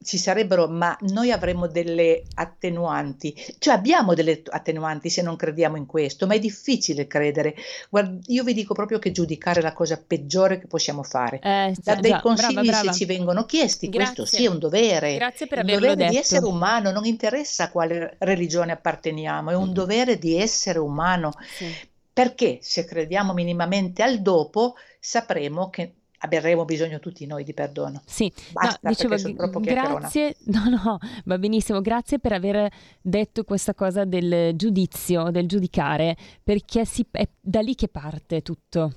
ci 0.03 0.17
sarebbero, 0.19 0.67
ma 0.69 0.97
noi 1.11 1.31
avremmo 1.31 1.67
delle 1.67 2.23
attenuanti, 2.35 3.35
cioè 3.59 3.75
abbiamo 3.75 4.15
delle 4.15 4.43
attenuanti 4.49 5.11
se 5.11 5.21
non 5.23 5.37
crediamo 5.37 5.77
in 5.77 5.87
questo, 5.87 6.27
ma 6.27 6.35
è 6.35 6.39
difficile 6.39 7.07
credere. 7.07 7.55
Guarda, 7.91 8.19
io 8.27 8.43
vi 8.45 8.55
dico 8.55 8.73
proprio 8.75 8.99
che 8.99 9.11
giudicare 9.13 9.61
è 9.61 9.63
la 9.63 9.73
cosa 9.73 10.03
peggiore 10.05 10.59
che 10.59 10.67
possiamo 10.67 11.03
fare. 11.03 11.39
Eh, 11.43 11.75
Da 11.83 11.95
dei 11.97 12.13
già, 12.13 12.21
consigli 12.21 12.53
brava, 12.55 12.81
brava. 12.81 12.93
se 12.93 12.99
ci 12.99 13.05
vengono 13.05 13.45
chiesti, 13.45 13.91
questo 13.91 14.23
Grazie. 14.23 14.39
sì 14.39 14.45
è 14.45 14.49
un 14.49 14.59
dovere. 14.59 15.17
Grazie 15.17 15.47
per 15.47 15.59
averlo 15.59 15.81
dovere 15.81 15.97
di 15.97 16.05
detto. 16.05 16.19
essere 16.19 16.47
umano, 16.47 16.91
non 16.93 17.05
interessa 17.05 17.65
a 17.65 17.71
quale 17.71 18.17
religione 18.19 18.73
apparteniamo, 18.73 19.51
è 19.51 19.55
un 19.55 19.73
dovere 19.73 20.19
di 20.19 20.37
essere 20.37 20.79
umano. 20.79 21.33
Sì. 21.57 21.67
Perché 22.13 22.59
se 22.63 22.85
crediamo 22.85 23.33
minimamente 23.33 24.03
al 24.03 24.21
dopo, 24.21 24.75
sapremo 24.99 25.71
che 25.71 25.93
avremo 26.21 26.65
bisogno 26.65 26.99
tutti 27.01 27.27
noi 27.27 27.45
di 27.45 27.55
perdono. 27.55 28.03
Sì, 28.07 28.33
Basta, 28.53 28.79
no, 28.83 28.91
dicevo, 28.91 29.15
perché 29.17 29.35
chiacchierona. 29.61 29.99
grazie, 29.99 30.37
no, 30.47 30.69
no, 30.69 30.99
va 31.25 31.39
benissimo, 31.39 31.81
grazie 31.81 32.19
per 32.19 32.33
aver 32.33 32.71
detto 33.01 33.45
questa 33.45 33.75
cosa 33.75 34.05
del 34.05 34.55
giudizio, 34.57 35.31
del 35.31 35.47
giudicare, 35.47 36.17
perché 36.43 36.85
si- 36.85 37.07
è 37.11 37.29
da 37.41 37.61
lì 37.61 37.75
che 37.75 37.89
parte 37.89 38.43
tutto. 38.43 38.95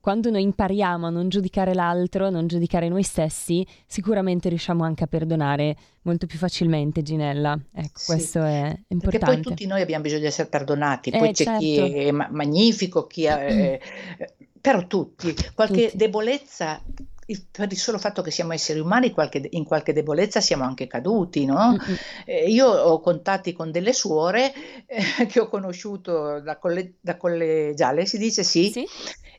Quando 0.00 0.30
noi 0.30 0.42
impariamo 0.42 1.06
a 1.06 1.10
non 1.10 1.28
giudicare 1.28 1.74
l'altro, 1.74 2.26
a 2.26 2.30
non 2.30 2.48
giudicare 2.48 2.88
noi 2.88 3.04
stessi, 3.04 3.64
sicuramente 3.86 4.48
riusciamo 4.48 4.82
anche 4.82 5.04
a 5.04 5.06
perdonare 5.06 5.76
molto 6.02 6.26
più 6.26 6.38
facilmente, 6.38 7.02
Ginella. 7.02 7.58
Ecco, 7.72 7.98
Sì. 7.98 8.06
questo 8.06 8.42
è 8.42 8.62
Perché 8.62 8.84
importante. 8.88 9.34
poi 9.34 9.42
tutti 9.42 9.66
noi 9.66 9.80
abbiamo 9.80 10.02
bisogno 10.02 10.22
di 10.22 10.26
essere 10.26 10.48
perdonati, 10.48 11.10
poi 11.12 11.28
Eh, 11.28 11.32
c'è 11.32 11.56
chi 11.58 11.74
certo. 11.76 11.94
è 11.96 12.10
ma- 12.10 12.28
magnifico, 12.32 13.06
chi 13.06 13.24
è... 13.24 13.80
però 14.60 14.86
tutti, 14.86 15.34
qualche 15.54 15.84
Tutti. 15.86 15.96
debolezza, 15.96 16.82
il- 17.30 17.46
per 17.50 17.70
il 17.70 17.78
solo 17.78 17.98
fatto 17.98 18.22
che 18.22 18.30
siamo 18.30 18.52
esseri 18.52 18.80
umani, 18.80 19.10
qualche- 19.12 19.46
in 19.50 19.64
qualche 19.64 19.92
debolezza 19.92 20.40
siamo 20.40 20.64
anche 20.64 20.86
caduti, 20.86 21.44
no? 21.44 21.76
Mm-mm. 21.76 21.98
Eh, 22.24 22.48
io 22.50 22.66
ho 22.68 23.00
contatti 23.00 23.52
con 23.52 23.70
delle 23.70 23.92
suore 23.92 24.52
eh, 24.86 25.26
che 25.26 25.40
ho 25.40 25.48
conosciuto 25.48 26.40
da, 26.40 26.58
colle- 26.58 26.94
da 27.00 27.16
collegiale, 27.16 28.06
si 28.06 28.18
dice 28.18 28.42
sì, 28.44 28.70
Sì? 28.70 28.86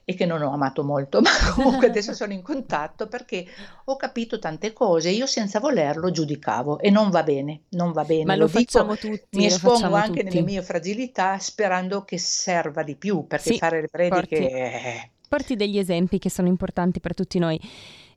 e 0.03 0.15
che 0.15 0.25
non 0.25 0.41
ho 0.41 0.51
amato 0.53 0.83
molto, 0.83 1.21
ma 1.21 1.29
comunque 1.55 1.87
adesso 1.87 2.13
sono 2.13 2.33
in 2.33 2.41
contatto 2.41 3.07
perché 3.07 3.45
ho 3.85 3.95
capito 3.97 4.39
tante 4.39 4.73
cose, 4.73 5.09
io 5.09 5.25
senza 5.25 5.59
volerlo 5.59 6.11
giudicavo 6.11 6.79
e 6.79 6.89
non 6.89 7.09
va 7.09 7.23
bene, 7.23 7.63
non 7.69 7.91
va 7.91 8.03
bene, 8.05 8.23
Ma 8.25 8.35
lo, 8.35 8.47
dico, 8.47 8.79
facciamo 8.79 8.97
tutti, 8.97 9.37
mi 9.37 9.45
lo 9.47 9.55
espongo 9.55 9.93
anche 9.95 10.23
tutti. 10.23 10.23
nelle 10.23 10.41
mie 10.41 10.61
fragilità 10.61 11.37
sperando 11.39 12.03
che 12.03 12.17
serva 12.17 12.83
di 12.83 12.95
più 12.95 13.25
perché 13.27 13.53
Sì, 13.53 13.57
fare 13.57 13.81
le 13.81 13.87
prediche 13.89 14.37
porti- 14.37 15.11
porti 15.31 15.55
degli 15.55 15.77
esempi 15.77 16.19
che 16.19 16.29
sono 16.29 16.49
importanti 16.49 16.99
per 16.99 17.13
tutti 17.13 17.39
noi. 17.39 17.57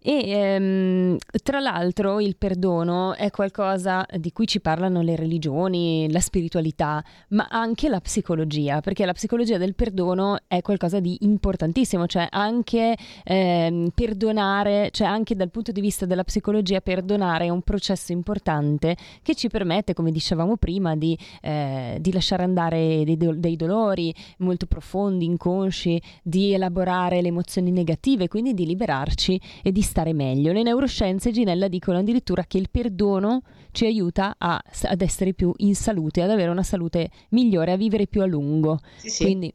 E 0.06 0.28
ehm, 0.28 1.16
tra 1.42 1.60
l'altro 1.60 2.20
il 2.20 2.36
perdono 2.36 3.14
è 3.14 3.30
qualcosa 3.30 4.04
di 4.18 4.32
cui 4.32 4.46
ci 4.46 4.60
parlano 4.60 5.00
le 5.00 5.16
religioni, 5.16 6.12
la 6.12 6.20
spiritualità, 6.20 7.02
ma 7.28 7.46
anche 7.48 7.88
la 7.88 8.02
psicologia, 8.02 8.82
perché 8.82 9.06
la 9.06 9.14
psicologia 9.14 9.56
del 9.56 9.74
perdono 9.74 10.40
è 10.46 10.60
qualcosa 10.60 11.00
di 11.00 11.16
importantissimo, 11.20 12.06
cioè 12.06 12.26
anche 12.28 12.94
ehm, 13.24 13.92
perdonare, 13.94 14.90
cioè 14.90 15.06
anche 15.06 15.34
dal 15.34 15.48
punto 15.48 15.72
di 15.72 15.80
vista 15.80 16.04
della 16.04 16.24
psicologia 16.24 16.82
perdonare 16.82 17.46
è 17.46 17.48
un 17.48 17.62
processo 17.62 18.12
importante 18.12 18.98
che 19.22 19.34
ci 19.34 19.48
permette, 19.48 19.94
come 19.94 20.10
dicevamo 20.10 20.58
prima, 20.58 20.96
di, 20.96 21.16
eh, 21.40 21.96
di 21.98 22.12
lasciare 22.12 22.42
andare 22.42 23.04
dei, 23.06 23.16
do- 23.16 23.34
dei 23.34 23.56
dolori 23.56 24.14
molto 24.40 24.66
profondi, 24.66 25.24
inconsci, 25.24 25.98
di 26.22 26.52
elaborare 26.52 27.22
le 27.22 27.28
emozioni 27.28 27.70
negative, 27.70 28.28
quindi 28.28 28.52
di 28.52 28.66
liberarci 28.66 29.40
e 29.62 29.72
di 29.72 29.80
stare 29.94 30.12
meglio. 30.12 30.50
Le 30.50 30.64
neuroscienze, 30.64 31.30
Ginella, 31.30 31.68
dicono 31.68 31.98
addirittura 31.98 32.42
che 32.44 32.58
il 32.58 32.68
perdono 32.68 33.42
ci 33.70 33.86
aiuta 33.86 34.34
a- 34.36 34.60
ad 34.82 35.00
essere 35.00 35.34
più 35.34 35.52
in 35.58 35.76
salute, 35.76 36.20
ad 36.20 36.30
avere 36.30 36.50
una 36.50 36.64
salute 36.64 37.10
migliore, 37.30 37.70
a 37.70 37.76
vivere 37.76 38.08
più 38.08 38.20
a 38.20 38.26
lungo. 38.26 38.80
sì, 38.96 39.08
sì. 39.08 39.22
Quindi 39.22 39.52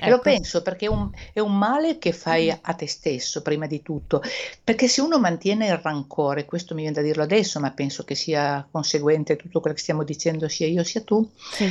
E 0.00 0.08
lo 0.08 0.18
penso 0.20 0.62
perché 0.62 0.86
è 0.86 0.88
un, 0.88 1.10
è 1.34 1.38
un, 1.38 1.56
male 1.56 1.98
che 1.98 2.12
fai 2.12 2.50
a 2.50 2.74
te 2.74 2.88
stesso, 2.88 3.42
prima 3.42 3.66
di 3.66 3.82
tutto. 3.82 4.22
Perché 4.64 4.88
se 4.88 5.02
uno 5.02 5.18
mantiene 5.18 5.66
il 5.66 5.76
rancore, 5.76 6.46
questo 6.46 6.74
mi 6.74 6.80
viene 6.80 6.96
da 6.96 7.02
dirlo 7.02 7.22
adesso, 7.22 7.60
ma 7.60 7.70
penso 7.72 8.02
che 8.04 8.14
sia 8.14 8.66
conseguente 8.70 9.34
a 9.34 9.36
tutto 9.36 9.60
quello 9.60 9.76
che 9.76 9.82
stiamo 9.82 10.02
dicendo, 10.02 10.48
sia 10.48 10.66
io 10.66 10.82
sia 10.82 11.02
tu, 11.02 11.28
sì. 11.52 11.68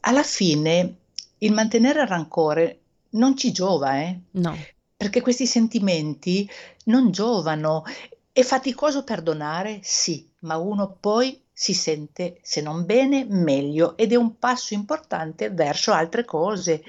alla 0.00 0.22
fine 0.22 0.94
il 1.38 1.52
mantenere 1.52 2.02
il 2.02 2.06
rancore 2.06 2.78
non 3.10 3.36
ci 3.36 3.50
giova, 3.50 4.00
eh? 4.00 4.18
No. 4.30 4.56
Perché 4.96 5.20
questi 5.20 5.46
sentimenti 5.46 6.48
non 6.84 7.10
giovano. 7.10 7.84
È 8.32 8.42
faticoso 8.42 9.04
perdonare? 9.04 9.80
Sì, 9.82 10.28
ma 10.40 10.56
uno 10.56 10.96
poi 10.98 11.42
si 11.52 11.72
sente, 11.72 12.38
se 12.42 12.60
non 12.60 12.84
bene, 12.84 13.24
meglio 13.26 13.96
ed 13.96 14.12
è 14.12 14.16
un 14.16 14.38
passo 14.38 14.74
importante 14.74 15.50
verso 15.50 15.92
altre 15.92 16.24
cose, 16.24 16.82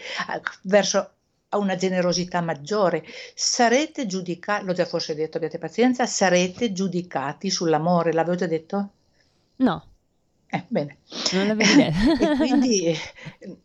verso 0.64 1.12
una 1.52 1.76
generosità 1.76 2.42
maggiore. 2.42 3.06
Sarete 3.34 4.06
giudicati, 4.06 4.66
l'ho 4.66 4.74
già 4.74 4.86
forse 4.86 5.16
detto, 5.16 5.38
abbiate 5.38 5.58
pazienza, 5.58 6.06
sarete 6.06 6.74
giudicati 6.74 7.50
sull'amore, 7.50 8.14
l'avevo 8.14 8.36
già 8.36 8.48
detto? 8.48 8.90
No. 9.58 9.86
Eh, 10.50 10.64
bene. 10.70 11.00
Non 11.34 11.48
l'avevi 11.48 11.76
detto. 11.76 12.36
quindi 12.40 12.86
eh, 12.86 12.98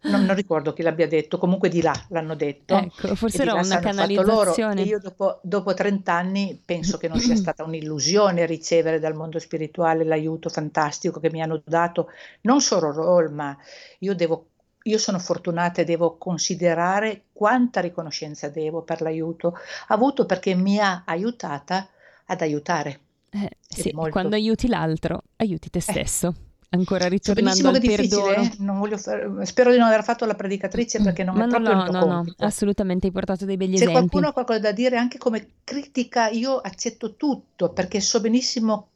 non, 0.03 0.25
non, 0.25 0.35
ricordo 0.35 0.73
chi 0.73 0.83
l'abbia 0.83 1.07
detto, 1.07 1.39
comunque 1.39 1.69
di 1.69 1.81
là 1.81 1.95
l'hanno 2.09 2.35
detto. 2.35 2.75
Ecco, 2.75 3.15
forse 3.15 3.43
era 3.43 3.55
una 3.55 3.79
canalizzazione. 3.79 4.83
io 4.83 4.99
dopo, 4.99 5.39
dopo 5.43 5.75
30 5.75 6.13
anni 6.13 6.61
penso 6.65 6.99
che 6.99 7.07
non 7.07 7.21
sia 7.21 7.37
stata 7.37 7.63
un'illusione 7.63 8.47
ricevere 8.47 8.99
dal 8.99 9.15
mondo 9.15 9.39
spirituale 9.39 10.05
l'aiuto 10.05 10.49
fantastico 10.49 11.21
che 11.21 11.31
mi 11.31 11.41
hanno 11.41 11.63
dato, 11.65 12.09
non 12.43 12.61
solo 12.61 12.91
Roll, 12.91 13.33
ma 13.33 13.57
io 14.01 14.15
devo 14.15 14.49
io 14.85 14.99
sono 14.99 15.21
fortunata 15.21 15.81
e 15.81 15.85
devo 15.85 16.17
considerare 16.19 17.27
quanta 17.33 17.81
riconoscenza 17.81 18.49
devo 18.49 18.83
per 18.83 19.01
l'aiuto 19.01 19.55
avuto 19.87 20.27
perché 20.27 20.57
mi 20.57 20.81
ha 20.81 21.05
aiutata 21.07 21.89
ad 22.25 22.41
aiutare. 22.41 22.99
Eh, 23.31 23.51
sì, 23.61 23.93
quando 23.93 24.35
aiuti 24.35 24.67
l'altro, 24.67 25.23
aiuti 25.37 25.71
te 25.71 25.79
eh. 25.79 25.83
stesso. 25.83 26.35
Eh 26.37 26.51
ancora 26.73 27.09
ritornando 27.09 27.69
al 27.69 27.81
perdono. 27.81 28.31
Eh? 28.31 28.99
Fare, 28.99 29.47
spero 29.47 29.71
di 29.71 29.79
non 29.79 29.89
aver 29.89 30.05
fatto 30.05 30.25
la 30.25 30.35
predicatrice 30.35 31.01
mm, 31.01 31.05
perché 31.05 31.25
non 31.25 31.37
Ma 31.37 31.45
è 31.45 31.49
proprio 31.49 31.75
no, 31.75 31.85
il 31.85 31.91
no, 31.91 32.05
no, 32.05 32.35
assolutamente 32.39 33.07
hai 33.07 33.13
portato 33.13 33.45
dei 33.45 33.57
begli 33.57 33.77
Se 33.77 33.85
esempi. 33.85 33.93
Se 33.93 33.99
qualcuno 33.99 34.29
ha 34.29 34.33
qualcosa 34.33 34.59
da 34.59 34.73
dire 34.73 34.97
anche 34.97 35.19
come 35.19 35.47
critica, 35.65 36.29
io 36.29 36.57
accetto 36.59 37.15
tutto 37.15 37.71
perché 37.71 38.01
so 38.01 38.21
benissimo 38.21 38.89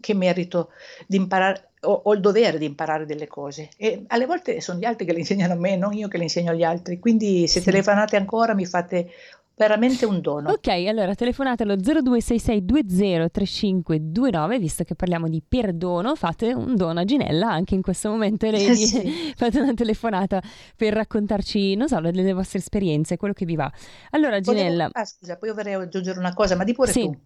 che 0.00 0.14
merito 0.14 0.70
di 1.06 1.16
imparare 1.16 1.68
ho, 1.84 2.00
ho 2.04 2.14
il 2.14 2.20
dovere 2.20 2.58
di 2.58 2.64
imparare 2.64 3.06
delle 3.06 3.26
cose 3.26 3.68
e 3.76 4.04
alle 4.08 4.26
volte 4.26 4.60
sono 4.60 4.78
gli 4.78 4.84
altri 4.84 5.04
che 5.06 5.12
le 5.12 5.20
insegnano 5.20 5.52
a 5.52 5.56
me, 5.56 5.76
non 5.76 5.92
io 5.92 6.08
che 6.08 6.16
le 6.16 6.24
insegno 6.24 6.50
agli 6.50 6.62
altri. 6.62 6.98
Quindi 6.98 7.46
se 7.46 7.60
sì. 7.60 7.66
telefonate 7.66 8.16
ancora 8.16 8.54
mi 8.54 8.66
fate 8.66 9.10
veramente 9.56 10.04
un 10.04 10.20
dono. 10.20 10.50
Ok, 10.50 10.68
allora 10.68 11.14
telefonate 11.14 11.62
allo 11.62 11.76
0266203529, 11.76 14.58
visto 14.58 14.84
che 14.84 14.94
parliamo 14.94 15.26
di 15.28 15.42
perdono, 15.46 16.14
fate 16.14 16.52
un 16.52 16.76
dono 16.76 17.00
a 17.00 17.04
Ginella 17.04 17.50
anche 17.50 17.74
in 17.74 17.82
questo 17.82 18.08
momento, 18.10 18.50
lei 18.50 18.74
sì. 18.76 19.32
fate 19.36 19.60
una 19.60 19.74
telefonata 19.74 20.42
per 20.76 20.94
raccontarci, 20.94 21.76
non 21.76 21.88
so, 21.88 22.00
delle 22.00 22.32
vostre 22.32 22.58
esperienze, 22.58 23.16
quello 23.16 23.34
che 23.34 23.44
vi 23.44 23.54
va. 23.56 23.70
Allora 24.10 24.40
Ginella... 24.40 24.90
Volevo... 24.92 24.92
Ah 24.92 25.04
scusa, 25.04 25.36
poi 25.36 25.50
io 25.50 25.54
vorrei 25.54 25.74
aggiungere 25.74 26.18
una 26.18 26.34
cosa, 26.34 26.56
ma 26.56 26.64
di 26.64 26.72
pure 26.72 26.90
sì. 26.90 27.02
tu. 27.02 27.16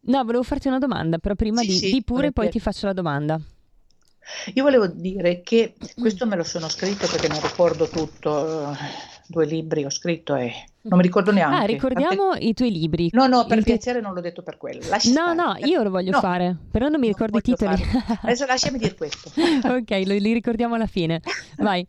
No, 0.00 0.22
volevo 0.24 0.42
farti 0.42 0.68
una 0.68 0.78
domanda, 0.78 1.16
però 1.18 1.34
prima 1.34 1.62
sì, 1.62 1.66
di, 1.66 1.72
sì, 1.72 1.92
di 1.92 2.04
pure 2.04 2.30
poi 2.32 2.50
ti 2.50 2.60
faccio 2.60 2.84
la 2.86 2.92
domanda. 2.92 3.40
Io 4.54 4.62
volevo 4.62 4.86
dire 4.86 5.40
che 5.40 5.74
questo 5.98 6.26
me 6.26 6.36
lo 6.36 6.44
sono 6.44 6.68
scritto 6.68 7.08
perché 7.08 7.26
non 7.28 7.40
ricordo 7.40 7.88
tutto 7.88 8.76
due 9.32 9.46
libri 9.46 9.84
ho 9.84 9.90
scritto 9.90 10.36
e 10.36 10.52
non 10.82 10.98
mi 10.98 11.04
ricordo 11.04 11.32
neanche. 11.32 11.62
Ah, 11.62 11.64
ricordiamo 11.64 12.30
Tante... 12.30 12.44
i 12.44 12.54
tuoi 12.54 12.70
libri. 12.70 13.08
No, 13.12 13.26
no, 13.26 13.46
per 13.46 13.58
il 13.58 13.64
piacere 13.64 14.00
non 14.00 14.14
l'ho 14.14 14.20
detto 14.20 14.42
per 14.42 14.58
quello. 14.58 14.86
Lasci 14.88 15.12
no, 15.12 15.32
no, 15.32 15.56
io 15.64 15.82
lo 15.82 15.90
voglio 15.90 16.12
no. 16.12 16.20
fare, 16.20 16.56
però 16.70 16.88
non 16.88 17.00
mi 17.00 17.08
non 17.08 17.16
ricordo 17.16 17.38
i 17.38 17.42
titoli. 17.42 17.82
Adesso 18.22 18.46
lasciami 18.46 18.78
dire 18.78 18.94
questo. 18.94 19.30
ok, 19.34 19.90
lo, 20.04 20.14
li 20.14 20.32
ricordiamo 20.32 20.74
alla 20.74 20.86
fine. 20.86 21.20
Vai. 21.58 21.86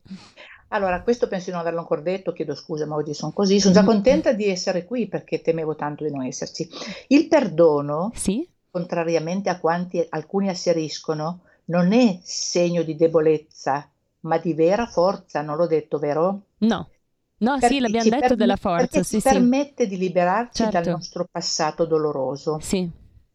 Allora, 0.70 1.02
questo 1.04 1.28
penso 1.28 1.46
di 1.46 1.52
non 1.52 1.60
averlo 1.60 1.80
ancora 1.80 2.02
detto, 2.02 2.34
chiedo 2.34 2.56
scusa, 2.56 2.88
ma 2.88 2.96
oggi 2.96 3.14
sono 3.14 3.32
così. 3.32 3.60
Sono 3.60 3.76
già 3.76 3.84
contenta 3.84 4.34
di 4.34 4.48
essere 4.48 4.86
qui 4.86 5.08
perché 5.08 5.42
temevo 5.42 5.76
tanto 5.76 6.04
di 6.04 6.12
non 6.12 6.26
esserci. 6.26 6.68
Il 7.10 7.28
perdono, 7.28 8.12
sì? 8.16 8.48
contrariamente 8.72 9.50
a 9.50 9.60
quanti 9.60 10.04
alcuni 10.10 10.50
asseriscono, 10.50 11.42
non 11.66 11.94
è 11.94 12.20
segno 12.24 12.82
di 12.82 12.96
debolezza, 12.96 13.88
ma 14.22 14.38
di 14.38 14.54
vera 14.54 14.88
forza, 14.88 15.42
non 15.42 15.58
l'ho 15.58 15.68
detto, 15.68 16.00
vero? 16.00 16.42
No. 16.60 16.90
No, 17.38 17.60
sì, 17.60 17.80
l'abbiamo 17.80 18.10
detto 18.10 18.20
perm- 18.20 18.36
della 18.36 18.56
forza. 18.56 19.04
Sì, 19.04 19.16
ci 19.16 19.22
sì. 19.22 19.30
permette 19.30 19.88
di 19.88 19.98
liberarci 19.98 20.64
certo. 20.64 20.80
dal 20.80 20.88
nostro 20.94 21.28
passato 21.30 21.86
doloroso. 21.86 22.60
Sì. 22.62 22.90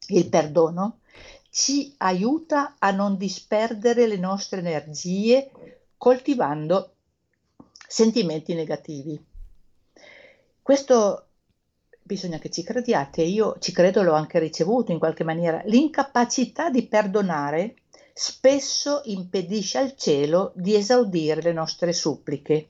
Il 0.09 0.29
perdono 0.29 1.01
ci 1.51 1.95
aiuta 1.99 2.77
a 2.79 2.91
non 2.91 3.17
disperdere 3.17 4.07
le 4.07 4.17
nostre 4.17 4.61
energie 4.61 5.51
coltivando 5.97 6.95
sentimenti 7.87 8.55
negativi. 8.55 9.23
Questo 10.63 11.25
bisogna 12.09 12.39
che 12.39 12.49
ci 12.49 12.63
crediate, 12.63 13.23
io 13.23 13.57
ci 13.59 13.71
credo, 13.71 14.03
l'ho 14.03 14.15
anche 14.15 14.39
ricevuto 14.39 14.93
in 14.93 14.99
qualche 14.99 15.25
maniera. 15.25 15.61
L'incapacità 15.67 16.71
di 16.71 16.87
perdonare 16.87 17.77
spesso 18.15 19.03
impedisce 19.05 19.79
al 19.79 19.95
cielo 19.95 20.53
di 20.55 20.75
esaudire 20.75 21.43
le 21.43 21.53
nostre 21.53 21.93
suppliche. 21.93 22.69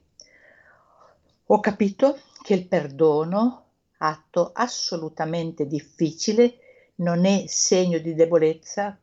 Ho 1.50 1.60
capito 1.60 2.18
che 2.42 2.52
il 2.52 2.66
perdono, 2.66 3.64
atto 3.98 4.50
assolutamente 4.52 5.66
difficile, 5.66 6.58
non 6.96 7.24
è 7.24 7.44
segno 7.46 7.98
di 7.98 8.14
debolezza, 8.14 8.98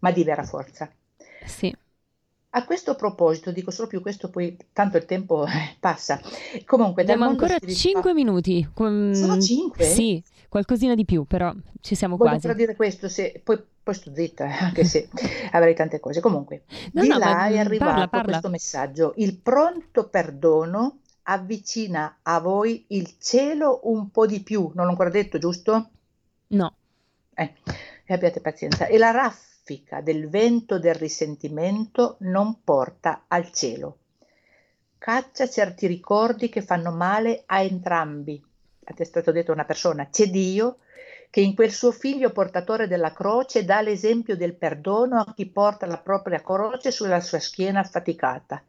ma 0.00 0.10
di 0.10 0.22
vera 0.22 0.42
forza. 0.42 0.90
Sì. 1.46 1.74
A 2.54 2.64
questo 2.66 2.94
proposito, 2.94 3.52
dico 3.52 3.70
solo 3.70 3.88
più 3.88 4.02
questo, 4.02 4.28
poi 4.28 4.54
tanto 4.74 4.98
il 4.98 5.06
tempo 5.06 5.46
passa. 5.80 6.20
Comunque, 6.66 7.02
abbiamo 7.02 7.24
ancora 7.24 7.56
spirituale... 7.56 7.94
5 7.94 8.12
minuti. 8.12 8.68
Com... 8.74 9.12
Sono 9.12 9.40
5? 9.40 9.82
Sì, 9.82 10.22
qualcosina 10.50 10.94
di 10.94 11.06
più, 11.06 11.24
però 11.24 11.54
ci 11.80 11.94
siamo 11.94 12.18
Voglio 12.18 12.32
quasi. 12.32 12.46
Voglio 12.48 12.58
dire 12.58 12.76
questo, 12.76 13.08
se... 13.08 13.40
poi, 13.42 13.58
poi 13.82 13.94
sto 13.94 14.12
zitta, 14.14 14.44
anche 14.44 14.84
se 14.84 15.08
avrei 15.52 15.74
tante 15.74 16.00
cose. 16.00 16.20
Comunque, 16.20 16.64
no, 16.92 17.00
di 17.00 17.08
no, 17.08 17.16
là 17.16 17.46
è 17.46 17.56
arrivato 17.56 17.92
parla, 17.92 18.08
parla. 18.08 18.26
questo 18.26 18.50
messaggio. 18.50 19.14
Il 19.16 19.38
pronto 19.38 20.10
perdono 20.10 20.98
avvicina 21.24 22.18
a 22.22 22.40
voi 22.40 22.84
il 22.88 23.16
cielo 23.18 23.80
un 23.84 24.10
po' 24.10 24.26
di 24.26 24.42
più. 24.42 24.70
Non 24.74 24.84
l'ho 24.84 24.90
ancora 24.90 25.10
detto, 25.10 25.38
giusto? 25.38 25.90
No. 26.48 26.74
Eh, 27.34 27.54
abbiate 28.08 28.40
pazienza. 28.40 28.86
E 28.86 28.98
la 28.98 29.10
raffica 29.10 30.00
del 30.00 30.28
vento 30.28 30.78
del 30.78 30.94
risentimento 30.94 32.16
non 32.20 32.62
porta 32.62 33.24
al 33.28 33.50
cielo. 33.52 33.98
Caccia 34.98 35.48
certi 35.48 35.86
ricordi 35.86 36.48
che 36.48 36.62
fanno 36.62 36.92
male 36.92 37.42
a 37.46 37.62
entrambi. 37.62 38.42
È 38.84 39.04
stato 39.04 39.32
detto 39.32 39.52
una 39.52 39.64
persona, 39.64 40.08
c'è 40.08 40.28
Dio 40.28 40.78
che 41.30 41.40
in 41.40 41.54
quel 41.54 41.72
suo 41.72 41.92
figlio 41.92 42.30
portatore 42.30 42.86
della 42.86 43.12
croce 43.12 43.64
dà 43.64 43.80
l'esempio 43.80 44.36
del 44.36 44.54
perdono 44.54 45.18
a 45.20 45.32
chi 45.34 45.46
porta 45.46 45.86
la 45.86 45.96
propria 45.96 46.42
croce 46.42 46.90
sulla 46.90 47.20
sua 47.20 47.40
schiena 47.40 47.80
affaticata 47.80 48.62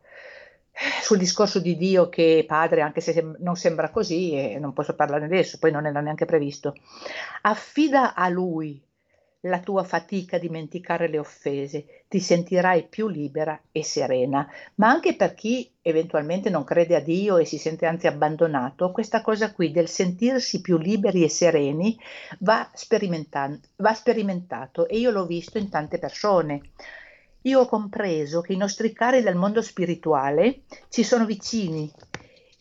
sul 1.02 1.18
discorso 1.18 1.60
di 1.60 1.78
Dio 1.78 2.10
che 2.10 2.40
è 2.40 2.44
padre, 2.46 2.82
anche 2.82 3.02
se 3.02 3.24
non 3.40 3.56
sembra 3.56 3.90
così, 3.90 4.34
e 4.34 4.58
non 4.60 4.74
posso 4.74 4.96
parlare 4.96 5.26
adesso, 5.26 5.58
poi 5.60 5.72
non 5.72 5.86
era 5.86 6.02
neanche 6.02 6.26
previsto, 6.26 6.76
affida 7.42 8.14
a 8.16 8.28
Lui 8.30 8.82
la 9.46 9.60
tua 9.60 9.84
fatica 9.84 10.38
a 10.38 10.40
dimenticare 10.40 11.10
le 11.10 11.20
offese, 11.20 12.04
ti 12.08 12.20
sentirai 12.20 12.88
più 12.88 13.10
libera 13.10 13.60
e 13.72 13.84
serena. 13.84 14.50
Ma 14.76 14.90
anche 14.90 15.16
per 15.16 15.34
chi 15.34 15.70
eventualmente 15.82 16.50
non 16.50 16.64
crede 16.64 16.96
a 16.96 17.02
Dio 17.02 17.38
e 17.38 17.46
si 17.46 17.58
sente 17.58 17.86
anzi 17.86 18.08
abbandonato, 18.08 18.92
questa 18.92 19.22
cosa 19.22 19.52
qui 19.52 19.72
del 19.72 19.90
sentirsi 19.90 20.62
più 20.62 20.78
liberi 20.78 21.24
e 21.24 21.30
sereni 21.30 22.00
va, 22.40 22.70
va 23.76 23.94
sperimentato 23.94 24.88
e 24.88 24.98
io 24.98 25.12
l'ho 25.12 25.26
visto 25.26 25.58
in 25.58 25.70
tante 25.70 26.00
persone 26.00 26.62
io 27.44 27.62
ho 27.62 27.66
compreso 27.68 28.42
che 28.42 28.54
i 28.54 28.58
nostri 28.58 28.94
cari 28.94 29.22
del 29.22 29.36
mondo 29.36 29.62
spirituale 29.62 30.62
ci 30.90 31.04
sono 31.04 31.26
vicini 31.26 31.92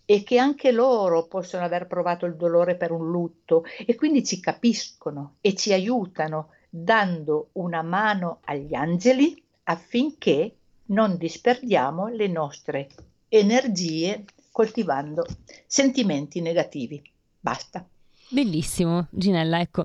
e 0.05 0.23
che 0.25 0.39
anche 0.39 0.73
loro 0.73 1.27
possono 1.27 1.65
aver 1.65 1.87
provato 1.87 2.27
il 2.27 2.37
dolore 2.37 2.77
per 2.77 2.91
un 2.91 3.11
lutto 3.11 3.65
e 3.87 3.95
quindi 3.95 4.25
ci 4.25 4.41
capiscono 4.41 5.35
e 5.41 5.55
ci 5.55 5.73
aiutano 5.73 6.51
dando 6.69 7.51
una 7.53 7.83
mano 7.83 8.41
agli 8.45 8.75
angeli 8.75 9.41
affinché 9.65 10.57
non 10.87 11.17
disperdiamo 11.17 12.09
le 12.09 12.27
nostre 12.27 12.89
energie 13.29 14.25
coltivando 14.51 15.25
sentimenti 15.67 16.41
negativi. 16.41 17.03
Basta. 17.39 17.87
Bellissimo, 18.33 19.09
Ginella. 19.11 19.61
Ecco, 19.61 19.85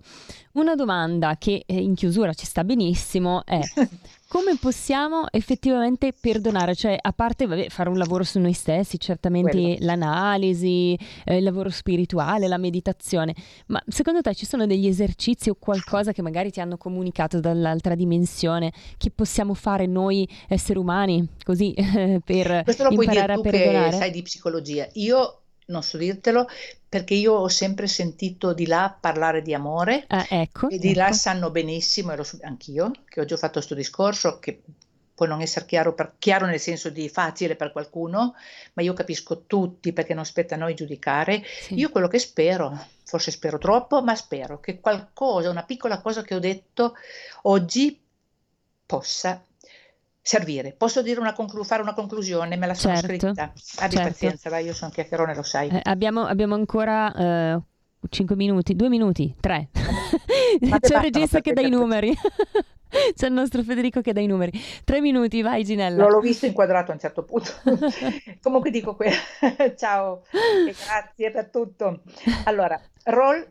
una 0.54 0.74
domanda 0.74 1.36
che 1.38 1.64
eh, 1.66 1.82
in 1.82 1.96
chiusura 1.96 2.34
ci 2.34 2.46
sta 2.46 2.64
benissimo 2.64 3.44
è 3.46 3.60
come 4.30 4.56
possiamo 4.58 5.26
effettivamente 5.32 6.14
perdonare? 6.18 6.74
Cioè, 6.74 6.98
a 7.00 7.12
parte 7.12 7.46
vabbè, 7.46 7.68
fare 7.68 7.90
un 7.90 7.98
lavoro 7.98 8.24
su 8.24 8.40
noi 8.40 8.54
stessi, 8.54 8.98
certamente 9.00 9.52
Quello. 9.52 9.78
l'analisi, 9.82 10.98
eh, 11.26 11.38
il 11.38 11.44
lavoro 11.44 11.70
spirituale, 11.70 12.48
la 12.48 12.58
meditazione, 12.58 13.36
ma 13.66 13.84
secondo 13.86 14.22
te 14.22 14.34
ci 14.34 14.46
sono 14.46 14.66
degli 14.66 14.88
esercizi 14.88 15.50
o 15.50 15.56
qualcosa 15.60 16.14
che 16.14 16.22
magari 16.22 16.50
ti 16.50 16.62
hanno 16.62 16.78
comunicato 16.78 17.42
dall'altra 17.42 17.96
dimensione 17.96 18.72
che 18.98 19.12
possiamo 19.12 19.56
fare 19.56 19.88
noi 19.88 20.26
esseri 20.48 20.80
umani 20.80 21.28
così 21.44 21.74
eh, 21.74 22.22
per 22.24 22.64
Questo 22.64 22.84
lo 22.84 22.94
puoi 22.94 23.08
dire 23.08 23.20
imparare 23.20 23.34
a 23.34 23.44
tu 23.44 23.50
che 23.92 23.98
sai 23.98 24.12
di 24.12 24.22
psicologia. 24.22 24.88
Io 24.94 25.42
non 25.68 25.84
so 25.84 25.98
dirtelo 25.98 26.48
perché 26.90 27.14
io 27.14 27.34
ho 27.34 27.48
sempre 27.50 27.88
sentito 27.88 28.54
di 28.54 28.66
là 28.66 28.96
parlare 29.00 29.42
di 29.42 29.54
amore 29.54 30.06
Ah, 30.08 30.26
ecco, 30.30 30.70
e 30.70 30.78
di 30.78 30.94
là 30.94 31.08
ecco. 31.08 31.16
sanno 31.16 31.52
benissimo, 31.52 32.12
e 32.12 32.16
lo 32.16 32.24
so 32.24 32.38
anch'io, 32.42 32.92
che 33.08 33.20
oggi 33.20 33.34
ho 33.34 33.38
fatto 33.38 33.54
questo 33.54 33.76
discorso 33.76 34.40
che 34.40 34.62
può 35.14 35.26
non 35.26 35.42
essere 35.42 35.66
chiaro, 35.66 35.96
per- 35.96 36.14
chiaro 36.20 36.46
nel 36.46 36.60
senso 36.60 36.90
di 36.92 37.10
facile 37.10 37.56
per 37.56 37.72
qualcuno, 37.72 38.36
ma 38.74 38.84
io 38.84 38.94
capisco 38.94 39.46
tutti 39.48 39.92
perché 39.92 40.14
non 40.14 40.26
spetta 40.26 40.54
a 40.54 40.60
noi 40.60 40.76
giudicare. 40.76 41.44
Sì. 41.62 41.74
Io 41.74 41.90
quello 41.90 42.08
che 42.08 42.20
spero, 42.20 42.78
forse 43.04 43.32
spero 43.32 43.58
troppo, 43.58 44.04
ma 44.04 44.16
spero 44.16 44.60
che 44.60 44.80
qualcosa, 44.80 45.50
una 45.50 45.64
piccola 45.64 46.02
cosa 46.02 46.22
che 46.22 46.36
ho 46.36 46.40
detto 46.40 46.94
oggi 47.44 48.00
possa 48.86 49.44
servire. 50.28 50.74
Posso 50.74 51.02
dire 51.02 51.22
una 51.22 51.32
conclu- 51.32 51.66
fare 51.66 51.82
una 51.82 51.94
conclusione? 51.94 52.58
Me 52.58 52.68
la 52.68 52.74
sono 52.74 52.96
Certo, 52.96 53.08
scritta. 53.08 53.44
Abbi 53.44 53.96
certo. 53.96 54.10
pazienza, 54.10 54.50
vai, 54.50 54.66
io 54.66 54.74
sono 54.74 54.92
chiacchierone, 54.92 55.34
lo 55.34 55.44
sai. 55.44 55.70
Eh, 55.70 55.80
abbiamo, 55.84 56.26
abbiamo 56.26 56.54
ancora 56.54 57.14
eh, 57.56 57.60
5 58.10 58.36
minuti, 58.36 58.76
2 58.76 58.90
minuti, 58.90 59.34
3. 59.40 59.70
C'è 60.82 60.96
il 60.98 61.02
regista 61.02 61.40
che 61.40 61.54
dà 61.54 61.62
i 61.62 61.70
numeri. 61.70 62.14
C'è 63.16 63.28
il 63.28 63.34
nostro 63.34 63.64
Federico 63.64 64.02
che 64.02 64.12
dà 64.12 64.20
i 64.20 64.28
numeri. 64.28 64.52
3 64.84 65.00
minuti, 65.00 65.42
vai 65.42 65.64
Ginella. 65.64 66.04
L'ho, 66.04 66.10
l'ho 66.10 66.20
visto 66.20 66.46
inquadrato 66.46 66.92
a 66.92 66.96
un 66.96 67.00
certo 67.00 67.24
punto. 67.24 67.52
Comunque 68.44 68.70
dico 68.70 68.96
que- 68.98 69.12
ciao 69.78 70.24
e 70.32 70.76
grazie 70.86 71.32
per 71.32 71.50
tutto. 71.50 72.02
Allora, 72.44 72.78
Roll, 73.06 73.50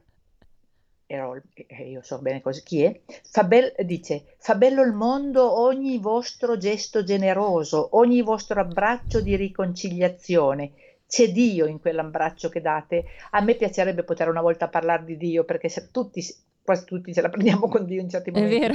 e 1.07 1.43
eh, 1.69 1.89
io 1.89 2.03
so 2.03 2.19
bene 2.21 2.41
cosa, 2.41 2.61
chi 2.63 2.83
è, 2.83 3.01
fa 3.31 3.45
bel- 3.45 3.75
dice, 3.85 4.35
fa 4.39 4.57
bello 4.57 4.83
il 4.83 4.93
mondo 4.93 5.61
ogni 5.61 5.99
vostro 5.99 6.57
gesto 6.57 7.05
generoso, 7.05 7.97
ogni 7.97 8.23
vostro 8.23 8.61
abbraccio 8.61 9.21
di 9.21 9.37
riconciliazione. 9.37 10.73
C'è 11.07 11.31
Dio 11.31 11.67
in 11.67 11.79
quell'abbraccio 11.79 12.49
che 12.49 12.61
date. 12.61 13.05
A 13.31 13.41
me 13.41 13.55
piacerebbe 13.55 14.03
poter 14.03 14.29
una 14.29 14.41
volta 14.41 14.69
parlare 14.69 15.05
di 15.05 15.17
Dio 15.17 15.45
perché 15.45 15.69
se 15.69 15.91
tutti, 15.93 16.21
quasi 16.67 16.85
tutti 16.85 17.15
ce 17.15 17.23
la 17.23 17.31
prendiamo 17.31 17.69
con 17.69 17.87
Dio 17.87 18.01
in 18.01 18.11
certi 18.11 18.31
È 18.31 18.33
momenti. 18.33 18.59
vero. 18.59 18.75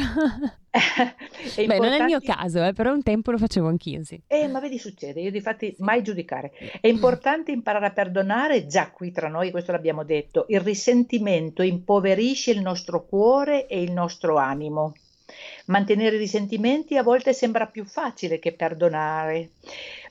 È 0.69 1.65
Beh, 1.67 1.77
non 1.77 1.91
è 1.91 1.97
il 1.97 2.05
mio 2.05 2.21
caso, 2.21 2.63
eh, 2.63 2.71
però 2.71 2.93
un 2.93 3.03
tempo 3.03 3.31
lo 3.31 3.37
facevo 3.37 3.67
anch'io, 3.67 4.03
sì. 4.03 4.19
eh, 4.25 4.47
ma 4.47 4.61
vedi, 4.61 4.79
succede, 4.79 5.19
io 5.19 5.29
difatti 5.29 5.75
mai 5.79 6.01
giudicare. 6.01 6.53
È 6.79 6.87
importante 6.87 7.51
imparare 7.51 7.87
a 7.87 7.91
perdonare, 7.91 8.65
già 8.65 8.89
qui 8.89 9.11
tra 9.11 9.27
noi, 9.27 9.51
questo 9.51 9.73
l'abbiamo 9.73 10.05
detto, 10.05 10.45
il 10.47 10.61
risentimento 10.61 11.61
impoverisce 11.61 12.51
il 12.51 12.61
nostro 12.61 13.05
cuore 13.05 13.67
e 13.67 13.81
il 13.81 13.91
nostro 13.91 14.37
animo. 14.37 14.93
Mantenere 15.65 16.15
i 16.15 16.19
risentimenti 16.19 16.97
a 16.97 17.03
volte 17.03 17.33
sembra 17.33 17.65
più 17.65 17.85
facile 17.85 18.39
che 18.39 18.53
perdonare, 18.53 19.51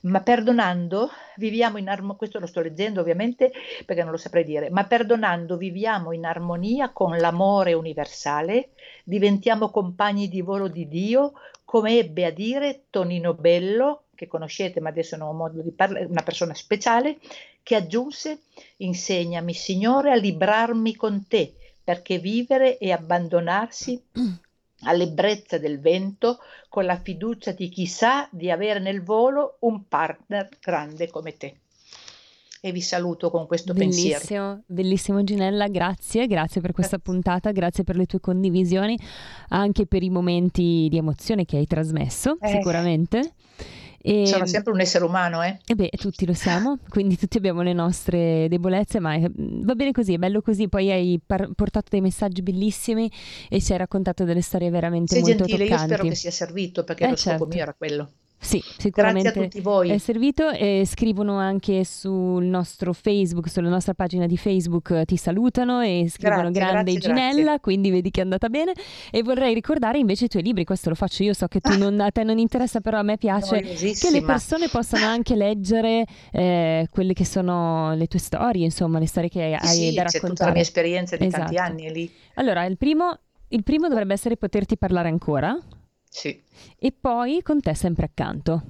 ma 0.02 0.20
perdonando 0.22 1.10
viviamo 1.36 1.78
in 1.78 1.88
armonia, 1.88 2.16
questo 2.16 2.38
lo 2.38 2.46
sto 2.46 2.60
leggendo 2.60 3.00
ovviamente 3.00 3.52
perché 3.84 4.02
non 4.02 4.12
lo 4.12 4.16
saprei 4.16 4.44
dire, 4.44 4.70
ma 4.70 4.84
perdonando 4.84 5.56
viviamo 5.56 6.12
in 6.12 6.24
armonia 6.24 6.90
con 6.90 7.16
l'amore 7.18 7.74
universale, 7.74 8.70
diventiamo 9.04 9.70
compagni 9.70 10.28
di 10.28 10.40
volo 10.40 10.68
di 10.68 10.88
Dio, 10.88 11.32
come 11.64 11.98
ebbe 11.98 12.24
a 12.24 12.30
dire 12.30 12.84
Tonino 12.90 13.34
Bello, 13.34 14.04
che 14.14 14.26
conoscete 14.26 14.80
ma 14.80 14.88
adesso 14.88 15.16
non 15.16 15.28
ho 15.28 15.32
modo 15.32 15.60
di 15.60 15.70
parlare, 15.70 16.06
una 16.06 16.22
persona 16.22 16.54
speciale, 16.54 17.18
che 17.62 17.74
aggiunse, 17.74 18.42
insegnami 18.78 19.52
Signore 19.52 20.12
a 20.12 20.16
librarmi 20.16 20.96
con 20.96 21.26
te, 21.28 21.54
perché 21.84 22.18
vivere 22.18 22.78
e 22.78 22.90
abbandonarsi 22.90 24.02
all'ebbrezza 24.82 25.58
del 25.58 25.80
vento 25.80 26.38
con 26.68 26.84
la 26.84 26.98
fiducia 26.98 27.52
di 27.52 27.68
chi 27.68 27.86
sa 27.86 28.28
di 28.30 28.50
avere 28.50 28.78
nel 28.78 29.02
volo 29.02 29.56
un 29.60 29.86
partner 29.88 30.48
grande 30.60 31.08
come 31.08 31.36
te. 31.36 31.54
E 32.62 32.72
vi 32.72 32.82
saluto 32.82 33.30
con 33.30 33.46
questo 33.46 33.72
pensiero. 33.72 34.18
Bellissimo, 34.18 34.62
bellissimo 34.66 35.24
Ginella, 35.24 35.68
grazie, 35.68 36.26
grazie 36.26 36.60
per 36.60 36.72
questa 36.72 36.98
puntata, 36.98 37.52
grazie 37.52 37.84
per 37.84 37.96
le 37.96 38.04
tue 38.04 38.20
condivisioni, 38.20 38.98
anche 39.48 39.86
per 39.86 40.02
i 40.02 40.10
momenti 40.10 40.86
di 40.90 40.98
emozione 40.98 41.46
che 41.46 41.56
hai 41.56 41.66
trasmesso, 41.66 42.36
Eh. 42.38 42.48
sicuramente. 42.48 43.32
E, 44.02 44.26
Sono 44.26 44.46
sempre 44.46 44.72
un 44.72 44.80
essere 44.80 45.04
umano, 45.04 45.42
eh? 45.42 45.58
e 45.66 45.74
beh, 45.74 45.90
tutti 45.98 46.24
lo 46.24 46.32
siamo, 46.32 46.78
quindi 46.88 47.16
tutti 47.18 47.36
abbiamo 47.36 47.60
le 47.62 47.72
nostre 47.74 48.46
debolezze, 48.48 48.98
ma 48.98 49.14
è- 49.14 49.30
va 49.34 49.74
bene 49.74 49.92
così, 49.92 50.14
è 50.14 50.18
bello 50.18 50.40
così. 50.40 50.68
Poi 50.68 50.90
hai 50.90 51.20
par- 51.24 51.50
portato 51.54 51.88
dei 51.90 52.00
messaggi 52.00 52.40
bellissimi 52.42 53.10
e 53.48 53.60
ci 53.60 53.72
hai 53.72 53.78
raccontato 53.78 54.24
delle 54.24 54.40
storie 54.42 54.70
veramente 54.70 55.14
Sei 55.14 55.22
molto 55.22 55.44
gentile, 55.44 55.64
io 55.64 55.70
toccanti. 55.70 55.92
spero 55.94 56.08
che 56.08 56.14
sia 56.14 56.30
servito 56.30 56.84
perché 56.84 57.04
Eh, 57.04 57.10
lo 57.10 57.16
scopo 57.16 57.30
certo. 57.38 57.46
mio 57.54 57.62
era 57.62 57.74
quello. 57.74 58.10
Sì, 58.42 58.58
sicuramente 58.78 59.30
Grazie 59.30 59.40
a 59.40 59.44
tutti 59.44 59.60
voi. 59.60 59.90
è 59.90 59.98
servito 59.98 60.48
e 60.48 60.84
scrivono 60.86 61.36
anche 61.36 61.84
sul 61.84 62.42
nostro 62.44 62.94
Facebook, 62.94 63.50
sulla 63.50 63.68
nostra 63.68 63.92
pagina 63.92 64.26
di 64.26 64.38
Facebook, 64.38 64.90
eh, 64.92 65.04
ti 65.04 65.18
salutano 65.18 65.82
e 65.82 66.06
scrivono 66.08 66.50
Grazie, 66.50 66.60
grande 66.60 66.92
grazie, 66.94 67.08
Ginella, 67.10 67.42
grazie. 67.42 67.60
quindi 67.60 67.90
vedi 67.90 68.10
che 68.10 68.20
è 68.20 68.22
andata 68.22 68.48
bene 68.48 68.72
e 69.10 69.22
vorrei 69.22 69.52
ricordare 69.52 69.98
invece 69.98 70.24
i 70.24 70.28
tuoi 70.28 70.42
libri, 70.42 70.64
questo 70.64 70.88
lo 70.88 70.94
faccio 70.94 71.22
io, 71.22 71.34
so 71.34 71.48
che 71.48 71.60
tu 71.60 71.70
non, 71.76 72.00
a 72.00 72.10
te 72.10 72.24
non 72.24 72.38
interessa, 72.38 72.80
però 72.80 72.98
a 72.98 73.02
me 73.02 73.18
piace 73.18 73.60
che 73.60 74.10
le 74.10 74.22
persone 74.22 74.68
possano 74.68 75.04
anche 75.04 75.36
leggere 75.36 76.06
eh, 76.32 76.88
quelle 76.90 77.12
che 77.12 77.26
sono 77.26 77.94
le 77.94 78.06
tue 78.06 78.18
storie, 78.18 78.64
insomma, 78.64 78.98
le 78.98 79.06
storie 79.06 79.28
che 79.28 79.54
hai 79.54 79.66
Sì, 79.66 79.92
da 79.94 80.04
c'è 80.04 80.12
raccontare. 80.14 80.28
tutta 80.30 80.44
la 80.46 80.52
mia 80.52 80.62
esperienza 80.62 81.16
di 81.16 81.28
tanti 81.28 81.54
Esatto. 81.54 81.70
anni 81.70 81.82
è 81.84 81.92
lì. 81.92 82.10
Allora, 82.36 82.64
il 82.64 82.78
primo, 82.78 83.18
il 83.48 83.62
primo 83.62 83.86
dovrebbe 83.88 84.14
essere 84.14 84.38
poterti 84.38 84.78
parlare 84.78 85.08
ancora 85.10 85.54
Sì. 86.12 86.42
e 86.78 86.92
poi 86.92 87.40
con 87.42 87.60
te 87.60 87.74
sempre 87.74 88.06
accanto. 88.06 88.62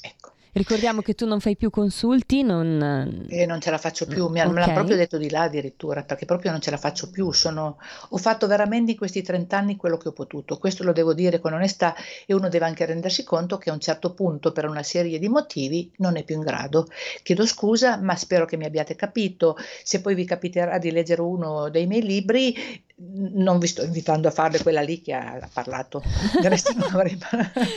Ecco. 0.00 0.30
Ricordiamo 0.54 1.00
che 1.00 1.14
tu 1.14 1.26
non 1.26 1.40
fai 1.40 1.56
più 1.56 1.70
consulti, 1.70 2.42
non... 2.42 3.24
E 3.30 3.46
non 3.46 3.58
ce 3.60 3.70
la 3.70 3.78
faccio 3.78 4.04
più, 4.06 4.26
mi 4.28 4.38
hanno- 4.40 4.52
me 4.52 4.60
l'ha 4.66 4.72
proprio 4.72 4.96
detto 4.96 5.16
di 5.16 5.30
là 5.30 5.42
addirittura, 5.42 6.02
perché 6.02 6.26
proprio 6.26 6.50
non 6.50 6.60
ce 6.60 6.70
la 6.70 6.76
faccio 6.76 7.08
più. 7.08 7.30
Sono- 7.32 7.78
ho 8.10 8.16
fatto 8.18 8.46
veramente 8.46 8.90
in 8.90 8.98
questi 8.98 9.22
30 9.22 9.56
anni 9.56 9.76
quello 9.76 9.96
che 9.96 10.08
ho 10.08 10.12
potuto. 10.12 10.58
Questo 10.58 10.84
lo 10.84 10.92
devo 10.92 11.14
dire 11.14 11.38
con 11.40 11.54
onestà 11.54 11.94
e 12.26 12.34
uno 12.34 12.50
deve 12.50 12.66
anche 12.66 12.84
rendersi 12.84 13.24
conto 13.24 13.56
che 13.56 13.70
a 13.70 13.72
un 13.72 13.80
certo 13.80 14.12
punto, 14.12 14.52
per 14.52 14.66
una 14.68 14.82
serie 14.82 15.18
di 15.18 15.28
motivi, 15.28 15.90
non 15.98 16.16
è 16.18 16.24
più 16.24 16.34
in 16.34 16.42
grado. 16.42 16.86
Chiedo 17.22 17.46
scusa, 17.46 17.96
ma 17.96 18.14
spero 18.16 18.44
che 18.44 18.58
mi 18.58 18.66
abbiate 18.66 18.94
capito. 18.94 19.56
Se 19.84 20.02
poi 20.02 20.14
vi 20.14 20.26
capiterà 20.26 20.76
di 20.76 20.90
leggere 20.90 21.22
uno 21.22 21.70
dei 21.70 21.86
miei 21.86 22.02
libri, 22.02 22.54
non 22.96 23.58
vi 23.58 23.66
sto 23.66 23.82
invitando 23.82 24.28
a 24.28 24.30
farle 24.30 24.60
quella 24.62 24.80
lì 24.80 25.00
che 25.00 25.12
ha, 25.12 25.48
parlato. 25.52 26.02
Del 26.40 26.50
resto 26.50 26.72
non 26.74 26.88
avrei 26.92 27.16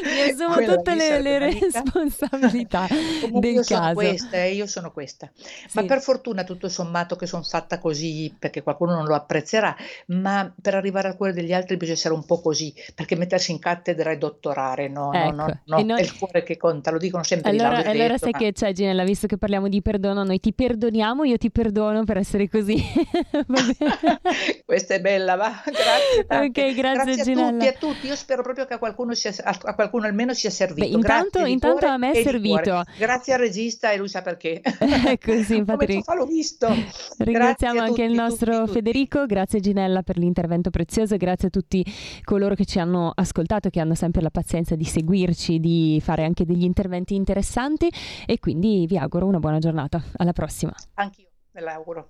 Mi 0.06 0.22
assumo 0.32 0.54
Quella 0.54 0.76
tutte 0.76 0.96
le, 0.96 1.22
le 1.22 1.40
responsabilità 1.40 2.88
Comunque 3.22 3.40
del 3.40 3.54
io 3.54 3.64
sono 3.64 3.80
caso. 3.82 3.94
questa, 3.94 4.38
eh, 4.38 4.54
io 4.54 4.68
sono 4.68 4.92
questa. 4.92 5.32
Ma 5.74 5.82
Sì. 5.82 5.88
per 5.88 6.02
fortuna 6.02 6.44
tutto 6.44 6.70
sommato 6.70 7.16
che 7.16 7.26
sono 7.26 7.44
fatta 7.44 7.80
così, 7.80 8.34
perché 8.38 8.62
qualcuno 8.62 8.94
non 8.94 9.06
lo 9.06 9.16
apprezzerà, 9.16 9.76
ma 10.08 10.54
per 10.62 10.76
arrivare 10.76 11.08
al 11.08 11.16
cuore 11.18 11.34
degli 11.34 11.54
altri 11.54 11.78
bisogna 11.78 11.98
essere 11.98 12.14
un 12.14 12.26
po' 12.26 12.40
così, 12.42 12.74
perché 12.94 13.16
mettersi 13.16 13.52
in 13.52 13.60
cattedra 13.60 14.12
e 14.12 14.18
dottorare, 14.18 14.88
no, 14.88 15.12
no, 15.12 15.32
no, 15.32 15.48
Ecco, 15.48 15.60
no, 15.66 15.78
e 15.78 15.84
noi- 15.84 16.00
è 16.00 16.04
il 16.04 16.18
cuore 16.18 16.44
che 16.44 16.58
conta, 16.58 16.92
lo 16.92 16.98
dicono 16.98 17.24
sempre 17.24 17.52
di 17.52 17.58
Allora, 17.60 17.82
l'ho 17.82 17.90
allora 17.90 18.08
detto, 18.08 18.18
sai 18.20 18.32
ma- 18.32 18.38
che 18.40 18.52
c'è 18.54 18.72
Ginella, 18.74 19.04
visto 19.04 19.28
che 19.28 19.38
parliamo 19.38 19.68
di 19.68 19.82
perdono, 19.82 20.24
noi 20.24 20.40
ti 20.40 20.54
perdoniamo, 20.54 21.24
io 21.24 21.38
ti 21.38 21.50
perdono 21.52 22.04
per 22.04 22.18
essere 22.18 22.48
così. 22.50 22.76
Questa 24.66 24.94
è 24.96 25.02
bella, 25.06 25.36
va? 25.36 25.62
Grazie 25.66 26.26
tante. 26.26 26.66
Ok, 26.66 26.74
grazie, 26.76 27.12
a 27.12 27.24
Ginella. 27.24 27.52
tutti, 27.52 27.68
a 27.68 27.74
tutti. 27.74 28.08
Io 28.08 28.16
spero 28.16 28.42
proprio 28.42 28.66
che 28.66 28.74
a 28.74 28.78
qualcuno, 28.80 29.14
sia, 29.14 29.32
a 29.44 29.76
qualcuno 29.76 30.08
almeno 30.08 30.34
sia 30.34 30.50
servito. 30.50 30.88
Beh, 30.88 30.94
intanto- 30.94 31.40
Grazie 31.40 31.54
intanto 31.54 31.86
a 31.86 31.98
me 31.98 32.12
è 32.12 32.24
servito. 32.24 32.84
Grazie 32.98 33.34
al 33.34 33.40
regista 33.40 33.92
e 33.92 33.98
lui 33.98 34.10
sa 34.10 34.22
perché. 34.22 34.62
Ecco, 35.06 35.44
sì, 35.44 35.58
infatti 35.58 36.02
Come 36.04 36.18
l'ho 36.18 36.26
visto. 36.26 36.68
Ringraziamo 37.20 37.76
Grazie 37.76 37.80
anche 37.80 38.02
il 38.04 38.08
tutti, 38.10 38.20
nostro 38.20 38.52
tutti, 38.52 38.66
tutti. 38.66 38.72
Federico, 38.74 39.26
grazie 39.26 39.60
Ginella 39.60 40.02
per 40.02 40.18
l'intervento 40.18 40.70
prezioso 40.70 41.16
grazie 41.18 41.50
a 41.50 41.52
tutti 41.52 41.86
coloro 42.24 42.56
che 42.56 42.66
ci 42.66 42.80
hanno 42.80 43.12
ascoltato, 43.14 43.70
che 43.70 43.80
hanno 43.80 43.94
sempre 43.94 44.22
la 44.22 44.32
pazienza 44.32 44.76
di 44.76 44.84
seguirci, 44.86 45.60
di 45.60 46.02
fare 46.04 46.24
anche 46.24 46.46
degli 46.46 46.64
interventi 46.64 47.14
interessanti 47.14 47.92
e 48.26 48.40
quindi 48.40 48.86
vi 48.88 48.98
auguro 48.98 49.28
una 49.28 49.40
buona 49.40 49.60
giornata. 49.60 50.02
Alla 50.18 50.34
prossima. 50.34 50.74
Anch'io 50.96 51.28
me 51.52 51.62
l'auguro. 51.62 52.10